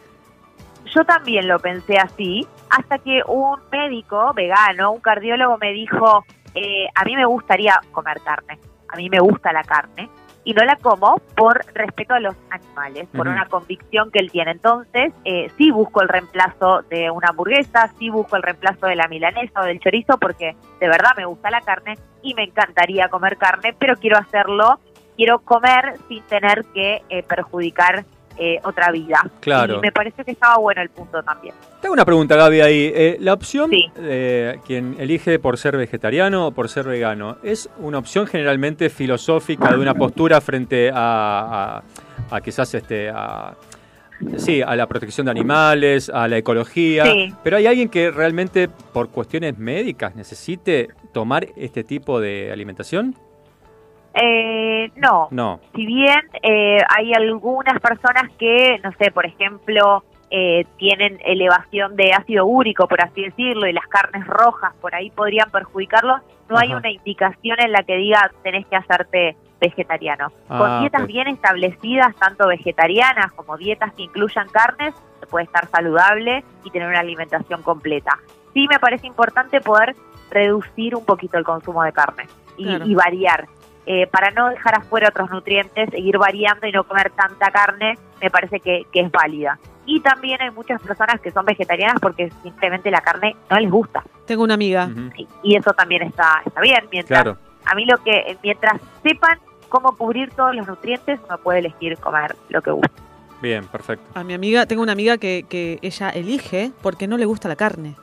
[0.95, 6.87] yo también lo pensé así, hasta que un médico vegano, un cardiólogo me dijo, eh,
[6.95, 8.59] a mí me gustaría comer carne,
[8.89, 10.11] a mí me gusta la carne,
[10.49, 14.53] y no la como por respeto a los animales, por una convicción que él tiene.
[14.53, 19.09] Entonces, eh, sí busco el reemplazo de una hamburguesa, sí busco el reemplazo de la
[19.09, 23.37] milanesa o del chorizo, porque de verdad me gusta la carne y me encantaría comer
[23.37, 24.81] carne, pero quiero hacerlo,
[25.17, 28.07] quiero comer sin tener que eh, perjudicar
[28.39, 29.19] eh, otra vida.
[29.41, 29.79] Claro.
[29.79, 31.55] Y me pareció que estaba bueno el punto también.
[31.81, 32.93] Tengo una pregunta, Gaby, ahí.
[32.95, 37.99] Eh, la opción, eh, quien elige por ser vegetariano o por ser vegano, ¿es una
[37.99, 41.77] opción generalmente filosófica de una postura frente a,
[42.31, 43.55] a- a quizás este, a,
[44.37, 47.05] sí, a la protección de animales, a la ecología?
[47.07, 47.33] Sí.
[47.45, 53.15] Pero hay alguien que realmente por cuestiones médicas necesite tomar este tipo de alimentación?
[54.21, 55.61] Eh, no, No.
[55.75, 62.13] si bien eh, hay algunas personas que, no sé, por ejemplo, eh, tienen elevación de
[62.13, 66.21] ácido úrico, por así decirlo, y las carnes rojas por ahí podrían perjudicarlos,
[66.51, 70.33] no hay una indicación en la que diga tenés que hacerte vegetariano.
[70.49, 75.67] Ah, Con dietas bien establecidas, tanto vegetarianas como dietas que incluyan carnes, se puede estar
[75.69, 78.19] saludable y tener una alimentación completa.
[78.55, 79.95] Sí me parece importante poder
[80.31, 82.25] reducir un poquito el consumo de carne
[82.57, 82.87] y, Claro.
[82.87, 83.47] y variar.
[83.91, 88.31] Eh, para no dejar afuera otros nutrientes, seguir variando y no comer tanta carne, me
[88.31, 89.59] parece que, que es válida.
[89.87, 94.05] Y también hay muchas personas que son vegetarianas porque simplemente la carne no les gusta.
[94.27, 94.91] Tengo una amiga.
[95.17, 96.85] Y, y eso también está, está bien.
[96.93, 97.39] Mientras, Claro.
[97.65, 99.39] A mí lo que, mientras sepan
[99.71, 102.93] cómo cubrir todos los nutrientes, uno puede elegir comer lo que gusta.
[103.41, 104.05] Bien, perfecto.
[104.15, 107.57] A mi amiga, tengo una amiga que, que ella elige porque no le gusta la
[107.57, 107.95] carne.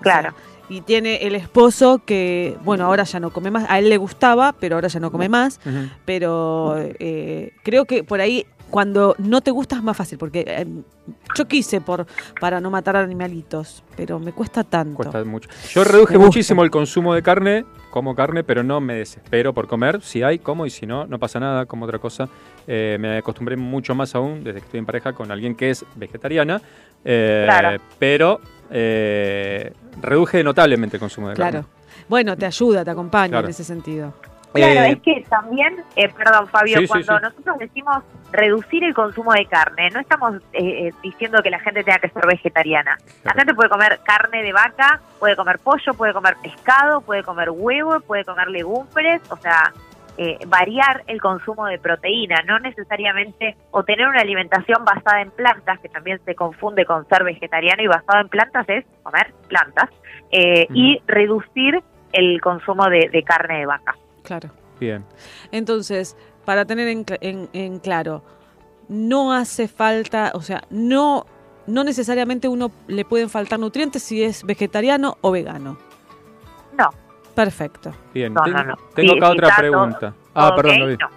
[0.00, 0.32] Claro.
[0.72, 3.66] Y tiene el esposo que, bueno, ahora ya no come más.
[3.68, 5.60] A él le gustaba, pero ahora ya no come más.
[6.04, 10.66] Pero eh, creo que por ahí, cuando no te gusta es más fácil, porque eh,
[11.36, 12.06] yo quise por
[12.40, 14.96] para no matar animalitos, pero me cuesta tanto.
[14.96, 15.50] Cuesta mucho.
[15.70, 20.00] Yo reduje muchísimo el consumo de carne, como carne, pero no me desespero por comer.
[20.00, 22.28] Si hay, como, y si no, no pasa nada, como otra cosa.
[22.66, 25.84] Eh, me acostumbré mucho más aún, desde que estoy en pareja, con alguien que es
[25.96, 26.62] vegetariana.
[27.04, 27.78] eh, Claro.
[27.98, 28.40] Pero
[28.72, 31.62] eh, reduje notablemente el consumo de Claro.
[31.62, 31.68] carne.
[32.08, 33.44] Bueno, te ayuda, te acompaña Claro.
[33.46, 34.12] en ese sentido.
[34.52, 37.22] Claro, Eh, es que también, eh, perdón Fabio, Sí, cuando sí.
[37.22, 41.82] nosotros decimos reducir el consumo de carne, no estamos eh, eh, diciendo que la gente
[41.82, 42.98] tenga que ser vegetariana.
[43.24, 47.48] La gente puede comer carne de vaca, puede comer pollo, puede comer pescado, puede comer
[47.50, 49.72] huevo, puede comer legumbres, o sea,
[50.18, 55.80] eh, variar el consumo de proteína, no necesariamente, o tener una alimentación basada en plantas,
[55.80, 59.88] que también se confunde con ser vegetariano y basado en plantas es comer plantas,
[60.30, 61.82] eh, y reducir
[62.12, 63.96] el consumo de- de carne de vaca.
[64.22, 64.50] Claro.
[64.80, 65.04] Bien.
[65.52, 68.22] Entonces, para tener en- en claro,
[68.88, 71.24] no hace falta, o sea, no,
[71.66, 75.78] no necesariamente uno le pueden faltar nutrientes si es vegetariano o vegano.
[77.34, 77.92] Perfecto.
[78.12, 78.32] Bien.
[78.34, 78.74] No, Ten- no, no.
[78.94, 79.98] Tengo Sí, acá sí, otra pregunta.
[79.98, 80.96] todo- ah, todo perdón, Gaby.
[81.00, 81.08] no.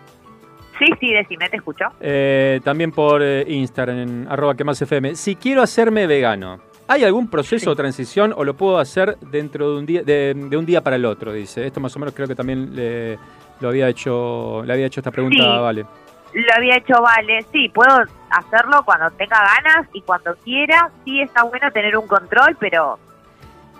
[0.79, 1.85] Sí, sí, decime, te escucho.
[2.01, 5.15] Eh, también por eh, Instagram, en arroba que más FM.
[5.15, 9.77] Si quiero hacerme vegano, ¿hay algún proceso o transición o lo puedo hacer dentro de
[9.79, 11.31] un día, de, de un día para el otro?
[11.31, 11.65] Dice.
[11.65, 13.17] Esto más o menos creo que también le,
[13.61, 15.49] lo había hecho, le había hecho esta pregunta Sí.
[15.49, 15.85] a Vale.
[16.33, 17.95] Lo había hecho Vale, sí, puedo
[18.29, 20.89] hacerlo cuando tenga ganas y cuando quiera.
[21.05, 22.99] Sí está bueno tener un control, pero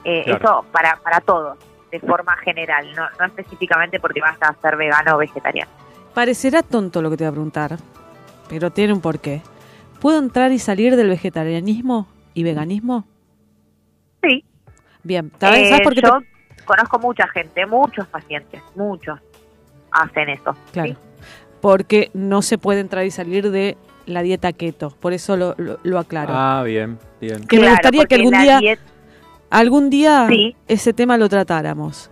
[0.06, 0.40] eh, Claro.
[0.40, 1.58] eso para, para todos,
[2.00, 5.72] de forma general, no, no específicamente porque vas a ser vegano o vegetariano.
[6.14, 7.78] Parecerá tonto lo que te voy a preguntar,
[8.50, 9.42] pero tiene un porqué.
[10.02, 13.06] ¿Puedo entrar y salir del vegetarianismo y veganismo?
[14.22, 14.44] Sí.
[15.04, 16.20] Bien, ¿sabes, Eh, ¿sabes por qué te- yo
[16.66, 19.20] conozco mucha gente, muchos pacientes, muchos
[19.92, 20.56] hacen eso.
[20.72, 20.96] Claro.
[21.62, 24.90] Porque no se puede entrar y salir de la dieta keto.
[25.00, 26.34] Por eso lo, lo- lo aclaro.
[26.36, 27.46] Ah, bien, bien.
[27.48, 28.32] que me Claro, gustaría que porque algún
[28.62, 28.78] día,
[29.50, 30.56] algún día Sí.
[30.68, 32.10] ese tema lo tratáramos.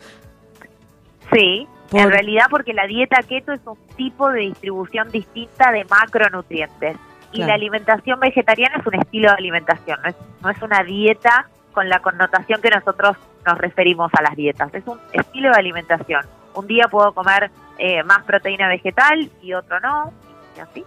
[1.32, 5.86] Sí, Por- en realidad porque la dieta keto es un tipo de distribución distinta de
[5.86, 6.98] macronutrientes.
[7.32, 7.50] Y Claro.
[7.50, 11.90] la alimentación vegetariana es un estilo de alimentación, no es, no es una dieta con
[11.90, 14.72] la connotación que nosotros nos referimos a las dietas.
[14.74, 16.24] Es un estilo de alimentación.
[16.54, 17.50] Un día puedo comer
[17.80, 20.14] eh, más proteína vegetal y otro no,
[20.56, 20.84] y así.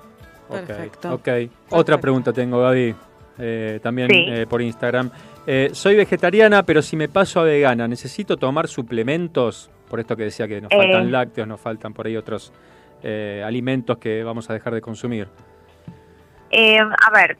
[0.48, 1.14] Perfecto.
[1.14, 1.28] Ok.
[1.70, 2.94] Otra pregunta tengo, Gaby.
[3.38, 4.24] eh, también Sí.
[4.28, 5.10] eh, por Instagram.
[5.46, 9.70] Eh, soy vegetariana, pero si me paso a vegana, ¿necesito tomar suplementos?
[9.88, 10.76] Por esto que decía que nos Eh.
[10.76, 12.52] faltan lácteos, nos faltan por ahí otros
[13.02, 15.28] eh, alimentos que vamos a dejar de consumir.
[16.50, 17.36] Eh, a ver,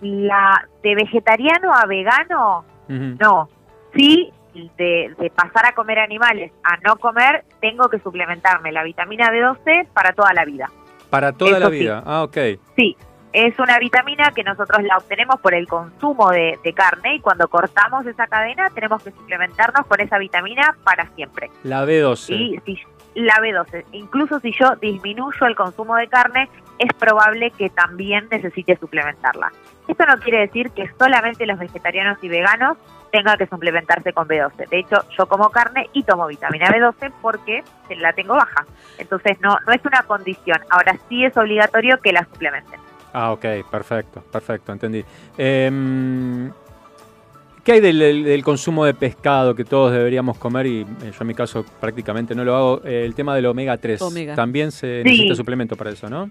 [0.00, 3.48] la de vegetariano a vegano, no.
[3.94, 4.32] Sí,
[4.78, 9.88] de, de pasar a comer animales a no comer, tengo que suplementarme la vitamina B12
[9.92, 10.70] para toda la vida.
[11.10, 11.78] Para toda Eso la sí.
[11.78, 12.02] vida.
[12.06, 12.36] Ah, ok.
[12.76, 12.96] Sí,
[13.34, 17.48] es una vitamina que nosotros la obtenemos por el consumo de, de carne y cuando
[17.48, 21.50] cortamos esa cadena tenemos que suplementarnos con esa vitamina para siempre.
[21.64, 22.30] La B12.
[22.32, 22.80] Y si
[23.14, 26.48] la B12, incluso si yo disminuyo el consumo de carne,
[26.78, 29.52] es probable que también necesite suplementarla.
[29.88, 32.78] Esto no quiere decir que solamente los vegetarianos y veganos
[33.10, 34.68] tengan que suplementarse con B12.
[34.68, 37.64] De hecho, yo como carne y tomo vitamina B12 porque
[37.98, 38.64] la tengo baja.
[38.98, 40.58] Entonces no, no es una condición.
[40.70, 42.80] Ahora sí es obligatorio que la suplementen.
[43.14, 45.04] Ah, ok, perfecto, perfecto, entendí.
[45.38, 46.50] Em,
[47.64, 50.66] ¿Qué hay del, consumo de pescado que todos deberíamos comer?
[50.66, 52.80] Y eh, yo en mi caso prácticamente no lo hago.
[52.84, 54.02] Eh, el tema del omega 3.
[54.02, 54.34] Omega.
[54.34, 55.08] También se Sí.
[55.08, 56.30] necesita suplemento para eso, ¿no?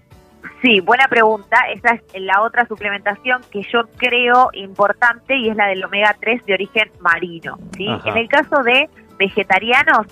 [0.62, 1.56] Sí, buena pregunta.
[1.74, 6.44] Esa es la otra suplementación que yo creo importante y es la del omega 3
[6.46, 7.58] de origen marino.
[7.76, 7.88] ¿sí?
[7.88, 8.10] Ajá.
[8.10, 8.88] En el caso de
[9.18, 10.06] vegetarianos,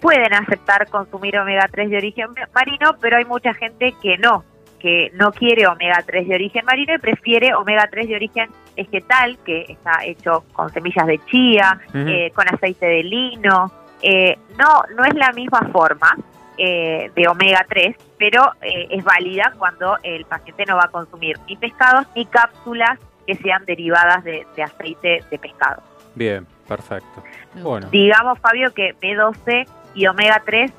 [0.00, 4.42] pueden aceptar consumir omega 3 de origen marino, pero hay mucha gente que no,
[4.78, 9.38] que no quiere omega 3 de origen marino y prefiere omega 3 de origen vegetal,
[9.44, 13.72] que está hecho con semillas de chía, eh, con aceite de lino.
[14.02, 16.16] Eh, no, no es la misma forma
[16.56, 21.38] eh, de omega 3, pero eh, es válida cuando el paciente no va a consumir
[21.48, 25.82] ni pescados ni cápsulas que sean derivadas de, de aceite de pescado.
[26.16, 27.22] Bien, perfecto.
[27.62, 30.72] Bueno, Digamos, Fabio, que B12 y omega 3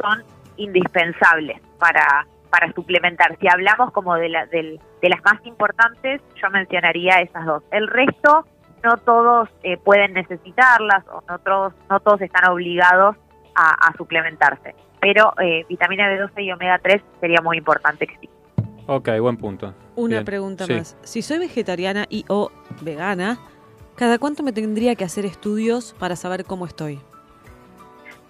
[0.00, 0.24] son
[0.56, 3.36] indispensables para, para suplementar.
[3.40, 7.62] Si hablamos como de, la, del- de las más importantes, yo mencionaría esas dos.
[7.70, 8.46] El resto,
[8.84, 13.16] no todos eh, pueden necesitarlas o no todos, no todos están obligados
[13.54, 14.74] a, a suplementarse.
[15.00, 18.28] Pero eh, vitamina B12 y omega 3 sería muy importante que sí.
[18.86, 19.74] ok, buen punto.
[19.96, 20.74] Una Bien, pregunta sí.
[20.74, 20.96] más.
[21.02, 22.50] Si soy vegetariana y o
[22.82, 23.38] vegana,
[23.96, 27.00] ¿cada cuánto me tendría que hacer estudios para saber cómo estoy?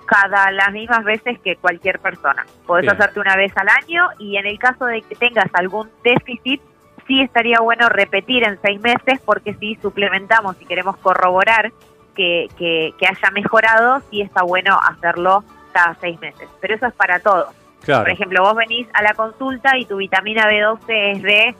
[0.07, 2.47] Cada las mismas veces que cualquier persona.
[2.67, 2.95] Podés Bien.
[2.95, 6.63] hacerte una vez al año y en el caso de que tengas algún déficit,
[7.07, 11.73] sí estaría bueno repetir en seis meses porque si suplementamos y queremos corroborar
[12.15, 16.49] que, que, que haya mejorado, sí está bueno hacerlo cada seis meses.
[16.61, 17.49] Pero eso es para todos.
[17.85, 18.05] Claro.
[18.05, 21.55] Por ejemplo, vos venís a la consulta y tu vitamina B12 es de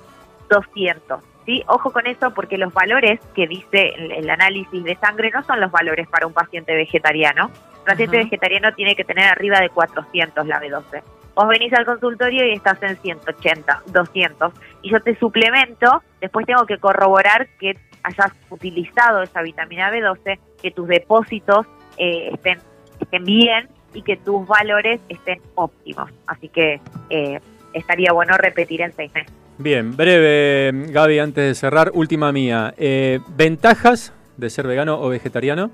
[0.49, 1.36] 200.
[1.47, 1.65] ¿Sí?
[1.69, 5.71] Ojo con eso porque los valores que dice el, análisis de sangre no son los
[5.71, 7.47] valores para un paciente vegetariano.
[7.47, 11.03] Un paciente vegetariano tiene que tener arriba de 400 la B12.
[11.35, 14.53] Vos venís al consultorio y estás en 180, 200.
[14.83, 20.71] Y yo te suplemento, después tengo que corroborar que hayas utilizado esa vitamina B12, que
[20.71, 21.67] tus depósitos
[21.99, 22.59] eh, estén,
[23.01, 26.11] estén bien y que tus valores estén óptimos.
[26.27, 27.41] Así que eh,
[27.73, 29.46] estaría bueno repetir en seis meses.
[29.59, 32.75] Bien, breve, Gaby, antes de cerrar, última mía.
[32.77, 35.71] Eh, ¿Ventajas de ser vegano o vegetariano?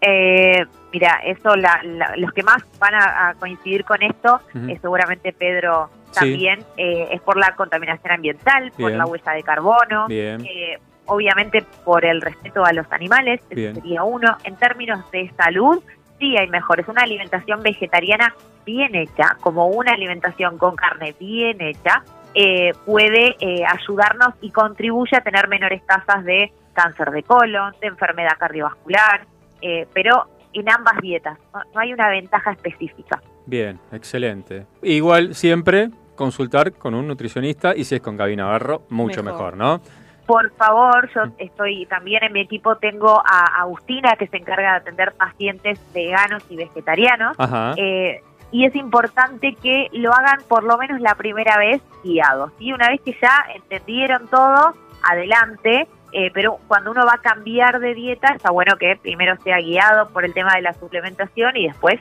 [0.00, 4.78] Eh, mira, eso, la- la- los que más van a, a coincidir con esto, eh,
[4.80, 6.20] seguramente Pedro Sí.
[6.20, 12.04] también, eh, es por la contaminación ambiental, por la huella de carbono, eh, obviamente por
[12.04, 14.36] el respeto a los animales, sería uno.
[14.44, 15.82] En términos de salud,
[16.18, 16.86] sí hay mejores.
[16.88, 18.34] Una alimentación vegetariana
[18.64, 22.02] bien hecha, como una alimentación con carne bien hecha,
[22.34, 27.88] eh, puede eh, ayudarnos y contribuye a tener menores tasas de cáncer de colon, de
[27.88, 29.26] enfermedad cardiovascular,
[29.60, 31.38] eh, pero en ambas dietas.
[31.54, 33.20] No, no hay una ventaja específica.
[33.46, 34.66] Bien, excelente.
[34.82, 39.56] Igual siempre consultar con un nutricionista y si es con Gaby Navarro, mucho Mejor.
[39.56, 39.80] mejor, ¿no?
[40.26, 44.76] Por favor, yo estoy también en mi equipo, tengo a Agustina que se encarga de
[44.76, 47.34] atender pacientes veganos y vegetarianos.
[47.36, 47.74] Ajá.
[47.76, 52.52] Eh, y es importante que lo hagan por lo menos la primera vez guiados.
[52.58, 52.72] ¿sí?
[52.72, 54.74] Una vez que ya entendieron todo,
[55.08, 55.86] adelante.
[56.12, 60.08] eh, pero cuando uno va a cambiar de dieta, está bueno que primero sea guiado
[60.08, 62.00] por el tema de la suplementación y después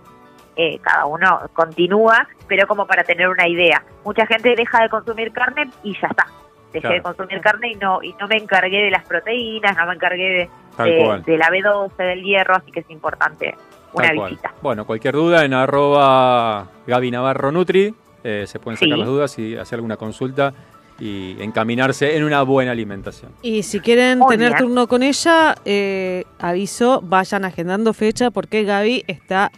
[0.56, 3.84] eh, cada uno continúa, pero como para tener una idea.
[4.04, 6.26] Mucha gente deja de consumir carne y ya está.
[6.74, 6.96] Dejé Claro.
[6.96, 10.50] de consumir carne y no y no me encargué de las proteínas, no me encargué
[10.78, 13.56] de, de la B12, del hierro, así que es importante
[13.94, 14.30] una Tal cual.
[14.32, 14.54] visita.
[14.62, 17.94] Bueno, cualquier duda en arroba Gaby Navarro Nutri,
[18.24, 19.00] eh, se pueden sacar Sí.
[19.00, 20.54] las dudas y hacer alguna consulta
[21.00, 23.32] y encaminarse en una buena alimentación.
[23.42, 24.60] Y si quieren Muy tener bien.
[24.66, 29.50] turno con ella, eh, aviso, vayan agendando fecha porque Gaby está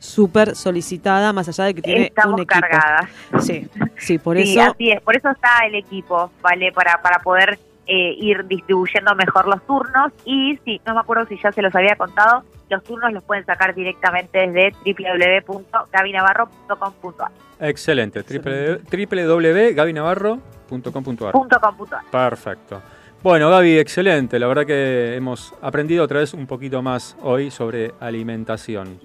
[0.00, 2.60] súper solicitada, más allá de que tiene Estamos un equipo.
[2.60, 3.08] cargadas.
[3.40, 3.66] Sí,
[3.96, 4.70] sí, por sí, eso.
[4.72, 5.00] así es.
[5.00, 6.72] Por eso está el equipo, ¿vale?
[6.72, 7.58] Para, para poder
[7.88, 10.12] eh, ir distribuyendo mejor los turnos.
[10.24, 13.44] Y sí, no me acuerdo si ya se los había contado, los turnos los pueden
[13.46, 17.32] sacar directamente desde www.gabinavarro.com.ar.
[17.60, 20.38] Excelente, www.gabinavarro.com.ar.
[20.68, 21.26] Punto com punto
[21.96, 22.04] ar.
[22.10, 22.82] Perfecto.
[23.22, 24.38] Bueno, Gaby, excelente.
[24.38, 29.00] La verdad que hemos aprendido otra vez un poquito más hoy sobre alimentación.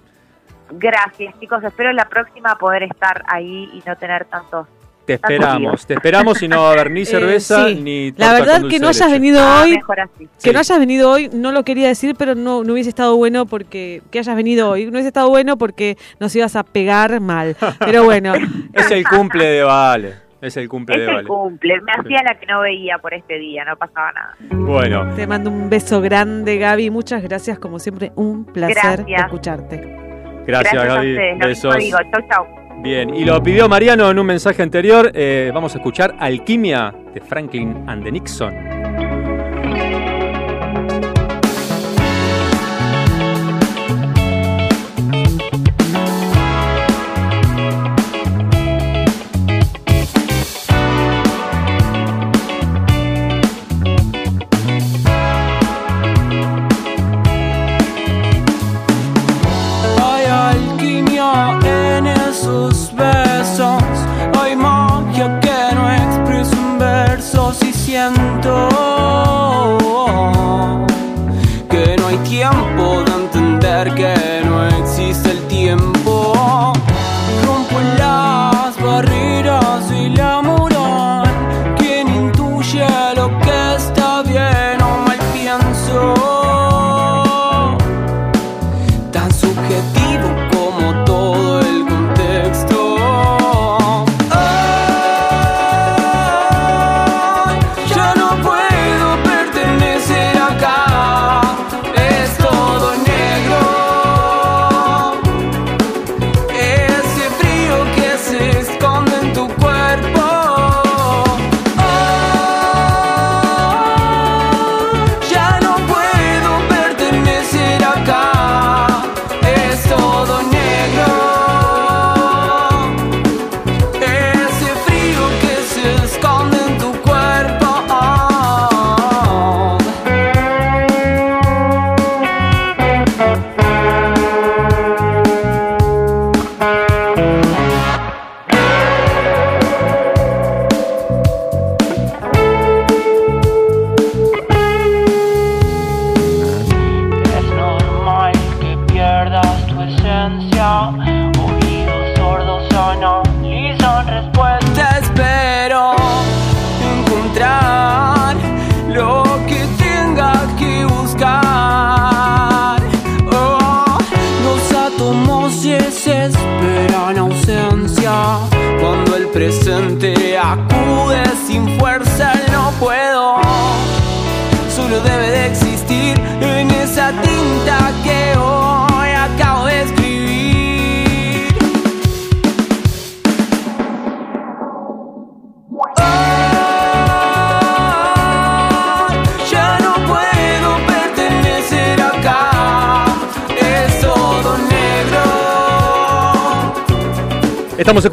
[0.72, 1.64] Gracias, chicos.
[1.64, 4.68] Espero la próxima poder estar ahí y no tener tantos.
[5.06, 7.82] Te esperamos, te esperamos y no va a haber ni cerveza Eh, sí.
[7.82, 10.26] ni La verdad con que no hayas venido Ah, hoy, mejor así.
[10.26, 10.52] que Sí.
[10.52, 14.02] no hayas venido hoy, no lo quería decir, pero no, no hubiese estado bueno porque
[14.12, 17.56] que hayas venido hoy, no hubiese estado bueno porque nos ibas a pegar mal.
[17.80, 18.34] Pero bueno,
[18.74, 20.14] Es el cumple de Vale.
[20.42, 21.28] Es el cumple Es de el Vale.
[21.28, 21.82] cumple.
[21.82, 24.36] Me hacía la que no veía por este día, no pasaba nada.
[24.52, 26.90] Bueno, te mando un beso grande, Gaby.
[26.90, 29.22] Muchas gracias, como siempre, un placer Gracias.
[29.26, 29.98] escucharte.
[30.48, 31.12] gracias, a Gaby.
[31.12, 31.40] ustedes.
[31.40, 31.78] Lo mismo Besos.
[31.84, 31.98] digo.
[32.12, 32.62] Chau, chau.
[32.84, 35.10] Bien, y lo pidió Mariano en un mensaje anterior.
[35.14, 38.93] Eh, vamos a escuchar Alquimia de Franklin and the Nixon.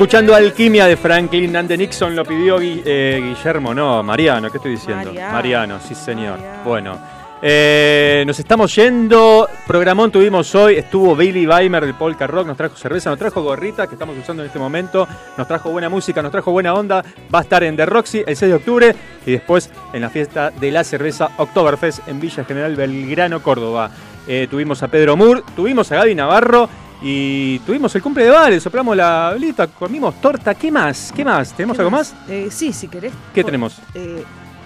[0.01, 4.57] Escuchando Alquimia de Franklin and the Nixon, lo pidió Gui- eh, Guillermo, no, Mariano, ¿qué
[4.57, 5.13] estoy diciendo?
[5.13, 5.79] Mariano.
[5.87, 6.39] sí señor.
[6.65, 6.99] Bueno,
[7.43, 9.47] eh, nos estamos yendo.
[9.67, 13.87] Programón tuvimos hoy, estuvo Billy Weimer del Polka Rock, nos trajo cerveza, nos trajo gorrita
[13.89, 15.07] que estamos usando en este momento,
[15.37, 17.05] nos trajo buena música, nos trajo buena onda.
[17.33, 18.95] Va a estar en The Roxy el 6 de octubre
[19.27, 23.91] y después en la fiesta de la cerveza Oktoberfest en Villa General Belgrano, Córdoba.
[24.27, 26.71] Eh, tuvimos a Pedro Moore, tuvimos a Gaby Navarro.
[27.03, 30.55] Y tuvimos el cumple de Vale, soplamos la velita, comimos torta.
[30.55, 31.13] ¿Qué más?
[31.15, 31.55] ¿Qué más?
[31.55, 32.15] ¿Tenemos algo más?
[32.29, 33.13] Eh, sí, si querés.
[33.35, 33.81] ¿Qué tenemos?
[33.95, 34.23] Eh,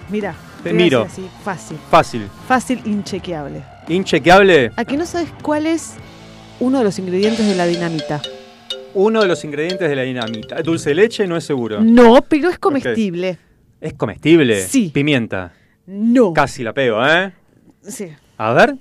[0.09, 0.35] mira.
[0.61, 1.03] Te miro.
[1.03, 1.77] Así, fácil.
[1.89, 2.27] Fácil.
[2.47, 3.63] Fácil, inchequeable.
[3.87, 4.71] Inchequeable.
[4.75, 5.93] ¿A que no sabes cuál es
[6.59, 8.21] uno de los ingredientes de la dinamita?
[8.95, 10.61] Uno de los ingredientes de la dinamita.
[10.61, 11.81] Dulce de leche no es seguro.
[11.81, 13.37] No, pero es comestible.
[13.79, 14.61] ¿Es comestible?
[14.61, 14.89] Sí.
[14.93, 15.53] Pimienta.
[15.85, 16.33] No.
[16.33, 17.31] Casi la pego, ¿eh?
[17.83, 18.07] Sí.
[18.37, 18.75] A ver.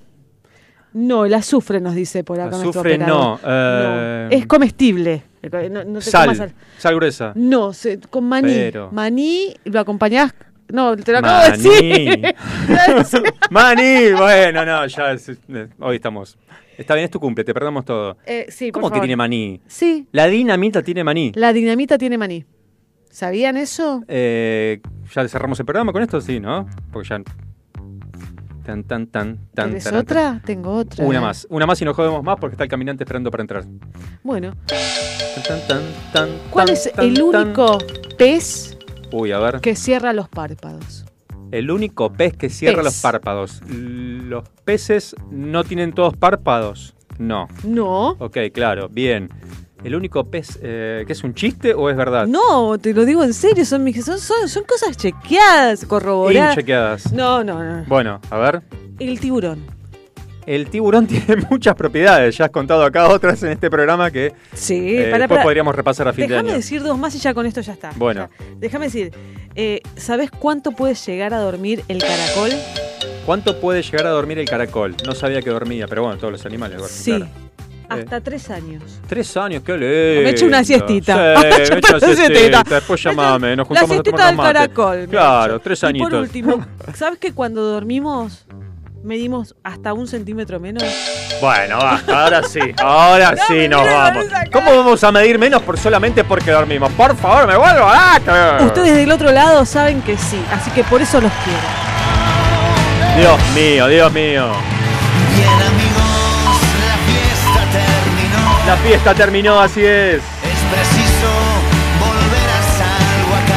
[0.94, 3.38] No, el azufre nos dice por acá nuestro Azufre no.
[3.44, 5.22] eh, Es comestible.
[5.70, 6.34] No, no te sal.
[6.36, 6.52] sal.
[6.78, 7.32] Sal gruesa.
[7.34, 8.54] No, se- con maní.
[8.54, 10.32] Pero- Maní lo acompañás.
[10.68, 11.62] No, te lo acabo de Maní.
[12.22, 12.34] decir.
[13.50, 14.12] Maní.
[14.16, 15.12] Bueno, no, ya.
[15.12, 15.30] es-
[15.80, 16.38] hoy estamos.
[16.78, 18.16] Está bien, es tu cumple, te perdamos todo.
[18.26, 19.02] Eh, sí, por ¿Cómo que favor.
[19.06, 19.60] tiene maní?
[19.66, 21.30] Sí, La dinamita tiene maní.
[21.34, 22.44] la dinamita tiene maní.
[23.10, 24.02] ¿Sabían eso?
[24.08, 24.80] Eh,
[25.14, 26.20] ¿Ya cerramos el programa con esto?
[26.20, 26.68] Sí, ¿no?
[26.92, 27.22] Porque ya.
[28.64, 29.66] Tan, tan, tan, tan.
[29.70, 30.40] ¿Tienes otra?
[30.44, 31.04] Tengo otra.
[31.04, 31.46] Una más.
[31.50, 33.64] Una más y no jodemos más porque está el caminante esperando para entrar.
[34.22, 34.54] Bueno,
[35.46, 35.82] Tan, tan,
[36.12, 37.76] tan, ¿cuál es el único
[38.16, 38.78] pez
[39.12, 39.60] Uy, a ver.
[39.60, 41.04] que cierra los párpados?
[41.50, 42.84] El único pez que cierra Pez.
[42.84, 43.60] los párpados.
[43.68, 46.94] ¿Los peces no tienen todos párpados?
[47.18, 47.48] No.
[47.64, 48.16] No.
[48.18, 49.28] Ok, claro, bien.
[49.84, 52.26] ¿El único pez eh, que es un chiste o es verdad?
[52.26, 56.54] No, te lo digo en serio, son, mis- son, son, son cosas chequeadas, corroboradas.
[56.54, 57.12] Inchequeadas.
[57.12, 57.84] No, no, no.
[57.86, 58.62] Bueno, a ver.
[58.98, 59.62] El tiburón.
[60.46, 62.36] El tiburón tiene muchas propiedades.
[62.36, 65.42] Ya has contado acá otras en este programa que Sí, eh, para, después para.
[65.42, 66.56] podríamos repasar a fin Déjame de año.
[66.58, 67.92] decir dos más y ya con esto ya está.
[67.96, 68.28] Bueno,
[68.58, 69.12] Déjame decir,
[69.54, 72.50] eh, ¿sabes cuánto puede llegar a dormir el caracol?
[73.26, 74.94] ¿cuánto puede llegar a dormir el caracol?
[75.06, 76.98] No sabía que dormía, pero bueno, todos los animales duermen.
[76.98, 77.26] Sí, claro.
[77.88, 78.82] Hasta tres años.
[79.08, 80.22] Tres años, qué lindo.
[80.22, 81.36] Me echo una siestita.
[81.36, 82.62] Sí, me echo una siestita.
[82.68, 85.08] Después llamame, nos La juntamos a siestita tomar del caracol.
[85.10, 86.10] Claro, tres Y añitos.
[86.10, 88.46] por último, ¿sabes que cuando dormimos
[89.02, 90.82] medimos hasta un centímetro menos?
[91.40, 94.26] Bueno, basta, ahora sí, ahora sí nos vamos.
[94.52, 96.90] ¿Cómo vamos a medir menos por solamente porque dormimos?
[96.92, 98.18] Por favor, me vuelvo a
[98.64, 101.84] Ustedes del otro lado saben que sí, así que por eso los quiero.
[103.16, 104.48] Dios mío, Dios mío.
[108.66, 110.20] La fiesta terminó, así es.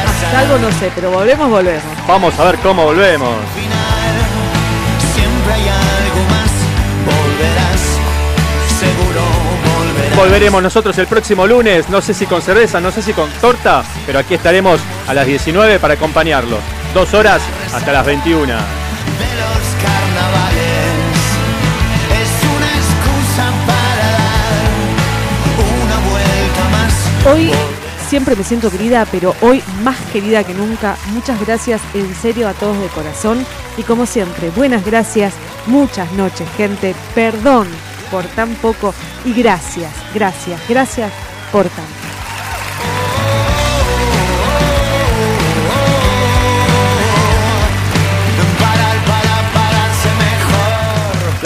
[0.06, 1.82] Hasta algo no sé, pero volvemos, volvemos.
[2.06, 3.34] Vamos a ver cómo volvemos.
[5.14, 6.50] Siempre hay algo más,
[7.06, 7.80] volverás,
[8.78, 9.22] seguro
[9.78, 10.16] volverás.
[10.16, 13.82] Volveremos nosotros el próximo lunes, no sé si con cerveza, no sé si con torta,
[14.04, 16.60] pero aquí estaremos a las 19 para acompañarlos.
[16.92, 17.40] Dos horas
[17.72, 18.87] hasta las 21.
[27.26, 27.50] Hoy
[28.08, 30.96] siempre me siento querida, pero hoy más querida que nunca.
[31.12, 33.44] Muchas gracias en serio a todos de corazón.
[33.76, 35.34] Y como siempre, buenas gracias,
[35.66, 36.94] muchas noches, gente.
[37.14, 37.68] Perdón
[38.10, 41.12] por tan poco y gracias, gracias, gracias
[41.52, 42.07] por tanto.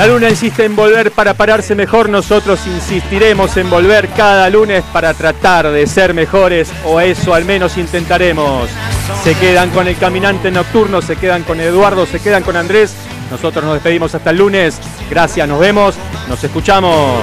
[0.03, 5.15] La luna insiste en volver para pararse mejor, nosotros insistiremos en volver cada lunes para
[5.15, 8.69] tratar de ser mejores, o eso al menos intentaremos.
[9.23, 12.97] Se quedan con el caminante nocturno, se quedan con Eduardo, se quedan con Andrés.
[13.31, 14.81] Nosotros nos despedimos hasta el lunes.
[15.09, 15.95] Gracias, nos vemos,
[16.29, 17.23] nos escuchamos.